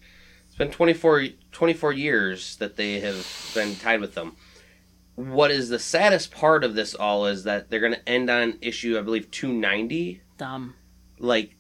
it's 0.47 0.57
been 0.57 0.71
24, 0.71 1.27
24 1.51 1.93
years 1.93 2.57
that 2.57 2.77
they 2.77 3.01
have 3.01 3.27
been 3.55 3.75
tied 3.77 4.01
with 4.01 4.15
them. 4.15 4.37
What 5.15 5.51
is 5.51 5.69
the 5.69 5.79
saddest 5.79 6.31
part 6.31 6.65
of 6.65 6.75
this 6.75 6.95
all 6.95 7.27
is 7.27 7.45
that 7.45 7.71
they're 7.71 7.81
going 7.81 7.93
to 7.95 8.09
end 8.09 8.31
on 8.31 8.59
issue, 8.63 8.99
I 8.99 9.03
believe, 9.03 9.31
two 9.31 9.53
ninety. 9.53 10.23
Dumb. 10.39 10.75
Like, 11.19 11.55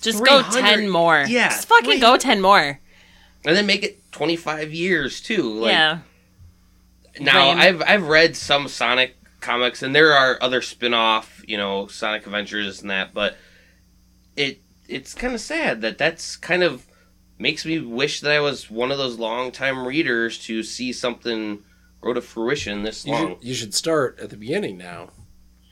Just 0.00 0.22
go 0.24 0.42
ten 0.42 0.88
more. 0.88 1.24
Yeah, 1.26 1.48
Just 1.48 1.66
fucking 1.68 2.00
go 2.00 2.16
ten 2.16 2.40
more. 2.40 2.78
and 3.44 3.56
then 3.56 3.66
make 3.66 3.82
it 3.82 4.12
twenty 4.12 4.36
five 4.36 4.72
years 4.72 5.20
too. 5.20 5.42
Like, 5.60 5.72
yeah. 5.72 5.98
Now 7.18 7.48
Lame. 7.48 7.58
I've 7.58 7.82
I've 7.86 8.06
read 8.08 8.36
some 8.36 8.68
Sonic 8.68 9.16
comics, 9.40 9.82
and 9.82 9.94
there 9.94 10.12
are 10.12 10.38
other 10.42 10.60
spin 10.62 10.94
off, 10.94 11.42
you 11.46 11.56
know, 11.56 11.86
Sonic 11.86 12.26
Adventures 12.26 12.82
and 12.82 12.90
that, 12.90 13.14
but 13.14 13.36
it 14.36 14.60
it's 14.88 15.14
kind 15.14 15.34
of 15.34 15.40
sad 15.40 15.80
that 15.80 15.98
that's 15.98 16.36
kind 16.36 16.62
of 16.62 16.86
makes 17.38 17.64
me 17.64 17.78
wish 17.78 18.20
that 18.20 18.32
I 18.32 18.40
was 18.40 18.70
one 18.70 18.92
of 18.92 18.98
those 18.98 19.18
long 19.18 19.50
time 19.50 19.86
readers 19.86 20.38
to 20.40 20.62
see 20.62 20.92
something 20.92 21.62
grow 22.00 22.12
to 22.14 22.20
fruition 22.20 22.82
this 22.82 23.04
You 23.06 23.12
long. 23.12 23.28
should, 23.36 23.44
you 23.44 23.54
should 23.54 23.74
start 23.74 24.18
at 24.20 24.30
the 24.30 24.36
beginning 24.36 24.78
now. 24.78 25.10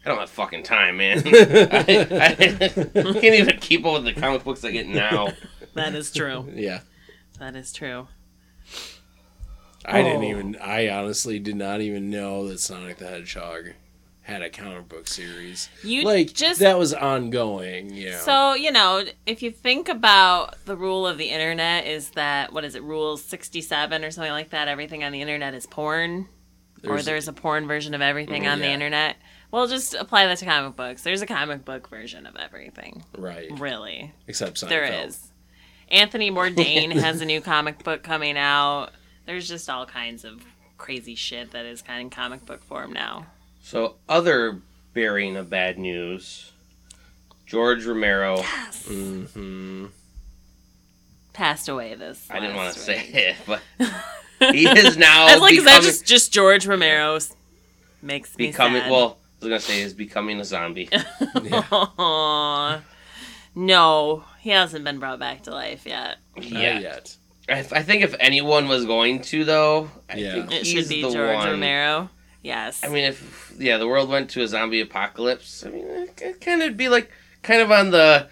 I 0.05 0.09
don't 0.09 0.19
have 0.21 0.31
fucking 0.31 0.63
time, 0.63 0.97
man. 0.99 1.23
I, 1.27 1.85
I 1.89 2.35
can't 2.35 3.25
even 3.25 3.59
keep 3.61 3.85
up 3.85 3.95
with 3.95 4.05
the 4.05 4.15
comic 4.19 4.45
books 4.45 4.65
I 4.65 4.71
get 4.71 4.87
now. 4.87 5.29
That 5.75 5.95
is 5.95 6.11
true. 6.13 6.51
Yeah. 6.55 6.81
that 7.39 7.55
is 7.57 7.73
true. 7.73 8.09
I 9.85 10.03
didn't 10.03 10.23
Oh. 10.25 10.29
even. 10.31 10.57
I 10.57 10.89
honestly 10.89 11.39
did 11.39 11.57
not 11.57 11.81
even 11.81 12.11
know 12.11 12.49
that 12.49 12.61
Sonic 12.61 12.99
the 12.99 13.07
Hedgehog 13.09 13.73
had 14.29 14.43
a 14.43 14.51
comic 14.51 14.89
book 14.89 15.09
series. 15.09 15.71
You 15.83 16.03
like 16.03 16.35
just 16.35 16.61
that 16.61 16.79
was 16.79 16.93
ongoing. 16.93 17.95
Yeah. 17.95 18.19
So, 18.19 18.53
you 18.55 18.71
know, 18.71 19.05
if 19.25 19.43
you 19.43 19.51
think 19.51 19.89
about 19.89 20.63
the 20.67 20.77
rule 20.77 21.07
of 21.07 21.17
the 21.17 21.31
internet 21.31 21.87
is 21.87 22.11
that 22.11 22.53
what 22.53 22.63
is 22.65 22.75
it, 22.75 22.83
rule 22.83 23.17
67 23.17 24.05
or 24.05 24.11
something 24.11 24.31
like 24.31 24.51
that, 24.51 24.69
everything 24.69 25.03
on 25.03 25.13
the 25.13 25.23
internet 25.23 25.55
is 25.55 25.65
porn 25.67 26.29
or 26.85 26.89
There's- 26.91 27.05
there's 27.07 27.29
a 27.29 27.33
porn 27.33 27.67
version 27.67 27.95
of 27.95 28.03
everything 28.03 28.43
mm, 28.45 28.53
on 28.53 28.59
the 28.61 28.69
internet. 28.69 29.17
Well, 29.51 29.67
just 29.67 29.95
apply 29.95 30.27
that 30.27 30.37
to 30.39 30.45
comic 30.45 30.77
books. 30.77 31.03
There's 31.03 31.23
a 31.23 31.27
comic 31.27 31.65
book 31.65 31.89
version 31.89 32.27
of 32.27 32.37
everything. 32.37 33.05
right. 33.17 33.49
Really. 33.59 34.13
Except 34.27 34.59
Seinfeld. 34.59 34.69
There 34.69 35.05
is. 35.07 35.33
Anthony 35.91 36.31
Bourdain 36.31 36.93
has 36.93 37.23
a 37.23 37.25
new 37.25 37.41
comic 37.41 37.83
book 37.83 38.03
coming 38.03 38.37
out. 38.37 38.91
There's 39.25 39.49
just 39.49 39.71
all 39.71 39.87
kinds 39.87 40.25
of 40.27 40.45
crazy 40.77 41.15
shit 41.15 41.53
that 41.53 41.65
is 41.65 41.81
kind 41.81 42.05
of 42.07 42.13
comic 42.15 42.45
book 42.45 42.63
form 42.63 42.93
now. 42.93 43.27
So 43.69 43.97
other 44.09 44.63
bearing 44.95 45.37
of 45.37 45.51
bad 45.51 45.79
news, 45.79 46.53
George 47.45 47.85
Romero. 47.85 48.39
Yes. 48.39 48.87
Mm-hmm. 48.89 49.87
Passed 51.35 51.69
away 51.69 51.95
this. 51.95 52.27
I 52.31 52.41
didn't 52.41 52.57
want 52.57 52.73
to 52.73 52.81
say 52.81 52.99
it, 53.13 53.37
but 53.47 53.61
he 54.55 54.67
is 54.67 54.97
now 54.97 55.27
I 55.27 55.35
was 55.35 55.43
like, 55.43 55.53
is 55.53 55.65
that 55.65 55.81
becoming, 55.81 55.83
just 55.83 56.07
just 56.07 56.33
George 56.33 56.67
Romero's? 56.67 57.35
Makes 58.01 58.39
me 58.39 58.47
becoming 58.47 58.81
sad. 58.81 58.91
well. 58.91 59.19
I 59.43 59.45
was 59.45 59.49
gonna 59.51 59.61
say 59.61 59.83
is 59.83 59.93
becoming 59.93 60.41
a 60.41 60.45
zombie. 60.47 60.89
Aw. 61.71 62.81
no, 63.55 64.25
he 64.41 64.49
hasn't 64.49 64.83
been 64.85 64.99
brought 64.99 65.19
back 65.19 65.43
to 65.43 65.51
life 65.51 65.85
yet. 65.85 66.17
Not 66.37 66.45
yeah, 66.47 66.79
yet. 66.79 67.15
I, 67.51 67.59
I 67.59 67.83
think 67.83 68.03
if 68.03 68.15
anyone 68.19 68.67
was 68.67 68.87
going 68.87 69.21
to 69.25 69.45
though, 69.45 69.91
I 70.09 70.17
Yeah. 70.17 70.33
think 70.33 70.53
It 70.53 70.59
he's 70.65 70.69
should 70.69 70.89
be 70.89 71.03
the 71.03 71.11
George 71.11 71.37
one. 71.37 71.51
Romero. 71.51 72.09
Yes. 72.43 72.83
I 72.85 72.89
mean, 72.89 73.05
if 73.05 73.53
yeah, 73.59 73.79
the 73.79 73.89
world 73.89 74.09
went 74.09 74.31
to 74.31 74.43
a 74.43 74.49
zombie 74.49 74.81
apocalypse, 74.81 75.65
I 75.67 75.71
mean, 75.71 75.85
it, 75.87 76.23
it 76.23 76.41
kind 76.41 76.63
of 76.63 76.77
be 76.77 76.89
like 76.89 77.11
kind 77.43 77.61
of 77.61 77.71
on 77.73 77.91
the 77.91 78.29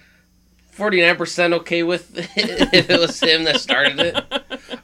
forty 0.70 1.00
nine 1.00 1.16
percent 1.16 1.52
okay 1.54 1.82
with 1.82 2.16
if 2.36 2.90
it 2.90 3.00
was 3.00 3.20
him 3.20 3.44
that 3.44 3.61
started 3.61 3.98
it. 4.00 4.24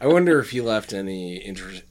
I 0.01 0.07
wonder 0.09 0.41
if 0.41 0.51
he 0.51 0.61
left 0.61 0.93
any 0.93 1.45
inter- 1.45 1.83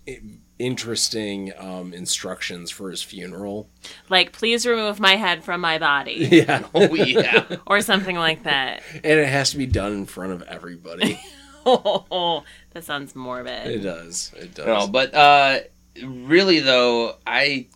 interesting 0.60 1.52
um, 1.58 1.94
instructions 1.94 2.70
for 2.70 2.92
his 2.92 3.02
funeral. 3.02 3.70
like, 4.10 4.32
please 4.32 4.66
remove 4.66 5.00
my 5.00 5.16
head 5.16 5.44
from 5.44 5.62
my 5.62 5.78
body, 5.80 6.14
Yeah. 6.32 6.66
Oh 6.76 6.94
yeah. 6.94 7.58
or 7.66 7.82
something 7.82 8.16
like 8.16 8.44
that. 8.44 8.84
and 8.94 9.06
it 9.20 9.28
has 9.28 9.52
to 9.52 9.58
be 9.58 9.66
done 9.66 9.94
in 9.94 10.06
front 10.06 10.34
of 10.34 10.42
everybody. 10.44 11.20
oh, 11.66 12.44
that 12.72 12.84
sounds 12.84 13.16
morbid. 13.16 13.68
it 13.68 13.80
does. 13.80 14.32
It 14.38 14.54
does. 14.56 14.66
No, 14.66 14.88
but 14.88 15.14
uh, 15.14 15.60
really 16.04 16.60
though, 16.60 17.16
I 17.26 17.68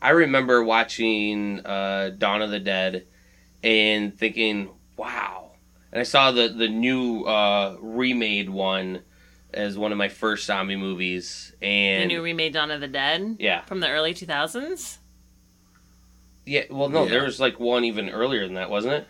I 0.00 0.10
remember 0.10 0.62
watching 0.62 1.60
uh, 1.66 2.10
Dawn 2.16 2.42
of 2.42 2.50
the 2.50 2.60
Dead 2.60 3.06
and 3.62 4.16
thinking, 4.16 4.70
wow. 4.96 5.50
And 5.92 6.00
I 6.00 6.04
saw 6.04 6.30
the 6.32 6.48
the 6.48 6.68
new 6.68 7.22
uh, 7.24 7.76
remade 7.80 8.50
one 8.50 9.02
as 9.54 9.78
one 9.78 9.92
of 9.92 9.98
my 9.98 10.08
first 10.08 10.44
zombie 10.46 10.76
movies, 10.76 11.54
and 11.62 12.02
the 12.02 12.14
new 12.14 12.22
remade 12.22 12.52
Dawn 12.52 12.70
of 12.70 12.80
the 12.80 12.88
Dead 12.88 13.36
yeah, 13.40 13.62
from 13.64 13.80
the 13.80 13.88
early 13.88 14.12
2000s. 14.12 14.98
yeah. 16.44 16.64
Well, 16.70 16.88
no, 16.90 17.04
Yeah. 17.04 17.10
there 17.10 17.24
was 17.24 17.40
like 17.40 17.58
one 17.58 17.84
even 17.84 18.10
earlier 18.10 18.44
than 18.44 18.54
that, 18.54 18.68
wasn't 18.70 18.94
it? 18.94 19.06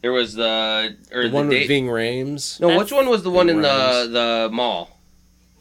There 0.00 0.12
was 0.12 0.34
the 0.34 0.96
or 1.12 1.22
the 1.24 1.28
the, 1.28 1.34
one 1.34 1.48
day- 1.50 1.60
with 1.60 1.68
Ving 1.68 1.86
Rhames. 1.86 2.60
No, 2.60 2.68
That's- 2.68 2.84
which 2.84 2.92
one 2.92 3.08
was 3.08 3.22
the 3.22 3.30
one 3.30 3.48
in 3.50 3.60
the 3.62 3.68
Rhymes. 3.68 4.12
the 4.12 4.48
mall? 4.52 4.93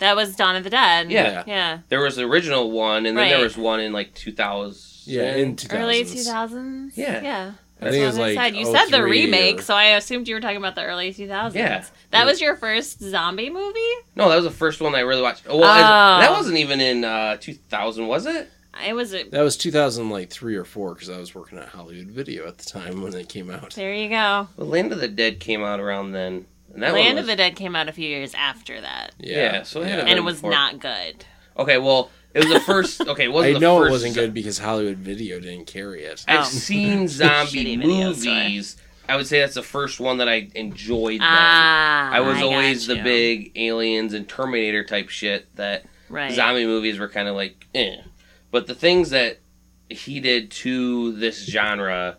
That 0.03 0.15
was 0.15 0.35
Dawn 0.35 0.55
of 0.55 0.63
the 0.63 0.69
Dead. 0.69 1.09
Yeah. 1.09 1.43
Yeah. 1.47 1.79
There 1.89 2.01
was 2.01 2.17
the 2.17 2.23
original 2.23 2.69
one, 2.71 3.05
and 3.05 3.17
then 3.17 3.29
there 3.29 3.41
was 3.43 3.57
one 3.57 3.79
in 3.79 3.93
like 3.93 4.13
two 4.13 4.31
thousand. 4.31 4.81
Yeah, 5.05 5.35
in 5.35 5.55
2000s. 5.57 5.79
Early 5.79 6.03
2000s. 6.03 6.91
Yeah. 6.95 7.21
Yeah. 7.21 7.51
I 7.81 7.89
think 7.91 8.03
it 8.03 8.05
was 8.05 8.15
That's 8.15 8.17
what 8.17 8.23
I 8.23 8.27
like 8.27 8.53
said. 8.53 8.55
You 8.57 8.65
said 8.65 8.85
the 8.91 9.03
remake, 9.03 9.59
or- 9.59 9.61
so 9.63 9.75
I 9.75 9.83
assumed 9.97 10.29
you 10.29 10.35
were 10.35 10.39
talking 10.41 10.55
about 10.57 10.75
the 10.75 10.83
early 10.85 11.13
2000s. 11.13 11.55
Yeah. 11.55 11.83
That 12.11 12.25
was 12.25 12.39
your 12.39 12.55
first 12.55 13.01
zombie 13.01 13.49
movie? 13.49 13.79
No, 14.15 14.29
that 14.29 14.35
was 14.37 14.45
the 14.45 14.51
first 14.51 14.79
one 14.79 14.95
I 14.95 15.01
really 15.01 15.21
watched. 15.21 15.43
Oh, 15.49 15.57
Well, 15.57 15.69
Oh. 15.69 16.21
that 16.21 16.31
wasn't 16.31 16.57
even 16.57 16.79
in 16.79 17.03
uh, 17.03 17.35
2000, 17.41 18.07
was 18.07 18.25
it? 18.25 18.49
It 18.87 18.93
was 18.93 19.13
a, 19.13 19.23
That 19.29 19.41
was 19.41 19.57
2000, 19.57 20.09
like 20.09 20.29
three 20.29 20.55
or 20.55 20.63
four, 20.63 20.93
because 20.93 21.09
I 21.09 21.17
was 21.17 21.35
working 21.35 21.59
at 21.59 21.67
Hollywood 21.67 22.07
Video 22.07 22.47
at 22.47 22.57
the 22.57 22.63
time 22.63 23.01
when 23.01 23.13
it 23.13 23.27
came 23.27 23.49
out. 23.51 23.73
There 23.75 23.93
you 23.93 24.07
go. 24.07 24.47
Well, 24.55 24.67
Land 24.67 24.93
of 24.93 24.99
the 25.01 25.09
Dead 25.09 25.39
came 25.41 25.61
out 25.63 25.79
around 25.81 26.13
then. 26.13 26.45
And 26.73 26.81
that 26.83 26.93
Land 26.93 27.15
one 27.15 27.17
of 27.19 27.27
the 27.27 27.35
Dead 27.35 27.55
came 27.55 27.75
out 27.75 27.87
a 27.87 27.91
few 27.93 28.07
years 28.07 28.33
after 28.33 28.81
that. 28.81 29.13
Yeah, 29.19 29.63
so 29.63 29.81
it 29.83 29.89
yeah. 29.89 29.99
And 29.99 30.17
it 30.17 30.23
was 30.23 30.35
before. 30.37 30.51
not 30.51 30.79
good. 30.79 31.25
Okay, 31.57 31.77
well, 31.77 32.09
it 32.33 32.39
was 32.43 32.51
the 32.51 32.59
first. 32.59 33.01
Okay, 33.07 33.25
it 33.25 33.31
wasn't 33.31 33.51
I 33.57 33.59
the 33.59 33.59
know 33.59 33.77
first 33.79 33.89
it 33.89 33.91
wasn't 33.91 34.15
good 34.15 34.33
because 34.33 34.57
Hollywood 34.57 34.97
Video 34.97 35.39
didn't 35.39 35.65
carry 35.67 36.03
it. 36.03 36.25
I've 36.27 36.41
Oh. 36.41 36.43
seen 36.43 37.07
zombie 37.07 37.63
Shitty 37.63 37.79
video 37.81 38.13
store. 38.13 38.33
movies. 38.33 38.77
I 39.07 39.17
would 39.17 39.27
say 39.27 39.39
that's 39.41 39.53
the 39.55 39.61
first 39.61 39.99
one 39.99 40.17
that 40.17 40.29
I 40.29 40.49
enjoyed. 40.55 41.19
Then. 41.19 41.27
Ah. 41.29 42.09
I 42.11 42.21
was 42.21 42.35
got 42.39 42.43
always 42.45 42.87
the 42.87 42.95
you. 42.97 43.03
big 43.03 43.51
aliens 43.57 44.13
and 44.13 44.27
Terminator 44.27 44.83
type 44.83 45.09
shit 45.09 45.53
that 45.57 45.85
right. 46.09 46.31
zombie 46.31 46.65
movies 46.65 46.97
were 46.97 47.09
kind 47.09 47.27
of 47.27 47.35
like, 47.35 47.67
eh. 47.75 47.97
But 48.49 48.65
the 48.67 48.73
things 48.75 49.09
that 49.11 49.39
he 49.89 50.19
did 50.19 50.49
to 50.51 51.11
this 51.13 51.45
genre, 51.45 52.17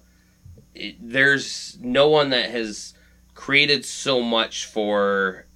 it, 0.75 0.97
there's 1.01 1.77
no 1.81 2.09
one 2.09 2.31
that 2.31 2.51
has 2.51 2.94
created 3.35 3.85
so 3.85 4.21
much 4.21 4.67
for, 4.67 5.47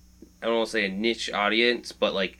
I 0.42 0.46
don't 0.46 0.56
want 0.56 0.66
to 0.68 0.72
say 0.72 0.84
a 0.86 0.88
niche 0.88 1.30
audience, 1.32 1.92
but 1.92 2.14
like 2.14 2.38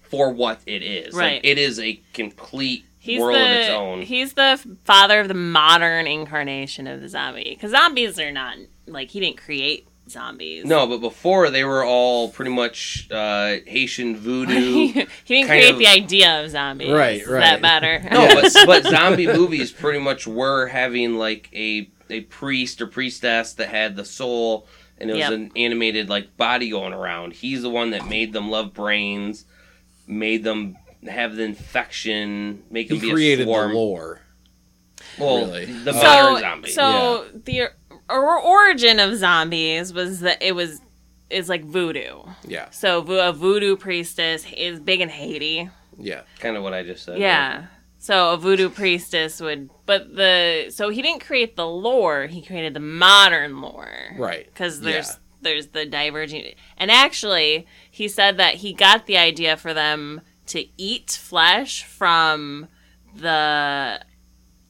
for 0.00 0.30
what 0.32 0.60
it 0.66 0.82
is. 0.82 1.14
Like, 1.14 1.20
Right. 1.22 1.40
it 1.44 1.58
is 1.58 1.78
a 1.78 2.00
complete 2.14 2.84
He's 2.98 3.20
world 3.20 3.36
the 3.36 3.44
of 3.44 3.50
its 3.56 3.68
own. 3.70 4.02
he's 4.02 4.32
the 4.34 4.60
father 4.84 5.20
of 5.20 5.28
the 5.28 5.34
modern 5.34 6.06
incarnation 6.06 6.86
of 6.86 7.00
the 7.00 7.08
zombie 7.08 7.50
because 7.50 7.70
zombies 7.70 8.18
are 8.18 8.32
not 8.32 8.56
like 8.86 9.10
he 9.10 9.20
didn't 9.20 9.36
create 9.38 9.86
zombies. 10.10 10.64
no, 10.64 10.86
but 10.86 10.98
before 10.98 11.48
they 11.50 11.64
were 11.64 11.84
all 11.84 12.30
pretty 12.30 12.50
much 12.50 13.06
uh, 13.10 13.56
Haitian 13.66 14.16
voodoo. 14.16 14.54
he 14.94 15.06
didn't 15.26 15.46
create 15.48 15.72
of- 15.72 15.78
the 15.78 15.86
idea 15.86 16.42
of 16.42 16.50
zombies. 16.50 16.90
Right, 16.90 17.26
right. 17.26 17.40
That 17.40 17.60
matter. 17.60 18.00
No, 18.10 18.26
but, 18.42 18.56
but 18.66 18.84
zombie 18.84 19.26
movies 19.26 19.70
pretty 19.70 19.98
much 20.00 20.26
were 20.26 20.66
having 20.66 21.16
like 21.16 21.50
a 21.52 21.88
a 22.10 22.20
priest 22.22 22.80
or 22.80 22.86
priestess 22.86 23.52
that 23.54 23.68
had 23.68 23.96
the 23.96 24.04
soul, 24.04 24.66
and 24.98 25.10
it 25.10 25.14
was 25.14 25.20
Yep. 25.20 25.32
an 25.32 25.52
animated 25.56 26.08
like 26.08 26.36
body 26.36 26.70
going 26.70 26.92
around. 26.92 27.32
He's 27.34 27.62
the 27.62 27.70
one 27.70 27.90
that 27.90 28.08
made 28.08 28.32
them 28.32 28.50
love 28.50 28.72
brains, 28.74 29.44
made 30.06 30.44
them 30.44 30.76
have 31.06 31.36
the 31.36 31.44
infection, 31.44 32.62
make 32.70 32.88
He 32.88 32.94
them 32.98 33.00
be 33.08 33.12
created 33.12 33.42
a 33.48 33.50
the 33.50 33.68
lore. 33.74 34.20
Well, 35.18 35.38
Really. 35.46 35.64
the 35.66 35.92
So- 35.92 36.02
modern 36.02 36.34
so 36.36 36.40
zombie. 36.40 36.70
so 36.70 37.26
the 37.44 37.62
or- 38.08 38.40
origin 38.40 38.98
of 39.00 39.16
zombies 39.16 39.92
was 39.92 40.20
that 40.20 40.38
it 40.42 40.52
was 40.54 40.80
is 41.30 41.48
like 41.48 41.62
voodoo. 41.62 42.22
Yeah, 42.46 42.70
So 42.70 43.00
a 43.02 43.32
voodoo 43.34 43.76
priestess 43.76 44.46
is 44.56 44.80
big 44.80 45.02
in 45.02 45.10
Haiti. 45.10 45.68
yeah. 45.98 46.22
kind 46.40 46.56
of 46.56 46.62
what 46.62 46.72
I 46.72 46.82
just 46.82 47.04
said. 47.04 47.18
Yeah. 47.18 47.66
So 48.08 48.32
a 48.32 48.38
voodoo 48.38 48.70
priestess 48.70 49.38
would, 49.38 49.68
but 49.84 50.16
the 50.16 50.70
so 50.70 50.88
he 50.88 51.02
didn't 51.02 51.20
create 51.26 51.56
the 51.56 51.66
lore. 51.66 52.26
He 52.26 52.40
created 52.40 52.72
the 52.72 52.80
modern 52.80 53.60
lore. 53.60 54.14
Right. 54.16 54.46
Because 54.46 54.80
there's 54.80 55.08
Yeah. 55.08 55.14
there's 55.42 55.66
the 55.68 55.84
diverging, 55.84 56.54
and 56.78 56.90
actually 56.90 57.66
he 57.90 58.08
said 58.08 58.38
that 58.38 58.54
he 58.54 58.72
got 58.72 59.04
the 59.04 59.18
idea 59.18 59.58
for 59.58 59.74
them 59.74 60.22
to 60.46 60.64
eat 60.78 61.10
flesh 61.10 61.84
from 61.84 62.68
the 63.14 64.00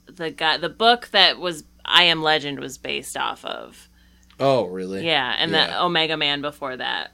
the 0.09 0.32
guy 0.32 0.57
the 0.57 0.68
book 0.68 1.07
that 1.12 1.39
was 1.39 1.62
I 1.84 2.03
Am 2.03 2.20
Legend 2.24 2.59
was 2.59 2.76
based 2.76 3.16
off 3.16 3.45
of. 3.45 3.89
Oh, 4.41 4.64
really? 4.64 5.07
Yeah, 5.07 5.36
and 5.39 5.53
Yeah. 5.53 5.66
the 5.68 5.84
Omega 5.84 6.16
Man 6.16 6.41
before 6.41 6.76
that. 6.76 7.12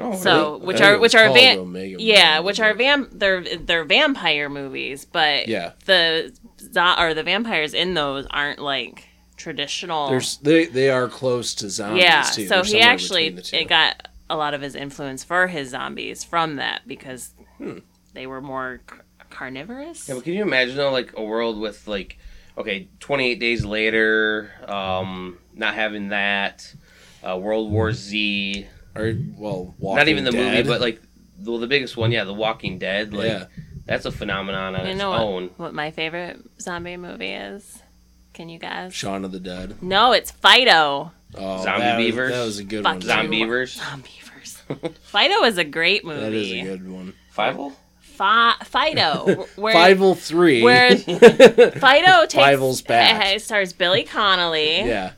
Oh, 0.00 0.16
So 0.16 0.54
I 0.60 0.64
which 0.64 0.80
are 0.80 0.98
which 0.98 1.14
are 1.14 1.24
called 1.26 1.36
van- 1.38 1.58
Omega 1.58 1.96
yeah, 2.02 2.34
Man, 2.36 2.44
which 2.44 2.60
are 2.60 2.72
vam 2.74 3.08
they're 3.12 3.42
they're 3.58 3.84
vampire 3.84 4.48
movies, 4.48 5.04
but 5.04 5.48
Yeah. 5.48 5.72
the 5.84 6.32
zo- 6.58 6.94
or 6.98 7.14
the 7.14 7.22
vampires 7.22 7.74
in 7.74 7.94
those 7.94 8.26
aren't 8.30 8.58
like 8.58 9.04
traditional. 9.36 10.08
There's 10.08 10.38
they 10.38 10.66
they 10.66 10.88
are 10.90 11.08
close 11.08 11.54
to 11.56 11.68
zombies 11.68 12.04
yeah, 12.04 12.22
too. 12.22 12.46
so 12.46 12.62
They're 12.62 12.64
he 12.64 12.80
actually 12.80 13.30
between 13.30 13.36
the 13.36 13.42
two. 13.42 13.56
it 13.56 13.68
got 13.68 14.08
a 14.30 14.36
lot 14.36 14.54
of 14.54 14.62
his 14.62 14.74
influence 14.74 15.24
for 15.24 15.46
his 15.48 15.68
zombies 15.70 16.24
from 16.24 16.56
that 16.56 16.82
because 16.86 17.32
Hmm. 17.58 17.78
they 18.14 18.26
were 18.26 18.40
more 18.40 18.80
c- 18.90 18.96
carnivorous. 19.30 20.08
Yeah, 20.08 20.14
but 20.14 20.24
can 20.24 20.32
you 20.32 20.42
imagine 20.42 20.76
though, 20.76 20.90
like 20.90 21.12
a 21.16 21.22
world 21.22 21.58
with 21.60 21.86
like, 21.86 22.18
okay, 22.56 22.88
28 23.00 23.38
days 23.40 23.64
later, 23.64 24.52
um, 24.66 25.38
not 25.54 25.74
having 25.74 26.08
that, 26.08 26.74
uh, 27.22 27.36
World 27.36 27.70
War 27.70 27.92
Z, 27.92 28.66
Or 28.94 29.14
well, 29.36 29.74
Walking 29.78 29.96
not 29.96 30.08
even 30.08 30.24
the 30.24 30.32
movie, 30.32 30.62
but 30.62 30.80
like 30.80 31.00
the, 31.38 31.58
the 31.58 31.66
biggest 31.66 31.96
one, 31.96 32.12
yeah, 32.12 32.24
The 32.24 32.34
Walking 32.34 32.78
Dead. 32.78 33.14
Like 33.14 33.26
yeah, 33.28 33.44
that's 33.86 34.04
a 34.04 34.12
phenomenon 34.12 34.74
on 34.76 34.84
you 34.84 34.92
its 34.92 34.98
know 34.98 35.10
what, 35.10 35.20
own. 35.20 35.50
what 35.56 35.74
my 35.74 35.90
favorite 35.90 36.38
zombie 36.60 36.96
movie 36.96 37.30
is? 37.32 37.80
Can 38.34 38.48
you 38.48 38.58
guys? 38.58 38.94
Shaun 38.94 39.24
of 39.24 39.32
the 39.32 39.40
Dead. 39.40 39.82
No, 39.82 40.12
it's 40.12 40.30
Fido. 40.30 41.12
Oh, 41.34 41.62
Zombie 41.62 41.80
that 41.80 41.96
was- 41.96 42.04
Beavers? 42.06 42.32
that 42.32 42.44
was 42.44 42.58
a 42.58 42.64
good 42.64 42.82
Fuck 42.84 43.02
one. 43.04 43.30
beavers. 43.30 43.72
Zombie 43.72 44.08
beavers. 44.08 44.62
Fido 45.02 45.44
is 45.44 45.58
a 45.58 45.64
great 45.64 46.04
movie. 46.04 46.20
That 46.22 46.32
is 46.32 46.52
a 46.52 46.62
good 46.62 46.90
one. 46.90 47.14
Five. 47.30 47.58
Fi- 48.00 48.54
Fido, 48.64 49.46
where 49.56 49.72
Five 49.72 50.18
three. 50.20 50.62
where 50.62 50.96
Fido 50.96 52.20
takes 52.26 52.34
Fivel's 52.34 52.82
back. 52.82 53.34
It 53.34 53.40
stars 53.42 53.72
Billy 53.72 54.04
Connolly, 54.04 54.80
yeah, 54.80 55.12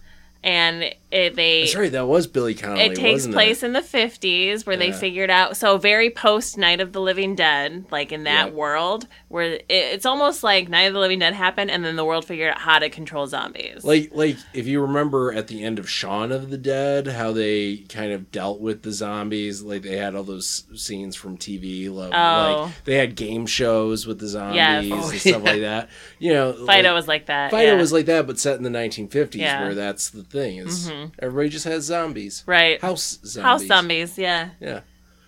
and 0.45 0.95
it, 1.15 1.37
they 1.37 1.63
that's 1.63 1.77
right. 1.77 1.93
That 1.93 2.07
was 2.07 2.27
Billy 2.27 2.55
Connolly. 2.55 2.83
it 2.83 2.95
takes 2.97 3.27
place 3.27 3.63
in 3.63 3.73
the 3.73 3.81
50s 3.81 4.67
where 4.67 4.77
they 4.77 4.91
figured 4.93 5.31
out 5.31 5.57
so 5.57 5.79
very 5.79 6.11
post 6.11 6.59
night 6.59 6.81
of 6.81 6.93
the 6.93 7.01
living 7.01 7.35
dead 7.35 7.87
like 7.91 8.11
in 8.13 8.25
that 8.25 8.47
Yep. 8.47 8.55
world 8.55 9.09
where 9.29 9.45
it, 9.55 9.65
it's 9.69 10.05
almost 10.07 10.43
like 10.43 10.69
night 10.69 10.83
of 10.85 10.95
the 10.95 10.99
living 11.01 11.21
dead 11.21 11.35
happened 11.35 11.71
and 11.71 11.85
then 11.85 11.97
the 11.97 12.05
world 12.05 12.25
figured 12.25 12.51
out 12.53 12.59
how 12.61 12.79
to 12.79 12.91
control 12.91 13.27
zombies 13.27 13.85
Like, 13.85 14.11
like 14.13 14.37
if 14.53 14.67
you 14.67 14.81
remember 14.83 15.33
at 15.33 15.47
the 15.49 15.63
end 15.63 15.79
of 15.79 15.89
Shaun 15.89 16.33
of 16.33 16.51
the 16.51 16.59
Dead, 16.59 17.07
how 17.07 17.33
they 17.33 17.79
kind 17.89 18.13
of 18.13 18.31
dealt 18.33 18.61
with 18.61 18.83
the 18.83 18.93
zombies. 18.93 19.63
Like 19.63 19.83
they 19.83 19.97
had 19.97 20.15
all 20.15 20.25
those 20.25 20.65
scenes 20.75 21.15
from 21.17 21.37
TV. 21.39 21.89
Like, 21.91 22.13
Oh. 22.13 22.65
like 22.65 22.85
they 22.85 22.97
had 22.97 23.15
game 23.15 23.47
shows 23.47 24.07
with 24.07 24.19
the 24.19 24.27
zombies 24.29 24.57
Yes. 24.57 24.85
and 24.85 24.93
Oh, 24.95 25.11
stuff 25.13 25.25
yeah. 25.27 25.37
like 25.39 25.61
that. 25.61 25.89
You 26.19 26.33
know, 26.33 26.53
fido 26.67 26.89
like, 26.89 26.95
was 26.95 27.09
like 27.09 27.27
that 27.27 27.51
Fido 27.51 27.73
yeah. 27.73 27.79
was 27.79 27.93
like 27.93 28.07
that, 28.07 28.27
but 28.27 28.39
set 28.39 28.57
in 28.57 28.63
the 28.65 28.71
1950s, 28.71 29.35
Yeah. 29.37 29.63
where 29.63 29.75
that's 29.75 30.11
the 30.11 30.23
thing 30.25 30.57
is 30.59 30.89
Mhm. 30.91 31.04
Everybody 31.19 31.49
just 31.49 31.65
has 31.65 31.85
zombies, 31.85 32.43
right 32.47 32.81
house 32.81 33.19
zombies. 33.25 33.43
house 33.43 33.67
zombies 33.67 34.19
yeah 34.19 34.51
Yeah. 34.61 34.81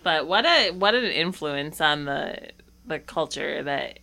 but 0.02 0.26
what 0.26 0.44
a 0.46 0.70
what 0.72 0.94
an 0.94 1.04
influence 1.04 1.80
on 1.80 2.04
the 2.04 2.50
the 2.86 2.98
culture 2.98 3.62
that 3.62 3.98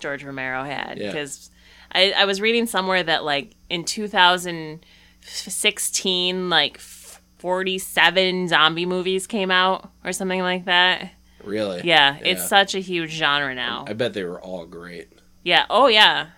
george 0.00 0.24
romero 0.24 0.64
had 0.64 0.98
Yeah. 0.98 1.08
because 1.12 1.50
I, 1.94 2.12
I 2.16 2.24
was 2.24 2.40
reading 2.40 2.66
somewhere 2.66 3.02
that 3.02 3.22
like 3.24 3.54
in 3.68 3.84
2016 3.84 6.50
like 6.50 6.78
47 6.78 8.48
zombie 8.48 8.86
movies 8.86 9.26
came 9.26 9.50
out 9.50 9.90
or 10.04 10.12
something 10.12 10.40
like 10.40 10.64
that 10.66 11.10
Really? 11.44 11.80
Yeah, 11.82 12.18
it's 12.20 12.48
such 12.48 12.76
a 12.76 12.78
huge 12.78 13.10
genre 13.10 13.52
now. 13.52 13.84
I 13.88 13.94
bet 13.94 14.12
they 14.14 14.22
were 14.22 14.40
all 14.40 14.64
great. 14.64 15.08
Yeah. 15.42 15.66
Oh, 15.68 15.88
yeah. 15.88 16.28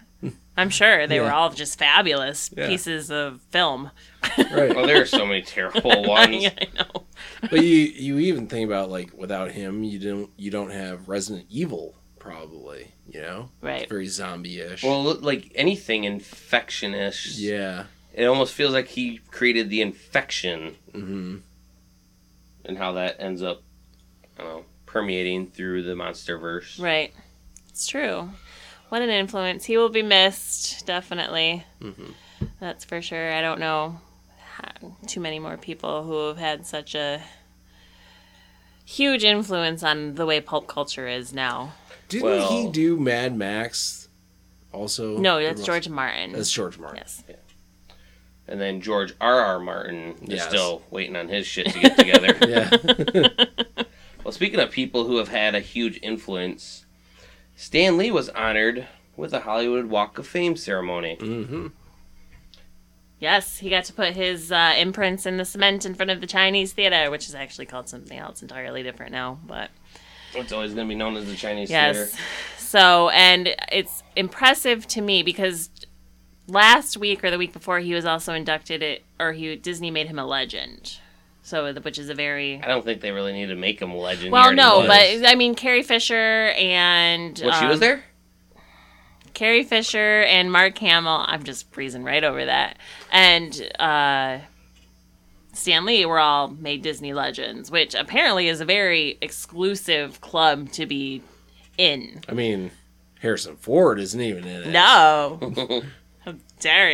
I'm 0.57 0.71
sure 0.71 1.07
they 1.07 1.19
were 1.21 1.33
all 1.33 1.51
just 1.51 1.79
fabulous 1.79 2.51
Yeah. 2.57 2.69
pieces 2.69 3.11
of 3.11 3.41
film. 3.51 3.91
Right. 4.39 4.75
Oh, 4.77 4.87
there 4.87 5.03
are 5.03 5.07
so 5.07 5.27
many 5.27 5.43
terrible 5.43 6.05
ones. 6.07 6.43
yeah, 6.45 6.51
I 6.61 6.67
know. 6.77 7.05
but 7.51 7.63
you 7.65 7.77
you 7.79 8.19
even 8.21 8.47
think 8.47 8.67
about 8.67 8.91
like 8.91 9.13
without 9.17 9.51
him, 9.51 9.83
you 9.85 9.99
don't 9.99 10.31
you 10.37 10.51
don't 10.51 10.71
have 10.71 11.09
Resident 11.09 11.47
Evil 11.51 11.97
probably. 12.19 12.93
You 13.07 13.21
know, 13.21 13.49
Right. 13.61 13.83
it's 13.83 13.91
very 13.91 14.07
zombie-ish. 14.07 14.83
Well, 14.83 15.03
like 15.03 15.53
anything 15.55 16.05
infectionish, 16.05 17.35
yeah. 17.39 17.85
it 18.15 18.25
almost 18.25 18.55
feels 18.55 18.73
like 18.73 18.89
he 18.89 19.19
created 19.31 19.69
the 19.69 19.83
infection 19.83 20.77
hmm 20.93 21.37
and 22.65 22.79
how 22.79 22.93
that 22.93 23.17
ends 23.19 23.43
up, 23.43 23.63
I 24.39 24.43
don't 24.43 24.51
know, 24.51 24.65
permeating 24.87 25.49
through 25.49 25.83
the 25.83 25.95
monster 25.95 26.39
verse. 26.39 26.79
Right. 26.79 27.13
It's 27.69 27.87
true. 27.87 28.31
What 28.95 29.03
an 29.03 29.11
influence. 29.11 29.65
He 29.65 29.77
will 29.77 29.89
be 29.89 30.03
missed, 30.03 30.87
definitely. 30.87 31.65
hmm 31.83 32.13
That's 32.61 32.85
for 32.85 33.03
sure. 33.03 33.33
I 33.33 33.43
don't 33.43 33.59
know 33.59 33.99
too 35.09 35.19
many 35.19 35.41
more 35.41 35.57
people 35.57 36.05
who 36.05 36.29
have 36.29 36.39
had 36.39 36.65
such 36.65 36.95
a 36.95 37.21
huge 38.85 39.25
influence 39.25 39.83
on 39.83 40.15
the 40.15 40.25
way 40.25 40.41
pulp 40.41 40.69
culture 40.69 41.09
is 41.09 41.33
now. 41.33 41.73
Didn't 42.09 42.25
Well- 42.25 42.49
he 42.49 42.71
do 42.71 42.97
Mad 42.97 43.37
Max? 43.37 44.09
Also, 44.73 45.19
No, 45.19 45.43
that's 45.43 45.57
was- 45.59 45.67
George 45.67 45.89
Martin. 45.89 46.31
That's 46.31 46.53
George 46.53 46.79
Martin. 46.79 46.99
Yes. 46.99 47.25
And 48.47 48.61
then 48.61 48.81
George 48.81 49.13
R. 49.21 49.41
R. 49.41 49.59
Martin 49.59 50.15
is 50.23 50.35
Yes. 50.37 50.47
still 50.49 50.83
waiting 50.93 51.17
on 51.17 51.29
his 51.29 51.49
shit 51.49 51.67
to 51.67 51.81
get 51.81 51.97
together. 51.99 52.37
Yeah. 52.49 53.85
well, 54.25 54.31
speaking 54.31 54.61
of 54.61 54.71
people 54.71 55.03
who 55.05 55.17
have 55.17 55.31
had 55.31 55.57
a 55.57 55.61
huge 55.61 55.99
influence, 56.01 56.84
Stan 57.57 57.97
Lee 57.97 58.11
was 58.11 58.29
honored 58.31 58.87
with 59.17 59.33
a 59.33 59.41
Hollywood 59.41 59.87
Walk 59.87 60.19
of 60.19 60.27
Fame 60.27 60.57
ceremony. 60.57 61.17
hmm 61.21 61.69
Yes, 63.21 63.59
he 63.59 63.71
got 63.71 63.85
to 63.85 63.93
put 63.93 64.15
his 64.15 64.53
uh, 64.53 64.75
imprints 64.77 65.25
in 65.25 65.39
the 65.39 65.47
cement 65.47 65.87
in 65.87 65.95
front 65.95 66.11
of 66.11 66.21
the 66.21 66.27
Chinese 66.27 66.73
theater, 66.73 67.11
which 67.11 67.27
is 67.27 67.35
actually 67.35 67.65
called 67.65 67.89
something 67.89 68.19
else 68.19 68.43
entirely 68.43 68.83
different 68.83 69.13
now. 69.13 69.39
But 69.47 69.71
It's 70.35 70.53
always 70.53 70.75
going 70.75 70.87
to 70.87 70.93
be 70.93 70.99
known 70.99 71.17
as 71.17 71.25
the 71.27 71.37
Chinese 71.37 71.71
yes, 71.71 71.97
Theater. 71.97 72.23
so 72.59 73.09
and 73.11 73.55
it's 73.73 74.03
impressive 74.15 74.87
to 74.89 75.01
me 75.01 75.23
because 75.23 75.71
last 76.47 76.97
week 76.99 77.25
or 77.25 77.31
the 77.31 77.39
week 77.39 77.53
before 77.53 77.79
he 77.79 77.95
was 77.95 78.05
also 78.05 78.35
inducted 78.35 78.83
it, 78.83 79.05
or 79.19 79.33
he 79.33 79.57
Disney 79.57 79.91
made 79.91 80.09
him 80.09 80.19
a 80.19 80.27
legend. 80.27 80.99
So 81.45 81.73
the 81.75 81.81
which 81.83 81.99
is 81.99 82.09
a 82.09 82.15
very 82.15 82.61
I 82.63 82.67
don't 82.67 82.85
think 82.85 83.03
they 83.03 83.11
really 83.13 83.33
need 83.35 83.47
to 83.47 83.55
make 83.55 83.81
him 83.81 83.91
a 83.91 83.97
legend. 83.97 84.33
well, 84.33 84.49
He 84.49 84.57
no, 84.57 84.77
already 84.81 84.89
was. 85.15 85.21
but 85.23 85.31
I 85.31 85.35
mean 85.37 85.55
Carrie 85.55 85.83
Fisher 85.83 86.53
and 86.57 87.39
What, 87.39 87.55
she 87.55 87.65
um, 87.65 87.69
was 87.69 87.81
there? 87.81 88.03
Carrie 89.35 89.65
Fisher 89.65 90.23
and 90.23 90.51
Mark 90.51 90.79
Hamill. 90.79 91.25
I'm 91.27 91.43
just 91.43 91.71
breezing 91.71 92.03
right 92.05 92.25
over 92.25 92.45
that. 92.45 92.79
And 93.13 93.71
uh, 93.79 94.39
Stan 95.53 95.85
Lee 95.85 96.07
were 96.07 96.21
all 96.21 96.49
made 96.49 96.83
Disney 96.83 97.13
legends, 97.13 97.71
which 97.71 97.95
apparently 97.95 98.49
is 98.49 98.61
a 98.61 98.65
very 98.65 99.19
exclusive 99.21 100.21
club 100.21 100.71
to 100.73 100.87
be 100.87 101.21
in. 101.77 102.21
I 102.29 102.33
mean, 102.33 102.71
Harrison 103.21 103.57
Ford 103.57 103.99
isn't 103.99 104.21
even 104.21 104.45
in 104.47 104.63
it. 104.63 104.69
No. 104.69 105.83
Dare 106.65 106.91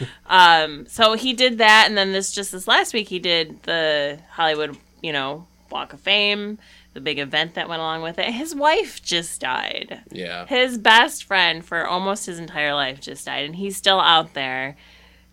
you? 0.00 0.06
Um, 0.26 0.86
so 0.86 1.12
he 1.14 1.32
did 1.34 1.58
that, 1.58 1.84
and 1.88 1.96
then 1.96 2.12
this 2.12 2.32
just 2.32 2.52
this 2.52 2.66
last 2.66 2.94
week 2.94 3.08
he 3.08 3.18
did 3.18 3.62
the 3.64 4.18
Hollywood, 4.30 4.76
you 5.02 5.12
know, 5.12 5.46
Walk 5.70 5.92
of 5.92 6.00
Fame, 6.00 6.58
the 6.94 7.00
big 7.00 7.18
event 7.18 7.54
that 7.54 7.68
went 7.68 7.80
along 7.80 8.02
with 8.02 8.18
it. 8.18 8.32
His 8.32 8.54
wife 8.54 9.02
just 9.02 9.40
died. 9.40 10.00
Yeah. 10.10 10.46
His 10.46 10.78
best 10.78 11.24
friend 11.24 11.64
for 11.64 11.86
almost 11.86 12.24
his 12.26 12.38
entire 12.38 12.72
life 12.74 13.00
just 13.00 13.26
died, 13.26 13.44
and 13.44 13.56
he's 13.56 13.76
still 13.76 14.00
out 14.00 14.32
there 14.34 14.76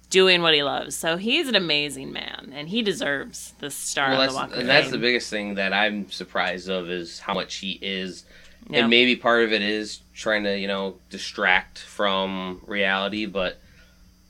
doing 0.10 0.42
what 0.42 0.54
he 0.54 0.62
loves. 0.64 0.94
So 0.96 1.16
he's 1.16 1.48
an 1.48 1.56
amazing 1.56 2.12
man, 2.12 2.52
and 2.54 2.68
he 2.68 2.82
deserves 2.82 3.54
the 3.60 3.70
star 3.72 4.10
Well, 4.10 4.22
of 4.24 4.30
the 4.30 4.36
Walk 4.36 4.52
of 4.52 4.58
and 4.60 4.68
that's 4.70 4.92
the 4.92 4.98
biggest 4.98 5.30
thing 5.30 5.56
that 5.56 5.72
I'm 5.72 6.12
surprised 6.12 6.70
of 6.70 6.90
is 6.90 7.20
how 7.20 7.34
much 7.34 7.56
he 7.56 7.80
is, 7.82 8.26
Yeah. 8.70 8.82
and 8.82 8.90
maybe 8.90 9.16
part 9.16 9.46
of 9.46 9.54
it 9.54 9.62
is 9.62 10.02
trying 10.22 10.44
to 10.44 10.58
you 10.58 10.68
know 10.68 10.96
distract 11.10 11.80
from 11.80 12.62
reality. 12.66 13.26
But 13.26 13.60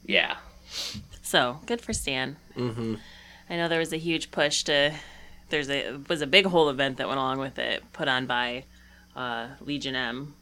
yeah, 0.05 0.37
So 1.21 1.59
good 1.67 1.81
for 1.81 1.93
Stan. 1.93 2.37
hmm 2.55 2.95
I 3.49 3.57
know 3.57 3.67
there 3.67 3.79
was 3.79 3.93
a 3.93 3.97
huge 3.97 4.31
push 4.31 4.63
to. 4.63 4.93
There's 5.49 5.69
a 5.69 5.97
was 6.07 6.21
a 6.21 6.27
big 6.27 6.45
whole 6.45 6.69
event 6.69 6.97
that 6.97 7.07
went 7.07 7.19
along 7.19 7.39
with 7.39 7.59
it, 7.59 7.83
put 7.91 8.07
on 8.07 8.25
by 8.25 8.63
uh, 9.15 9.49
Legion 9.59 9.95
M 9.95 10.33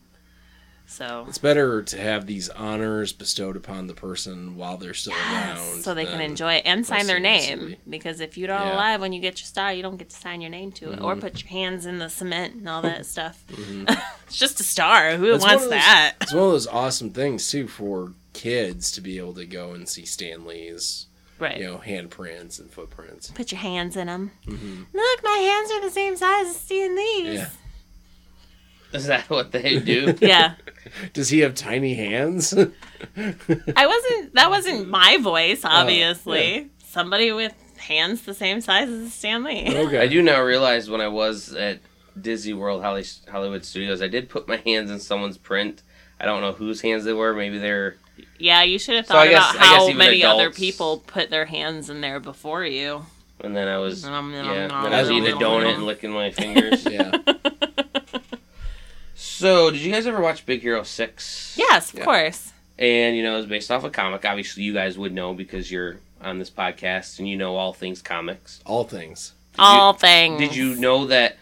So 0.92 1.26
It's 1.30 1.38
better 1.38 1.84
to 1.84 1.98
have 2.02 2.26
these 2.26 2.50
honors 2.50 3.14
bestowed 3.14 3.56
upon 3.56 3.86
the 3.86 3.94
person 3.94 4.58
while 4.58 4.76
they're 4.76 4.96
still 4.96 5.14
around. 5.14 5.84
so 5.84 5.94
they 5.94 6.06
can 6.06 6.20
enjoy 6.20 6.56
it 6.56 6.64
and 6.66 6.84
sign 6.84 7.06
their 7.06 7.20
name. 7.20 7.76
Because 7.88 8.20
if 8.20 8.38
you're 8.40 8.48
not 8.48 8.62
Yeah. 8.62 8.66
Mm-hmm. 8.70 8.74
alive 8.76 9.02
when 9.02 9.14
you 9.14 9.22
get 9.22 9.40
your 9.40 9.46
star, 9.46 9.72
you 9.72 9.84
don't 9.84 9.98
get 9.98 10.10
to 10.10 10.16
sign 10.16 10.42
your 10.42 10.50
name 10.50 10.72
to 10.74 10.92
it 10.92 11.00
or 11.00 11.16
put 11.16 11.44
your 11.44 11.50
hands 11.50 11.86
in 11.86 12.00
the 12.00 12.10
cement 12.10 12.56
and 12.56 12.68
all 12.68 12.82
that 12.82 13.06
stuff. 13.06 13.44
it's 14.28 14.36
just 14.38 14.60
a 14.60 14.64
star. 14.64 15.16
Who 15.16 15.32
It's 15.36 15.46
wants 15.46 15.62
those- 15.66 15.70
that? 15.72 16.16
It's 16.22 16.34
one 16.34 16.44
of 16.46 16.52
those 16.54 16.68
awesome 16.68 17.12
things 17.12 17.50
too 17.50 17.68
for 17.68 18.14
kids 18.34 18.92
to 18.94 19.02
be 19.02 19.20
able 19.20 19.36
to 19.36 19.46
go 19.46 19.74
and 19.74 19.88
see 19.88 20.06
Stan 20.06 20.46
Lee's, 20.46 21.06
Right. 21.38 21.60
you 21.60 21.66
know, 21.66 21.78
handprints 21.78 22.60
and 22.60 22.70
footprints. 22.72 23.30
Put 23.32 23.52
your 23.52 23.62
hands 23.62 23.96
in 23.96 24.08
them. 24.08 24.32
Mm-hmm. 24.48 24.84
Look, 24.92 25.24
my 25.24 25.38
hands 25.38 25.72
are 25.72 25.82
the 25.88 25.92
same 25.94 26.18
size 26.18 26.48
as 26.48 26.58
Stan 26.60 26.96
Lee's. 26.96 27.34
Yeah. 27.36 27.50
Is 28.94 29.06
that 29.08 29.30
what 29.30 29.52
they 29.52 29.80
do? 29.80 30.16
Yeah. 30.22 30.56
Does 31.14 31.30
he 31.30 31.40
have 31.40 31.54
tiny 31.54 31.94
hands? 31.94 32.54
I 33.18 33.88
wasn't. 33.88 34.34
That 34.34 34.50
wasn't 34.50 34.90
my 34.90 35.18
voice. 35.18 35.62
Oh, 35.64 35.70
obviously, 35.70 36.56
yeah. 36.56 36.64
somebody 36.86 37.32
with 37.32 37.54
hands 37.78 38.24
the 38.24 38.34
same 38.34 38.62
size 38.62 38.90
as 38.90 39.14
Stan 39.14 39.44
Lee. 39.44 39.66
okay. 39.86 40.00
I 40.00 40.08
do 40.08 40.22
now 40.22 40.42
realize 40.42 40.90
when 40.90 41.02
I 41.02 41.08
was 41.08 41.54
at 41.54 41.80
Disney 42.20 42.54
World 42.54 42.82
Hollywood 42.82 43.64
Studios, 43.66 44.02
I 44.02 44.08
did 44.08 44.30
put 44.30 44.48
my 44.48 44.58
hands 44.58 44.90
in 44.90 45.00
someone's 45.00 45.38
print. 45.38 45.84
I 46.20 46.26
don't 46.26 46.42
know 46.42 46.54
whose 46.54 46.82
hands 46.82 47.06
they 47.06 47.14
were. 47.14 47.34
Maybe 47.34 47.60
they're 47.60 47.96
Yeah, 48.40 48.64
you 48.64 48.80
should 48.80 48.96
have 48.96 49.06
thought 49.06 49.28
I 49.28 49.30
guess- 49.30 49.52
about 49.56 49.64
how 49.66 49.84
even 49.86 49.98
many 49.98 50.24
other 50.24 50.50
people 50.50 50.98
put 51.06 51.30
their 51.30 51.46
hands 51.46 51.90
in 51.90 52.02
there 52.02 52.20
before 52.20 52.66
you. 52.66 53.06
And 53.42 53.56
then 53.56 53.68
I 53.70 53.78
was 53.78 54.04
Nom, 54.04 54.32
nom, 54.34 54.46
yeah. 54.46 54.68
nom, 54.68 54.84
Then 54.84 54.94
I 54.94 55.02
was 55.02 55.12
eating 55.12 55.34
a 55.34 55.38
donut 55.38 55.76
and 55.76 55.86
licking 55.86 56.12
my 56.12 56.32
fingers. 56.32 56.86
Yeah. 56.90 57.12
So, 59.40 59.72
did 59.72 59.80
you 59.82 59.92
guys 59.92 60.06
ever 60.08 60.22
watch 60.22 60.46
Big 60.46 60.62
Hero 60.62 60.84
Six? 60.84 61.56
Yes, 61.58 61.94
of 61.94 62.00
Yeah. 62.00 62.06
course. 62.06 62.54
And 62.78 63.16
you 63.18 63.24
know, 63.24 63.38
it's 63.38 63.48
based 63.48 63.72
off 63.72 63.84
a 63.84 63.90
comic. 63.90 64.24
Obviously, 64.26 64.64
you 64.64 64.74
guys 64.74 64.98
would 64.98 65.14
know 65.14 65.34
because 65.34 65.70
you're 65.72 65.98
on 66.22 66.40
this 66.40 66.50
podcast 66.50 67.20
and 67.20 67.28
you 67.28 67.36
know 67.38 67.56
all 67.56 67.74
things 67.74 68.02
comics. 68.02 68.60
All 68.66 68.84
things. 68.84 69.34
All 69.58 69.94
things. 69.94 70.40
Did 70.40 70.56
you 70.56 70.76
know 70.76 71.08
that 71.08 71.38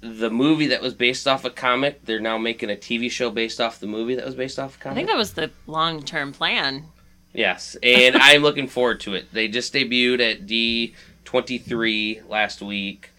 the 0.00 0.30
movie 0.30 0.68
that 0.68 0.80
was 0.80 0.94
based 0.94 1.26
off 1.26 1.44
a 1.44 1.50
comic, 1.50 2.04
they're 2.04 2.20
now 2.20 2.38
making 2.38 2.70
a 2.70 2.76
TV 2.76 3.10
show 3.10 3.30
based 3.30 3.60
off 3.60 3.80
the 3.80 3.86
movie 3.86 4.14
that 4.14 4.24
was 4.24 4.34
based 4.36 4.58
off 4.58 4.76
a 4.76 4.80
I 4.80 4.82
comic? 4.82 4.92
I 4.92 4.96
think 4.96 5.08
that 5.08 5.16
was 5.16 5.32
the 5.34 5.50
long-term 5.66 6.32
plan. 6.32 6.84
Yes, 7.34 7.76
and 7.82 8.16
I'm 8.20 8.42
looking 8.42 8.68
forward 8.68 9.00
to 9.00 9.14
it. 9.14 9.32
They 9.32 9.48
just 9.48 9.74
debuted 9.74 10.20
at 10.20 10.46
D23 10.46 12.28
last 12.28 12.62
week, 12.62 13.10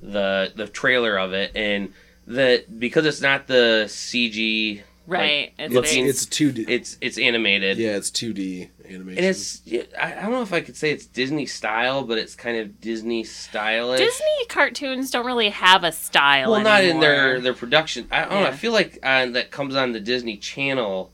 the 0.00 0.52
the 0.54 0.66
trailer 0.68 1.16
of 1.18 1.32
it, 1.32 1.52
and 1.54 1.92
the 2.26 2.64
because 2.78 3.04
it's 3.06 3.20
not 3.20 3.46
the 3.46 3.84
CG, 3.88 4.82
Right. 5.06 5.52
it's 5.58 5.74
looking- 5.74 5.90
very- 6.04 6.08
It's 6.08 6.26
two 6.26 6.52
D. 6.52 6.64
it's 6.68 6.96
it's 7.00 7.18
animated. 7.18 7.78
yeah, 7.78 7.96
it's 7.96 8.10
two 8.10 8.32
D 8.32 8.68
animation. 8.88 9.18
And 9.18 9.26
it's 9.26 9.60
I, 10.00 10.12
I 10.18 10.22
don't 10.22 10.30
know 10.32 10.42
if 10.42 10.52
I 10.52 10.60
could 10.60 10.76
say 10.76 10.90
it's 10.92 11.06
Disney 11.06 11.46
style, 11.46 12.02
but 12.04 12.18
it's 12.18 12.34
kind 12.34 12.56
of 12.58 12.80
Disney 12.80 13.24
stylish. 13.24 13.98
Disney 13.98 14.46
cartoons 14.48 15.10
don't 15.10 15.26
really 15.26 15.50
have 15.50 15.82
a 15.84 15.90
style. 15.92 16.52
well, 16.52 16.60
not 16.62 16.84
in 16.84 17.00
their 17.00 17.40
their 17.40 17.54
production. 17.54 18.06
I 18.12 18.20
don't 18.20 18.30
know. 18.42 18.46
I 18.46 18.52
feel 18.52 18.72
like 18.72 18.98
uh, 19.02 19.26
that 19.26 19.50
comes 19.50 19.74
on 19.74 19.92
the 19.92 20.00
Disney 20.00 20.36
Channel. 20.36 21.10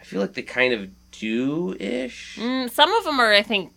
I 0.00 0.04
feel 0.04 0.20
like 0.20 0.34
they 0.34 0.42
kind 0.42 0.72
of 0.74 0.90
do 1.12 1.76
ish. 1.78 2.36
Mm, 2.40 2.70
some 2.70 2.92
of 2.94 3.04
them 3.04 3.18
are, 3.20 3.32
I 3.32 3.42
think, 3.42 3.72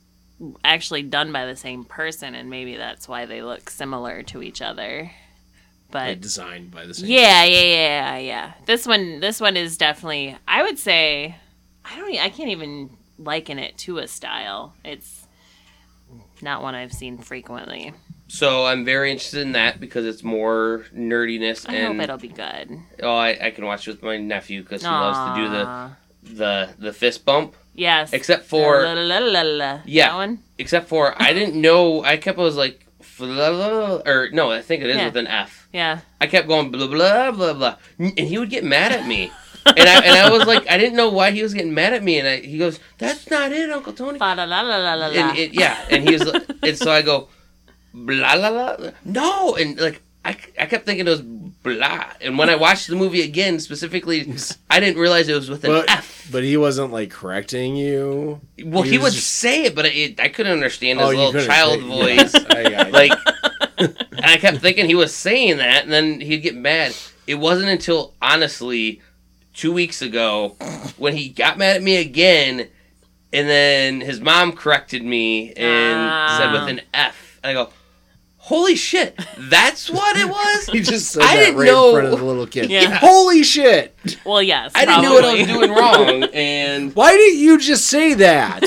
actually 0.63 1.03
done 1.03 1.31
by 1.31 1.45
the 1.45 1.55
same 1.55 1.83
person, 1.83 2.35
and 2.35 2.49
maybe 2.49 2.75
that's 2.77 3.07
why 3.07 3.25
they 3.25 3.41
look 3.41 3.69
similar 3.69 4.23
to 4.23 4.41
each 4.41 4.61
other. 4.61 5.11
But 5.91 6.07
like, 6.07 6.21
designed 6.21 6.71
by 6.71 6.85
the 6.85 6.93
same. 6.93 7.09
yeah, 7.09 7.43
yeah, 7.43 7.61
yeah, 7.61 8.17
yeah. 8.17 8.51
This 8.65 8.85
one, 8.87 9.19
this 9.19 9.39
one 9.41 9.57
is 9.57 9.77
definitely. 9.77 10.37
I 10.47 10.63
would 10.63 10.79
say, 10.79 11.35
I 11.85 11.95
don't. 11.97 12.15
I 12.17 12.29
can't 12.29 12.49
even 12.49 12.97
liken 13.17 13.59
it 13.59 13.77
to 13.79 13.97
a 13.99 14.07
style. 14.07 14.73
It's 14.83 15.27
not 16.41 16.61
one 16.61 16.75
I've 16.75 16.93
seen 16.93 17.17
frequently. 17.17 17.93
So 18.27 18.65
I'm 18.65 18.85
very 18.85 19.11
interested 19.11 19.41
in 19.41 19.51
that 19.53 19.79
because 19.81 20.05
it's 20.05 20.23
more 20.23 20.85
nerdiness 20.95 21.69
I 21.69 21.73
and 21.75 21.95
hope 21.99 22.03
it'll 22.03 22.17
be 22.17 22.29
good. 22.29 22.79
oh, 23.03 23.13
I, 23.13 23.47
I 23.47 23.51
can 23.51 23.65
watch 23.65 23.87
it 23.87 23.91
with 23.91 24.03
my 24.03 24.17
nephew 24.17 24.63
because 24.63 24.81
he 24.83 24.87
loves 24.87 25.17
to 25.37 25.43
do 25.43 25.49
the 25.49 25.91
the 26.35 26.69
the 26.79 26.93
fist 26.93 27.25
bump. 27.25 27.55
yes. 27.73 28.13
Except 28.13 28.45
for 28.45 28.83
La, 28.83 28.93
la, 28.93 29.17
la, 29.17 29.19
la, 29.19 29.41
la. 29.41 29.79
Yeah. 29.85 30.09
that 30.09 30.15
one. 30.15 30.39
except 30.57 30.87
for 30.87 31.13
I 31.21 31.33
didn't 31.33 31.59
know. 31.59 32.03
I 32.03 32.15
kept 32.17 32.37
I 32.39 32.41
was 32.41 32.55
like 32.55 32.85
or 33.21 34.29
no, 34.31 34.51
I 34.51 34.61
think 34.61 34.83
it 34.83 34.89
is 34.89 34.97
Yeah. 34.97 35.05
with 35.05 35.17
an 35.17 35.27
F. 35.27 35.67
Yeah. 35.73 35.99
I 36.19 36.27
kept 36.27 36.47
going 36.47 36.71
blah 36.71 36.87
blah 36.87 37.31
blah 37.31 37.53
blah, 37.53 37.75
and 37.99 38.17
he 38.19 38.37
would 38.37 38.49
get 38.49 38.63
mad 38.63 38.91
at 38.91 39.07
me. 39.07 39.31
and 39.65 39.79
I 39.87 39.95
and 40.03 40.17
I 40.17 40.29
was 40.31 40.47
like, 40.47 40.67
I 40.69 40.77
didn't 40.77 40.95
know 40.95 41.09
why 41.09 41.29
he 41.31 41.43
was 41.43 41.53
getting 41.53 41.73
mad 41.73 41.93
at 41.93 42.03
me, 42.03 42.17
and 42.17 42.27
I, 42.27 42.37
he 42.41 42.57
goes, 42.57 42.79
"That's 42.97 43.29
not 43.29 43.51
it, 43.51 43.69
Uncle 43.69 43.93
Tony." 43.93 44.17
La 44.17 44.33
la 44.33 44.43
la 44.43 45.05
and 45.09 45.37
it, 45.37 45.53
yeah, 45.53 45.77
and 45.91 46.03
he 46.07 46.13
was, 46.17 46.23
and 46.63 46.75
so 46.77 46.91
I 46.91 47.03
go, 47.03 47.29
blah 47.93 48.35
blah 48.37 48.75
blah, 48.77 48.89
no, 49.05 49.55
and 49.55 49.79
like 49.79 50.01
I, 50.23 50.37
I 50.59 50.65
kept 50.67 50.85
thinking 50.85 51.07
it 51.07 51.09
was 51.09 51.21
blah, 51.21 52.05
and 52.21 52.37
when 52.37 52.49
I 52.49 52.55
watched 52.55 52.87
the 52.87 52.95
movie 52.95 53.21
again, 53.23 53.59
specifically, 53.59 54.31
I 54.69 54.79
didn't 54.79 54.99
realize 55.01 55.27
it 55.27 55.33
was 55.33 55.49
with 55.49 55.63
an 55.63 55.71
But, 55.71 55.89
F. 55.89 56.27
but 56.31 56.43
he 56.43 56.57
wasn't 56.57 56.91
like 56.91 57.09
correcting 57.09 57.75
you. 57.75 58.39
Well, 58.63 58.83
he 58.83 58.91
he, 58.91 58.97
would 58.99 59.13
just- 59.13 59.27
say 59.27 59.63
it, 59.63 59.75
but 59.75 59.85
it, 59.87 60.19
I 60.19 60.29
couldn't 60.29 60.51
understand 60.51 60.99
his 60.99 61.09
Oh, 61.09 61.11
little 61.11 61.45
child 61.45 61.79
say- 61.81 61.87
voice. 61.87 62.33
yeah, 62.35 62.83
I 62.85 62.89
like, 62.89 63.11
and 63.79 63.97
I 64.23 64.37
kept 64.37 64.57
thinking 64.59 64.85
he 64.85 64.93
was 64.95 65.13
saying 65.15 65.57
that, 65.57 65.83
and 65.83 65.91
then 65.91 66.21
he'd 66.21 66.39
get 66.41 66.55
mad. 66.55 66.95
It 67.25 67.35
wasn't 67.35 67.69
until 67.69 68.13
honestly 68.21 69.01
two 69.55 69.73
weeks 69.73 70.01
ago 70.03 70.49
when 70.97 71.15
he 71.15 71.29
got 71.29 71.57
mad 71.57 71.77
at 71.77 71.83
me 71.83 71.97
again, 71.97 72.67
and 73.33 73.49
then 73.49 74.01
his 74.01 74.19
mom 74.21 74.51
corrected 74.53 75.03
me 75.03 75.51
and 75.53 75.99
Ah. 75.99 76.35
said 76.37 76.51
with 76.53 76.69
an 76.69 76.81
F. 76.93 77.39
And 77.43 77.49
I 77.57 77.63
go, 77.63 77.71
"Holy 78.41 78.75
shit, 78.75 79.17
that's 79.37 79.89
what 79.89 80.17
it 80.17 80.27
was." 80.27 80.65
he 80.71 80.81
just 80.81 81.11
said 81.11 81.23
I 81.23 81.35
that 81.37 81.45
didn't 81.45 81.57
right 81.59 81.65
know- 81.67 81.89
in 81.89 81.93
front 82.01 82.13
of 82.13 82.19
the 82.19 82.25
little 82.25 82.47
kid. 82.47 82.69
Yeah. 82.69 82.97
Holy 83.01 83.43
shit! 83.43 83.95
Well, 84.25 84.41
yes. 84.43 84.71
I 84.75 84.85
didn't 84.85 85.01
know 85.03 85.13
what 85.13 85.25
I 85.25 85.33
was 85.37 85.47
doing 85.47 85.71
wrong, 85.71 86.23
and 86.33 86.93
Why 86.95 87.11
didn't 87.11 87.39
you 87.39 87.57
just 87.59 87.85
say 87.87 88.13
that? 88.15 88.63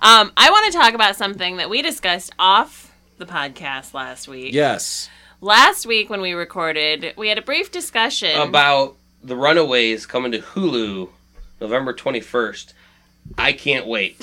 Um, 0.00 0.30
I 0.36 0.50
want 0.50 0.72
to 0.72 0.78
talk 0.78 0.94
about 0.94 1.16
something 1.16 1.56
that 1.56 1.68
we 1.68 1.82
discussed 1.82 2.32
off 2.38 2.94
the 3.18 3.26
podcast 3.26 3.94
last 3.94 4.28
week. 4.28 4.54
yes. 4.54 5.10
Last 5.40 5.86
week 5.86 6.08
when 6.10 6.20
we 6.20 6.32
recorded, 6.32 7.14
we 7.16 7.28
had 7.28 7.38
a 7.38 7.42
brief 7.42 7.70
discussion 7.72 8.36
about 8.40 8.96
the 9.22 9.36
Runaways 9.36 10.04
coming 10.06 10.32
to 10.32 10.38
Hulu 10.40 11.08
November 11.60 11.92
21st. 11.92 12.72
I 13.36 13.52
can't 13.52 13.86
wait. 13.86 14.20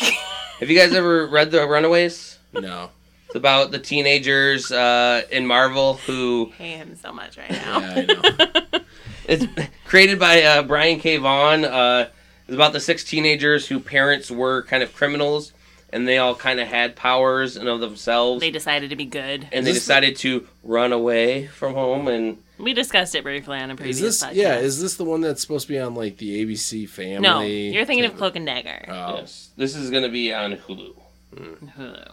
Have 0.59 0.69
you 0.69 0.77
guys 0.77 0.93
ever 0.93 1.27
read 1.27 1.51
The 1.51 1.67
Runaways? 1.67 2.39
No. 2.53 2.89
It's 3.25 3.35
about 3.35 3.71
the 3.71 3.79
teenagers 3.79 4.71
uh, 4.71 5.23
in 5.29 5.45
Marvel 5.45 5.95
who 5.95 6.53
I 6.53 6.63
hate 6.63 6.77
him 6.77 6.95
so 6.95 7.11
much 7.11 7.37
right 7.37 7.51
now. 7.51 7.79
Yeah, 7.79 7.93
I 7.93 8.05
know. 8.05 8.79
it's 9.27 9.45
created 9.83 10.17
by 10.17 10.43
uh, 10.43 10.63
Brian 10.63 11.01
K. 11.01 11.17
Vaughan. 11.17 11.65
Uh, 11.65 12.07
it's 12.47 12.55
about 12.55 12.71
the 12.71 12.79
six 12.79 13.03
teenagers 13.03 13.67
whose 13.67 13.83
parents 13.83 14.31
were 14.31 14.63
kind 14.63 14.81
of 14.81 14.93
criminals, 14.93 15.51
and 15.95 16.05
they 16.07 16.17
all 16.17 16.35
kind 16.35 16.59
of 16.59 16.67
had 16.67 16.95
powers 16.97 17.55
and 17.55 17.69
of 17.69 17.79
themselves, 17.79 18.41
They 18.41 18.51
decided 18.51 18.89
to 18.89 18.95
be 18.97 19.05
good. 19.05 19.47
and 19.53 19.65
they 19.65 19.69
Is 19.71 19.77
this- 19.77 19.83
decided 19.85 20.17
to 20.17 20.45
run 20.61 20.91
away 20.91 21.47
from 21.47 21.73
home. 21.73 22.07
And 22.09 22.37
We 22.57 22.73
discussed 22.73 23.15
it 23.15 23.23
briefly 23.23 23.57
on 23.59 23.71
a 23.71 23.75
previous 23.75 23.97
Is 23.97 24.01
this 24.19 24.23
podcast. 24.23 24.35
yeah? 24.35 24.57
Is 24.57 24.81
this 24.81 24.95
the 24.95 25.05
one 25.05 25.21
that's 25.21 25.41
supposed 25.41 25.67
to 25.67 25.73
be 25.73 25.79
on 25.79 25.95
like 25.95 26.17
the 26.17 26.45
ABC 26.45 26.85
Family? 26.89 27.19
no, 27.21 27.39
you're 27.41 27.85
thinking 27.85 28.05
of 28.05 28.17
Cloak 28.17 28.35
and 28.35 28.45
Dagger. 28.45 28.85
Oh. 28.89 29.15
yes, 29.19 29.49
this 29.55 29.75
is 29.75 29.89
going 29.89 30.03
to 30.03 30.09
be 30.09 30.33
on 30.33 30.57
Hulu. 30.57 30.93
Hmm. 31.35 31.67
Hulu. 31.79 32.11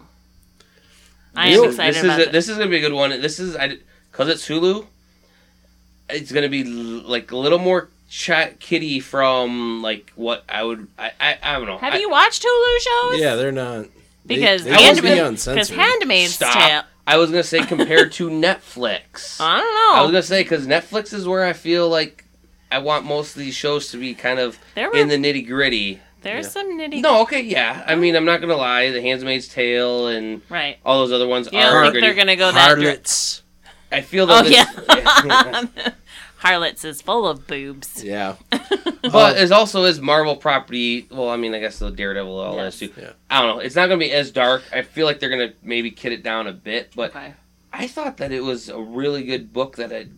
I 1.35 1.49
This 1.51 1.59
am 1.59 1.65
is- 1.65 1.75
excited 1.75 1.95
this 1.95 2.05
about 2.05 2.21
is 2.21 2.27
a, 2.27 2.29
it. 2.29 2.33
this 2.33 2.49
is 2.51 2.59
gonna 2.59 2.71
be 2.71 2.77
a 2.77 2.81
good 2.81 2.93
one. 2.93 3.11
This 3.21 3.39
is 3.41 3.57
I 3.57 3.79
because 4.11 4.29
it's 4.29 4.47
Hulu. 4.47 4.85
It's 6.11 6.31
gonna 6.31 6.49
be 6.51 6.63
like 6.63 7.31
a 7.33 7.37
little 7.37 7.59
more 7.59 7.89
chat 8.15 8.61
kitty 8.61 9.01
from 9.01 9.81
like 9.81 10.13
what 10.17 10.45
I 10.47 10.63
would 10.63 10.87
I 10.99 11.13
I, 11.19 11.39
I 11.43 11.53
don't 11.55 11.67
know. 11.67 11.79
Have 11.79 11.95
I- 11.95 11.99
you 11.99 12.11
watched 12.11 12.45
Hulu 12.45 12.79
shows? 12.81 13.21
Yeah, 13.21 13.37
they're 13.37 13.51
not. 13.53 13.87
Because 14.27 14.65
they, 14.65 14.71
supposed 14.73 14.97
to 14.97 15.03
be 15.03 15.09
Handmaid- 15.09 15.33
because 15.33 15.47
uncensored. 15.49 15.77
Handmaid's 15.79 16.35
Stop. 16.35 16.53
Tale. 16.55 16.83
I 17.07 17.17
was 17.17 17.31
gonna 17.31 17.43
say 17.43 17.65
compared 17.65 18.13
to 18.13 18.29
Netflix. 18.31 19.41
I 19.41 19.59
don't 19.59 19.75
know. 19.75 19.99
I 19.99 20.03
was 20.03 20.11
gonna 20.11 20.23
say 20.23 20.43
because 20.43 20.67
Netflix 20.67 21.15
is 21.15 21.27
where 21.27 21.45
I 21.47 21.55
feel 21.55 21.89
like 21.89 22.25
I 22.71 22.79
want 22.81 23.07
most 23.07 23.35
of 23.35 23.41
these 23.41 23.55
shows 23.55 23.91
to 23.93 23.97
be 23.97 24.13
kind 24.15 24.39
of 24.39 24.59
There 24.75 24.91
were 24.91 24.97
in 24.97 25.09
the 25.09 25.17
nitty 25.17 25.47
gritty. 25.49 26.01
there's 26.21 26.45
Yeah. 26.45 26.51
some 26.51 26.79
nitty. 26.79 27.01
No, 27.01 27.23
okay, 27.23 27.41
yeah. 27.41 27.83
I 27.87 27.95
mean, 27.97 28.15
I'm 28.15 28.25
not 28.27 28.41
gonna 28.43 28.57
lie. 28.57 28.91
The 28.91 29.01
Handmaid's 29.01 29.49
Tale 29.49 30.09
and 30.09 30.43
Right. 30.51 30.77
all 30.85 30.99
those 31.01 31.13
other 31.13 31.27
ones 31.27 31.49
You 31.51 31.59
are 31.59 31.63
don't 31.63 31.83
think 31.85 31.93
gritty. 31.95 32.07
they're 32.07 32.15
gonna 32.15 32.37
go 32.37 32.53
that 32.53 32.69
dir- 32.77 32.83
Harlots. 32.83 33.43
I 33.91 34.03
feel 34.03 34.31
Oh 34.31 34.43
that. 34.43 35.67
yeah. 35.79 35.93
this- 36.43 36.51
Harlots 36.51 36.85
is 36.85 37.03
full 37.03 37.27
of 37.27 37.47
boobs. 37.47 38.03
Yeah. 38.05 38.37
But 39.03 39.37
oh. 39.37 39.43
it 39.43 39.51
also 39.51 39.83
is 39.83 40.01
Marvel 40.01 40.37
property. 40.37 41.09
Well, 41.11 41.29
I 41.29 41.37
mean, 41.37 41.55
I 41.55 41.59
guess 41.59 41.81
the 41.81 41.91
Daredevil, 41.91 42.39
all 42.39 42.55
Yes. 42.55 42.79
that 42.79 42.95
too. 42.95 43.01
Yeah. 43.03 43.11
I 43.29 43.43
don't 43.43 43.57
know. 43.57 43.61
It's 43.61 43.75
not 43.75 43.89
going 43.89 43.99
to 43.99 44.07
be 44.07 44.13
as 44.13 44.31
dark. 44.31 44.63
I 44.73 44.83
feel 44.83 45.07
like 45.07 45.19
they're 45.19 45.29
going 45.29 45.49
to 45.51 45.55
maybe 45.61 45.91
kid 45.91 46.13
it 46.13 46.23
down 46.23 46.47
a 46.47 46.53
bit. 46.53 46.93
But 46.95 47.11
Okay. 47.11 47.35
I 47.73 47.89
thought 47.89 48.19
that 48.19 48.31
it 48.31 48.43
was 48.45 48.69
a 48.69 48.79
really 48.81 49.25
good 49.25 49.53
book 49.53 49.75
that 49.77 49.91
had 49.91 50.13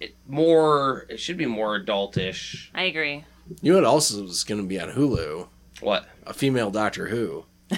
it 0.00 0.14
more. 0.26 1.04
It 1.10 1.20
should 1.20 1.36
be 1.36 1.44
more 1.44 1.78
adultish. 1.78 2.68
I 2.74 2.84
agree. 2.84 3.26
You 3.60 3.72
know 3.72 3.78
what 3.80 3.84
else 3.86 4.10
is 4.10 4.44
going 4.44 4.62
to 4.62 4.66
be 4.66 4.80
on 4.80 4.88
Hulu? 4.92 5.46
What? 5.80 6.06
A 6.26 6.32
female 6.32 6.70
Doctor 6.70 7.08
Who. 7.08 7.44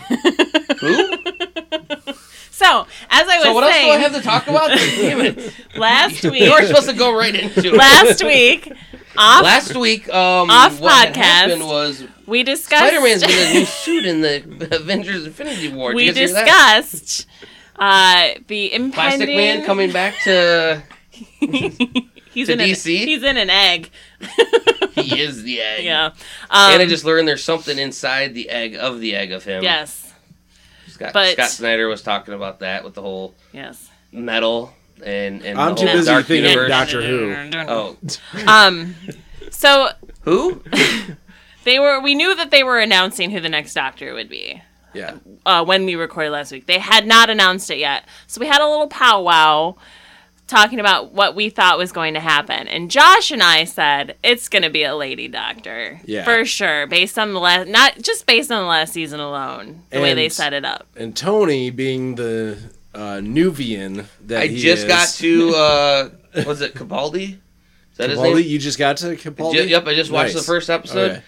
Who? 0.80 1.16
So, 2.64 2.86
as 3.10 3.28
I 3.28 3.36
was 3.38 3.44
so 3.44 3.52
what 3.54 3.64
else 3.64 3.74
do 3.74 3.88
I 3.90 3.96
have 3.98 4.14
to 4.14 4.22
talk 4.22 4.46
about? 4.46 4.68
Damn 4.96 5.20
it! 5.20 5.54
last 5.76 6.24
You 6.24 6.30
week, 6.30 6.50
were 6.52 6.66
supposed 6.66 6.88
to 6.88 6.94
go 6.96 7.14
right 7.16 7.34
into 7.34 7.68
it. 7.68 7.74
last 7.74 8.24
week, 8.24 8.72
off, 9.16 9.42
Last 9.44 9.76
week, 9.76 10.08
um, 10.08 10.50
Off 10.50 10.80
what 10.80 11.08
podcast. 11.08 11.16
happened 11.16 11.66
was 11.66 12.04
we 12.26 12.42
discussed. 12.42 12.82
Spider-Man's 12.86 13.22
getting 13.22 13.56
a 13.56 13.60
new 13.60 13.64
suit 13.66 14.06
in 14.06 14.20
the 14.22 14.76
Avengers 14.76 15.26
Infinity 15.26 15.68
War. 15.68 15.90
Did 15.90 15.96
we 15.96 16.04
you 16.06 16.12
guys 16.12 16.30
hear 16.30 16.44
that? 16.44 16.80
discussed 16.80 17.26
uh, 17.78 18.28
the 18.48 18.72
impending. 18.72 18.92
Plastic 18.92 19.28
Man 19.36 19.64
coming 19.66 19.92
back 19.92 20.14
to. 20.24 20.82
he's 21.40 22.46
to 22.48 22.52
in 22.54 22.60
an- 22.60 22.68
DC? 22.70 22.86
he's 23.04 23.22
in 23.22 23.36
an 23.36 23.50
egg. 23.50 23.90
He 24.94 25.20
is 25.20 25.42
the 25.42 25.60
egg. 25.60 25.84
yeah. 25.84 26.06
Um, 26.06 26.72
and 26.72 26.82
I 26.82 26.86
just 26.86 27.04
learned 27.04 27.28
there's 27.28 27.44
something 27.44 27.78
inside 27.78 28.34
the 28.34 28.48
egg 28.48 28.74
of 28.74 29.00
the 29.00 29.14
egg 29.14 29.32
of 29.32 29.44
him. 29.44 29.62
yes. 29.62 30.03
Scott, 30.94 31.12
but- 31.12 31.32
Scott 31.32 31.50
Snyder 31.50 31.88
was 31.88 32.02
talking 32.02 32.34
about 32.34 32.60
that 32.60 32.84
with 32.84 32.94
the 32.94 33.02
whole 33.02 33.34
Yes. 33.52 33.90
metal 34.12 34.72
and 35.04 35.44
and 35.44 35.58
I'm 35.60 35.74
the 35.74 35.80
too 35.80 35.86
busy 35.86 36.06
dark 36.10 36.26
thinking 36.26 36.50
universe. 36.50 36.68
Doctor 36.68 37.02
Who. 37.02 37.34
Oh, 37.68 37.96
Um. 38.46 38.94
So 39.50 39.88
who? 40.22 40.62
they 41.64 41.78
were. 41.78 42.00
We 42.00 42.14
knew 42.14 42.34
that 42.36 42.50
they 42.50 42.62
were 42.62 42.78
announcing 42.78 43.30
who 43.30 43.40
the 43.40 43.48
next 43.48 43.74
Doctor 43.74 44.14
would 44.14 44.28
be. 44.28 44.62
Yeah. 44.94 45.16
uh, 45.44 45.64
when 45.64 45.86
we 45.86 45.96
recorded 45.96 46.30
last 46.30 46.52
week. 46.52 46.66
They 46.66 46.78
had 46.78 47.04
not 47.04 47.28
announced 47.28 47.68
it 47.68 47.78
yet. 47.78 48.04
So 48.28 48.40
we 48.40 48.46
had 48.46 48.60
a 48.60 48.68
little 48.68 48.86
powwow 48.86 49.74
talking 50.54 50.78
about 50.78 51.12
what 51.12 51.34
we 51.34 51.48
thought 51.50 51.78
was 51.78 51.90
going 51.90 52.14
to 52.14 52.20
happen. 52.20 52.68
And 52.68 52.90
Josh 52.90 53.30
and 53.30 53.42
I 53.42 53.64
said 53.64 54.16
it's 54.22 54.48
going 54.48 54.62
to 54.62 54.70
be 54.70 54.84
a 54.84 54.94
lady 54.94 55.26
doctor. 55.26 56.00
Yeah. 56.04 56.24
For 56.24 56.44
sure, 56.44 56.86
based 56.86 57.18
on 57.18 57.32
the 57.32 57.40
last 57.40 57.68
not 57.68 58.00
just 58.00 58.26
based 58.26 58.50
on 58.52 58.62
the 58.62 58.68
last 58.68 58.92
season 58.92 59.18
alone, 59.20 59.82
the 59.90 60.00
way 60.00 60.14
they 60.14 60.28
set 60.28 60.52
it 60.52 60.64
up. 60.64 60.86
And 60.96 61.16
Tony, 61.16 61.70
being 61.70 62.14
the 62.14 62.58
uh, 62.94 63.18
Nuvian 63.20 64.06
that 64.26 64.42
I 64.42 64.46
he 64.46 64.58
just 64.60 64.84
is, 64.84 64.88
got 64.88 65.08
to. 65.08 65.54
uh 66.36 66.44
Was 66.46 66.60
it 66.60 66.74
Capaldi? 66.74 67.38
Is 67.92 67.98
that 67.98 68.10
his 68.10 68.18
Capaldi, 68.18 68.34
name? 68.36 68.46
you 68.48 68.58
just 68.58 68.78
got 68.78 68.96
to 68.98 69.16
Capaldi? 69.16 69.52
Ju- 69.54 69.68
yep, 69.68 69.86
I 69.86 69.94
just 69.94 70.10
watched 70.10 70.34
Nice. 70.34 70.42
the 70.44 70.46
first 70.52 70.70
episode. 70.70 71.10
Okay. 71.12 71.22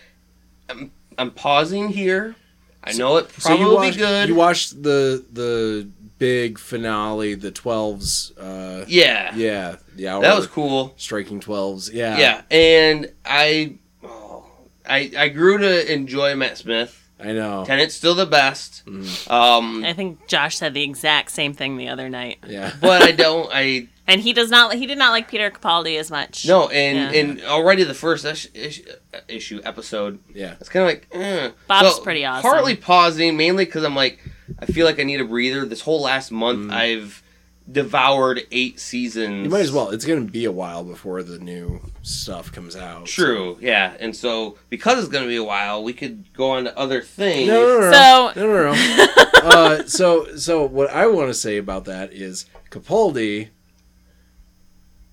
I'm, 0.69 0.91
I'm 1.19 1.31
pausing 1.31 1.89
here. 1.89 2.35
I 2.83 2.93
know 2.93 3.17
it 3.17 3.31
So 3.33 3.49
probably 3.49 3.63
you 3.65 3.69
will 3.69 3.77
watched, 3.77 3.97
be 3.97 3.99
good. 4.03 4.29
You 4.29 4.35
watched 4.37 4.83
the 4.83 5.25
the 5.33 5.89
big 6.19 6.59
finale, 6.59 7.35
the 7.35 7.51
twelves. 7.51 8.33
Uh, 8.37 8.85
yeah, 8.89 9.35
yeah, 9.35 9.77
the 9.95 10.09
hour. 10.09 10.23
that 10.23 10.37
was 10.37 10.47
cool. 10.47 10.95
striking 10.97 11.41
twelves. 11.41 11.91
Yeah, 11.93 12.19
Yeah, 12.19 12.43
and 12.51 13.13
I, 13.25 13.75
oh, 14.03 14.47
I, 14.89 15.11
I 15.17 15.29
grew 15.29 15.59
to 15.59 15.93
enjoy 15.93 16.35
Matt 16.35 16.59
Smith. 16.59 17.03
I 17.19 17.33
know. 17.33 17.65
Tennant's 17.65 17.95
still 17.95 18.15
the 18.15 18.27
best. 18.27 18.85
Mm. 18.85 19.31
Um, 19.31 19.85
I 19.85 19.95
think 19.95 20.27
Josh 20.29 20.59
said 20.59 20.75
the 20.75 20.83
exact 20.83 21.31
same 21.31 21.55
thing 21.55 21.79
the 21.79 21.89
other 21.89 22.11
night. 22.11 22.39
Yeah, 22.47 22.73
but 22.81 23.03
I 23.03 23.13
don't. 23.13 23.49
I 23.51 23.89
And 24.07 24.21
he 24.21 24.35
does 24.35 24.51
not 24.51 24.75
he 24.75 24.87
did 24.87 24.99
not 24.99 25.13
like 25.13 25.27
Peter 25.27 25.51
Capaldi 25.51 25.99
as 25.99 26.11
much. 26.11 26.47
no, 26.47 26.69
and 26.69 27.15
Yeah. 27.15 27.21
and 27.21 27.43
already 27.45 27.85
the 27.85 27.95
first 27.95 28.27
ish, 28.27 28.49
ish, 28.53 28.83
issue 29.29 29.63
episode, 29.65 30.19
yeah. 30.35 30.57
it's 30.61 30.69
kind 30.69 30.83
of 30.83 30.89
like. 30.91 31.09
Eh. 31.13 31.51
Bob's 31.67 31.97
So, 31.97 32.03
pretty 32.03 32.27
awesome. 32.27 32.43
Partly 32.51 32.77
pausing, 32.77 33.35
mainly 33.39 33.65
because 33.65 33.83
I'm 33.85 33.97
like, 33.97 34.19
I 34.59 34.67
feel 34.67 34.87
like 34.87 34.99
I 35.01 35.03
need 35.05 35.21
a 35.21 35.25
breather. 35.25 35.65
This 35.65 35.81
whole 35.81 36.01
last 36.03 36.31
month, 36.31 36.71
Mm. 36.71 36.73
I've 36.73 37.23
devoured 37.71 38.43
eight 38.53 38.79
seasons. 38.79 39.45
You 39.45 39.51
might 39.51 39.61
as 39.63 39.73
well. 39.73 39.91
It's 39.91 40.05
going 40.05 40.25
to 40.25 40.31
be 40.33 40.45
a 40.45 40.53
while 40.53 40.85
before 40.85 41.23
the 41.25 41.39
new 41.41 41.81
stuff 42.03 42.53
comes 42.53 42.77
out. 42.77 43.07
True, 43.07 43.59
yeah, 43.61 43.95
and 43.99 44.15
so 44.15 44.57
because 44.71 45.01
it's 45.01 45.09
going 45.09 45.25
to 45.25 45.29
be 45.29 45.35
a 45.37 45.43
while, 45.43 45.83
we 45.83 45.93
could 45.93 46.33
go 46.33 46.51
on 46.53 46.65
to 46.65 46.79
other 46.79 47.03
things. 47.03 47.49
No, 47.49 47.61
no, 47.81 47.91
no, 47.91 47.93
So- 47.93 48.41
no, 48.41 48.47
no, 48.47 48.73
no. 48.73 49.25
uh, 49.49 49.83
so, 49.87 50.37
so 50.37 50.65
what 50.65 50.91
I 50.91 51.07
want 51.09 51.29
to 51.29 51.35
say 51.35 51.57
about 51.57 51.87
that 51.87 52.13
is 52.13 52.47
Capaldi. 52.71 53.49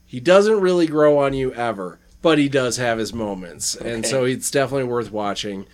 He 0.05 0.19
doesn't 0.19 0.59
really 0.61 0.86
grow 0.86 1.17
on 1.17 1.34
you 1.34 1.51
ever, 1.53 1.99
but 2.21 2.38
he 2.38 2.47
does 2.49 2.77
have 2.77 2.99
his 2.99 3.13
moments, 3.13 3.75
and 3.75 4.05
so 4.05 4.25
it's 4.25 4.51
definitely 4.51 4.84
worth 4.84 5.11
watching. 5.11 5.65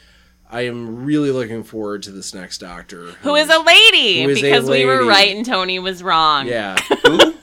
I 0.49 0.61
am 0.61 1.05
really 1.05 1.31
looking 1.31 1.63
forward 1.63 2.03
to 2.03 2.11
this 2.11 2.33
next 2.33 2.57
Doctor, 2.57 3.11
Who 3.21 3.35
is 3.35 3.49
a 3.49 3.59
lady 3.59 4.23
Who 4.23 4.29
is 4.29 4.39
a 4.39 4.41
because 4.41 4.69
we 4.69 4.85
were 4.85 5.05
right 5.05 5.35
and 5.35 5.45
Tony 5.45 5.77
was 5.77 6.01
wrong. 6.01 6.47
yeah, 6.47 6.75
Who? 7.05 7.33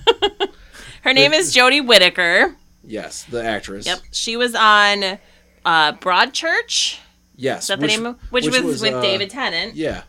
Her 1.03 1.13
name 1.13 1.33
is 1.33 1.55
Jodie 1.55 1.87
Whittaker. 1.87 2.57
yes, 2.83 3.23
the 3.25 3.45
actress. 3.45 3.87
Yep. 3.87 4.01
She 4.11 4.37
was 4.37 4.57
on 4.57 5.19
uh, 5.65 5.93
Broadchurch. 5.93 6.99
Yes, 7.37 7.63
Is 7.63 7.69
that 7.69 7.81
the 7.81 7.87
name? 7.87 8.07
Of, 8.07 8.19
which, 8.33 8.47
was, 8.49 8.81
with 8.81 8.95
uh, 8.95 9.03
David 9.03 9.31
Tennant. 9.31 9.77
Yeah, 9.77 10.03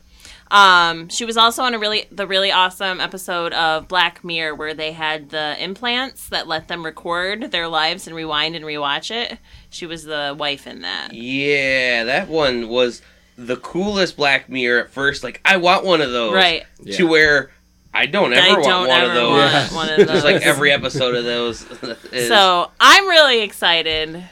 Um, 0.50 1.10
she 1.10 1.26
was 1.26 1.36
also 1.38 1.64
on 1.64 1.74
a 1.74 1.80
really 1.80 2.06
the 2.12 2.26
really 2.28 2.52
awesome 2.52 3.02
episode 3.02 3.54
of 3.54 3.88
Black 3.88 4.24
Mirror 4.24 4.56
where 4.56 4.74
they 4.74 4.94
had 4.94 5.30
the 5.30 5.62
implants 5.62 6.30
that 6.30 6.48
let 6.48 6.68
them 6.68 6.86
record 6.86 7.52
their 7.52 7.68
lives 7.68 8.08
and 8.08 8.16
rewind 8.16 8.56
and 8.56 8.64
rewatch 8.64 9.12
it. 9.12 9.38
She 9.70 9.86
was 9.86 10.04
the 10.04 10.36
wife 10.38 10.66
in 10.68 10.82
that. 10.82 11.14
Yeah, 11.14 12.06
that 12.06 12.30
one 12.30 12.70
was 12.70 13.02
the 13.38 13.58
coolest 13.58 14.18
Black 14.18 14.50
Mirror 14.50 14.86
at 14.86 14.90
first. 14.92 15.24
Like, 15.24 15.42
I 15.44 15.58
want 15.58 15.86
one 15.86 16.02
of 16.02 16.12
those. 16.12 16.34
Right. 16.34 16.66
To 16.94 17.08
where 17.08 17.52
I 17.94 18.06
don't 18.06 18.34
ever 18.34 18.46
I 18.46 18.52
want 18.54 18.64
don't 18.64 18.88
one 18.88 19.00
ever 19.02 19.10
of 19.10 19.16
those. 19.16 19.32
want 19.32 19.72
one 19.74 19.90
of 19.90 19.98
those. 19.98 20.08
Just 20.08 20.26
like 20.26 20.42
every 20.44 20.72
episode 20.72 21.16
of 21.16 21.24
those. 21.24 21.64
is. 22.12 22.28
So 22.28 22.72
I'm 22.80 23.08
really 23.08 23.42
excited 23.42 24.24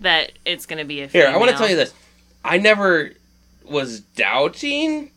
that 0.00 0.32
it's 0.44 0.66
going 0.66 0.78
to 0.78 0.84
be 0.84 1.02
a 1.02 1.06
Here. 1.06 1.26
I 1.26 1.36
want 1.36 1.50
to 1.50 1.56
tell 1.56 1.68
you 1.68 1.76
this. 1.76 1.92
I 2.44 2.58
never 2.58 3.12
was 3.64 4.00
doubting. 4.00 5.10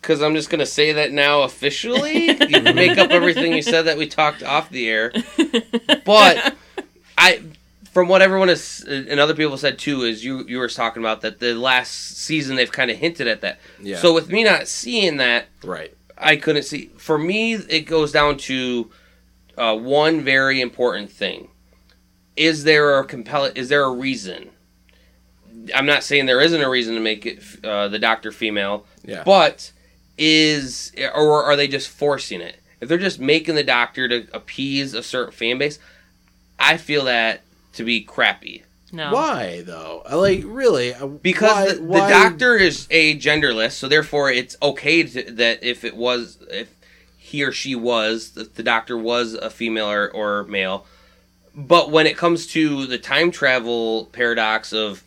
Because 0.00 0.22
I'm 0.22 0.34
just 0.34 0.48
going 0.48 0.60
to 0.60 0.66
say 0.66 0.92
that 0.92 1.12
now 1.12 1.42
officially. 1.42 2.26
you 2.48 2.62
make 2.62 2.98
up 2.98 3.10
everything 3.10 3.52
you 3.52 3.62
said 3.62 3.82
that 3.82 3.98
we 3.98 4.06
talked 4.06 4.42
off 4.42 4.70
the 4.70 4.88
air. 4.88 5.12
But 6.04 6.54
I, 7.18 7.42
from 7.90 8.08
what 8.08 8.22
everyone 8.22 8.48
has 8.48 8.82
and 8.86 9.20
other 9.20 9.34
people 9.34 9.58
said 9.58 9.78
too, 9.78 10.02
is 10.04 10.24
you 10.24 10.44
you 10.46 10.58
were 10.58 10.68
talking 10.68 11.02
about 11.02 11.20
that 11.22 11.38
the 11.38 11.52
last 11.52 12.16
season 12.16 12.56
they've 12.56 12.72
kind 12.72 12.90
of 12.90 12.96
hinted 12.96 13.26
at 13.26 13.42
that. 13.42 13.58
Yeah. 13.80 13.96
So 13.98 14.14
with 14.14 14.30
me 14.30 14.44
not 14.44 14.68
seeing 14.68 15.18
that, 15.18 15.48
right. 15.62 15.92
I 16.16 16.36
couldn't 16.36 16.62
see. 16.62 16.90
For 16.96 17.18
me, 17.18 17.54
it 17.54 17.82
goes 17.82 18.12
down 18.12 18.38
to 18.38 18.90
uh, 19.58 19.76
one 19.76 20.22
very 20.22 20.60
important 20.60 21.10
thing: 21.10 21.48
is 22.36 22.64
there 22.64 22.98
a 22.98 23.04
compelling? 23.04 23.52
Is 23.56 23.68
there 23.68 23.84
a 23.84 23.90
reason? 23.90 24.50
I'm 25.74 25.86
not 25.86 26.04
saying 26.04 26.26
there 26.26 26.40
isn't 26.40 26.62
a 26.62 26.70
reason 26.70 26.94
to 26.94 27.00
make 27.00 27.26
it 27.26 27.42
uh, 27.64 27.88
the 27.88 27.98
Doctor 27.98 28.32
female, 28.32 28.86
Yeah, 29.04 29.22
but 29.24 29.72
is 30.18 30.92
or 31.14 31.44
are 31.44 31.56
they 31.56 31.68
just 31.68 31.88
forcing 31.88 32.40
it? 32.40 32.60
If 32.80 32.88
they're 32.88 32.98
just 32.98 33.18
making 33.20 33.54
the 33.54 33.64
Doctor 33.64 34.08
to 34.08 34.26
appease 34.32 34.94
a 34.94 35.02
certain 35.02 35.32
fan 35.32 35.58
base, 35.58 35.78
I 36.58 36.76
feel 36.76 37.04
that 37.04 37.42
to 37.74 37.84
be 37.84 38.00
crappy. 38.02 38.64
No. 38.90 39.12
why 39.12 39.62
though? 39.66 40.02
Like 40.10 40.42
really? 40.46 40.94
uh, 40.94 41.06
because 41.06 41.50
why- 41.50 41.68
the, 41.74 41.74
the 41.74 41.82
why- 41.82 42.08
doctor 42.08 42.56
is 42.56 42.86
a 42.90 43.16
genderless 43.18 43.72
so 43.72 43.86
therefore 43.86 44.30
it's 44.30 44.56
okay 44.62 45.02
to, 45.02 45.30
that 45.32 45.62
if 45.62 45.84
it 45.84 45.94
was 45.94 46.38
if 46.50 46.74
he 47.18 47.42
or 47.44 47.52
she 47.52 47.74
was 47.74 48.30
the, 48.30 48.44
the 48.44 48.62
doctor 48.62 48.96
was 48.96 49.34
a 49.34 49.50
female 49.50 49.90
or, 49.90 50.08
or 50.10 50.44
male 50.44 50.86
but 51.54 51.90
when 51.90 52.06
it 52.06 52.16
comes 52.16 52.46
to 52.46 52.86
the 52.86 52.96
time 52.96 53.30
travel 53.30 54.06
paradox 54.12 54.72
of 54.72 55.02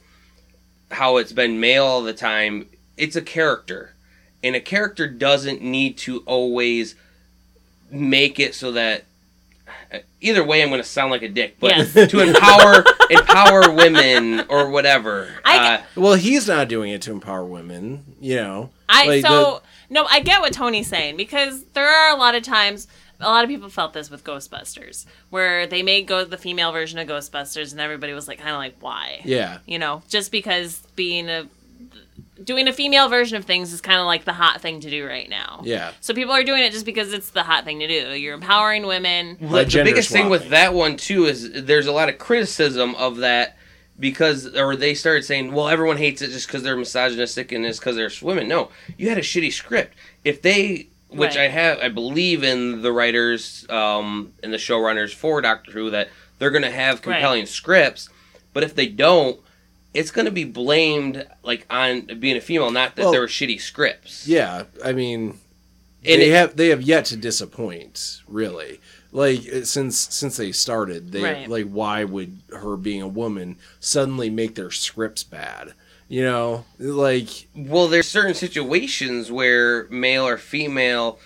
how 0.92 1.18
it's 1.18 1.32
been 1.34 1.60
male 1.60 1.86
all 1.86 2.04
the 2.04 2.14
time 2.14 2.68
it's 2.98 3.16
a 3.16 3.22
character 3.22 3.96
and 4.44 4.56
a 4.56 4.60
character 4.60 5.08
doesn't 5.08 5.62
need 5.62 5.98
to 6.00 6.20
always 6.26 6.96
make 7.92 8.40
it 8.40 8.56
so 8.56 8.72
that 8.72 9.04
either 10.22 10.44
way 10.44 10.62
i'm 10.64 10.70
going 10.70 10.82
to 10.82 10.88
sound 10.88 11.12
like 11.12 11.22
a 11.24 11.28
dick 11.30 11.58
but 11.60 11.76
Yes. 11.76 11.94
to 12.12 12.20
empower 12.22 12.84
empower 13.10 13.72
women 13.74 14.46
or 14.50 14.70
whatever 14.70 15.28
I- 15.44 15.76
uh, 15.76 15.82
Well, 15.96 16.14
he's 16.14 16.48
not 16.48 16.70
doing 16.70 16.92
it 16.92 17.02
to 17.04 17.12
empower 17.12 17.44
women. 17.44 18.06
You 18.22 18.36
know. 18.38 18.70
I 18.88 19.08
Like, 19.08 19.26
so 19.26 19.62
no, 19.90 20.06
I 20.10 20.22
get 20.22 20.40
what 20.42 20.54
Tony's 20.54 20.88
saying 20.88 21.18
because 21.18 21.64
there 21.74 21.88
are 21.90 22.16
a 22.16 22.18
lot 22.18 22.36
of 22.36 22.44
times 22.44 22.88
a 23.20 23.26
lot 23.30 23.44
of 23.44 23.50
people 23.50 23.68
felt 23.70 23.92
this 23.94 24.10
with 24.10 24.24
Ghostbusters 24.24 25.06
where 25.30 25.68
they 25.68 25.84
made 25.84 26.08
go 26.08 26.24
the 26.24 26.38
female 26.38 26.72
version 26.72 26.98
of 27.00 27.08
Ghostbusters 27.08 27.72
and 27.74 27.82
everybody 27.82 28.14
was 28.14 28.28
like 28.30 28.38
kind 28.40 28.52
of 28.52 28.58
like 28.58 28.76
why? 28.80 29.22
Yeah. 29.26 29.58
You 29.66 29.78
know, 29.80 30.04
just 30.08 30.32
because 30.32 30.82
being 30.96 31.30
a 31.30 31.48
doing 32.44 32.68
a 32.68 32.74
female 32.74 33.10
version 33.10 33.38
of 33.38 33.46
things 33.46 33.74
is 33.74 33.82
kind 33.82 34.00
of 34.00 34.06
like 34.06 34.26
the 34.26 34.34
hot 34.34 34.62
thing 34.62 34.80
to 34.82 34.90
do 34.90 35.06
right 35.08 35.30
now. 35.30 35.62
Yeah. 35.64 35.92
So 36.02 36.14
people 36.14 36.34
are 36.34 36.44
doing 36.44 36.64
it 36.64 36.72
just 36.72 36.86
because 36.86 37.14
it's 37.14 37.30
the 37.32 37.44
hot 37.44 37.66
thing 37.66 37.80
to 37.80 37.88
do. 37.88 38.14
You're 38.14 38.34
empowering 38.34 38.86
women. 38.86 39.38
the, 39.40 39.48
the 39.48 39.66
gender 39.66 39.92
biggest 39.92 40.12
thing 40.12 40.30
with 40.30 40.50
that 40.50 40.74
one 40.74 40.98
too 40.98 41.26
is 41.26 41.64
there's 41.66 41.88
a 41.88 41.92
lot 41.92 42.10
of 42.10 42.18
criticism 42.18 42.96
of 42.96 43.18
that 43.18 43.58
because 44.00 44.56
or 44.56 44.76
they 44.76 44.96
started 44.96 45.24
saying 45.24 45.52
well 45.52 45.68
everyone 45.68 45.98
hates 45.98 46.22
it 46.24 46.30
just 46.32 46.48
because 46.48 46.64
they're 46.64 46.78
misogynistic 46.78 47.52
and 47.52 47.64
it's 47.66 47.78
because 47.78 47.96
they're 47.96 48.10
women 48.24 48.48
no 48.48 48.70
you 48.98 49.10
had 49.10 49.18
a 49.18 49.22
shitty 49.22 49.52
script 49.52 49.94
if 50.24 50.42
they 50.42 50.88
which 51.10 51.36
Right. 51.36 51.42
i 51.46 51.48
have 51.50 51.78
i 51.80 51.90
believe 51.90 52.42
in 52.42 52.82
the 52.82 52.92
writers 52.92 53.64
um 53.70 54.34
and 54.42 54.52
the 54.52 54.58
showrunners 54.58 55.14
for 55.14 55.40
doctor 55.42 55.72
who 55.74 55.92
that 55.92 56.10
they're 56.42 56.50
going 56.50 56.64
to 56.64 56.72
have 56.72 57.04
compelling 57.04 57.46
scripts. 57.46 58.10
But 58.52 58.64
if 58.64 58.74
they 58.74 58.88
don't, 58.88 59.40
it's 59.94 60.12
going 60.12 60.26
to 60.26 60.32
be 60.32 60.44
blamed 60.46 61.28
like 61.44 61.66
on 61.70 62.02
being 62.20 62.38
a 62.38 62.42
female, 62.42 62.72
not 62.72 62.96
that 62.96 63.04
Well- 63.04 63.12
there 63.12 63.22
were 63.22 63.28
shitty 63.28 63.60
scripts. 63.62 64.28
Yeah, 64.28 64.64
I 64.84 64.94
mean, 64.94 65.40
And 66.04 66.22
they 66.22 66.30
it- 66.32 66.34
have 66.34 66.56
they 66.56 66.70
have 66.70 66.82
yet 66.82 67.06
to 67.06 67.18
disappoint, 67.18 68.22
really. 68.28 68.80
Like 69.14 69.42
uh, 69.54 69.66
since 69.66 69.98
since 69.98 70.38
they 70.38 70.52
started, 70.54 71.12
they 71.12 71.22
Right. 71.22 71.50
like 71.50 71.66
why 71.70 72.04
would 72.06 72.38
her 72.54 72.78
being 72.78 73.02
a 73.02 73.08
woman 73.08 73.58
suddenly 73.80 74.30
make 74.30 74.56
their 74.56 74.72
scripts 74.72 75.24
bad? 75.24 75.74
You 76.08 76.24
know, 76.24 76.66
like 76.80 77.48
Well, 77.56 77.88
there's 77.88 78.08
certain 78.08 78.34
situations 78.34 79.30
where 79.32 79.86
male 79.90 80.26
or 80.28 80.38
female 80.38 81.20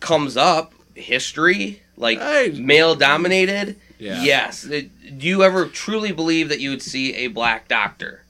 comes 0.00 0.36
up, 0.36 0.72
history, 0.94 1.82
like 1.96 2.18
I- 2.20 2.48
male 2.56 2.94
dominated. 2.96 3.76
Yeah. 4.00 4.22
Yes. 4.22 4.64
It- 4.64 5.18
do 5.18 5.26
you 5.28 5.44
ever 5.44 5.66
truly 5.66 6.10
believe 6.12 6.48
that 6.48 6.60
you 6.60 6.70
would 6.70 6.82
see 6.82 7.14
a 7.14 7.26
black 7.28 7.68
doctor? 7.68 8.22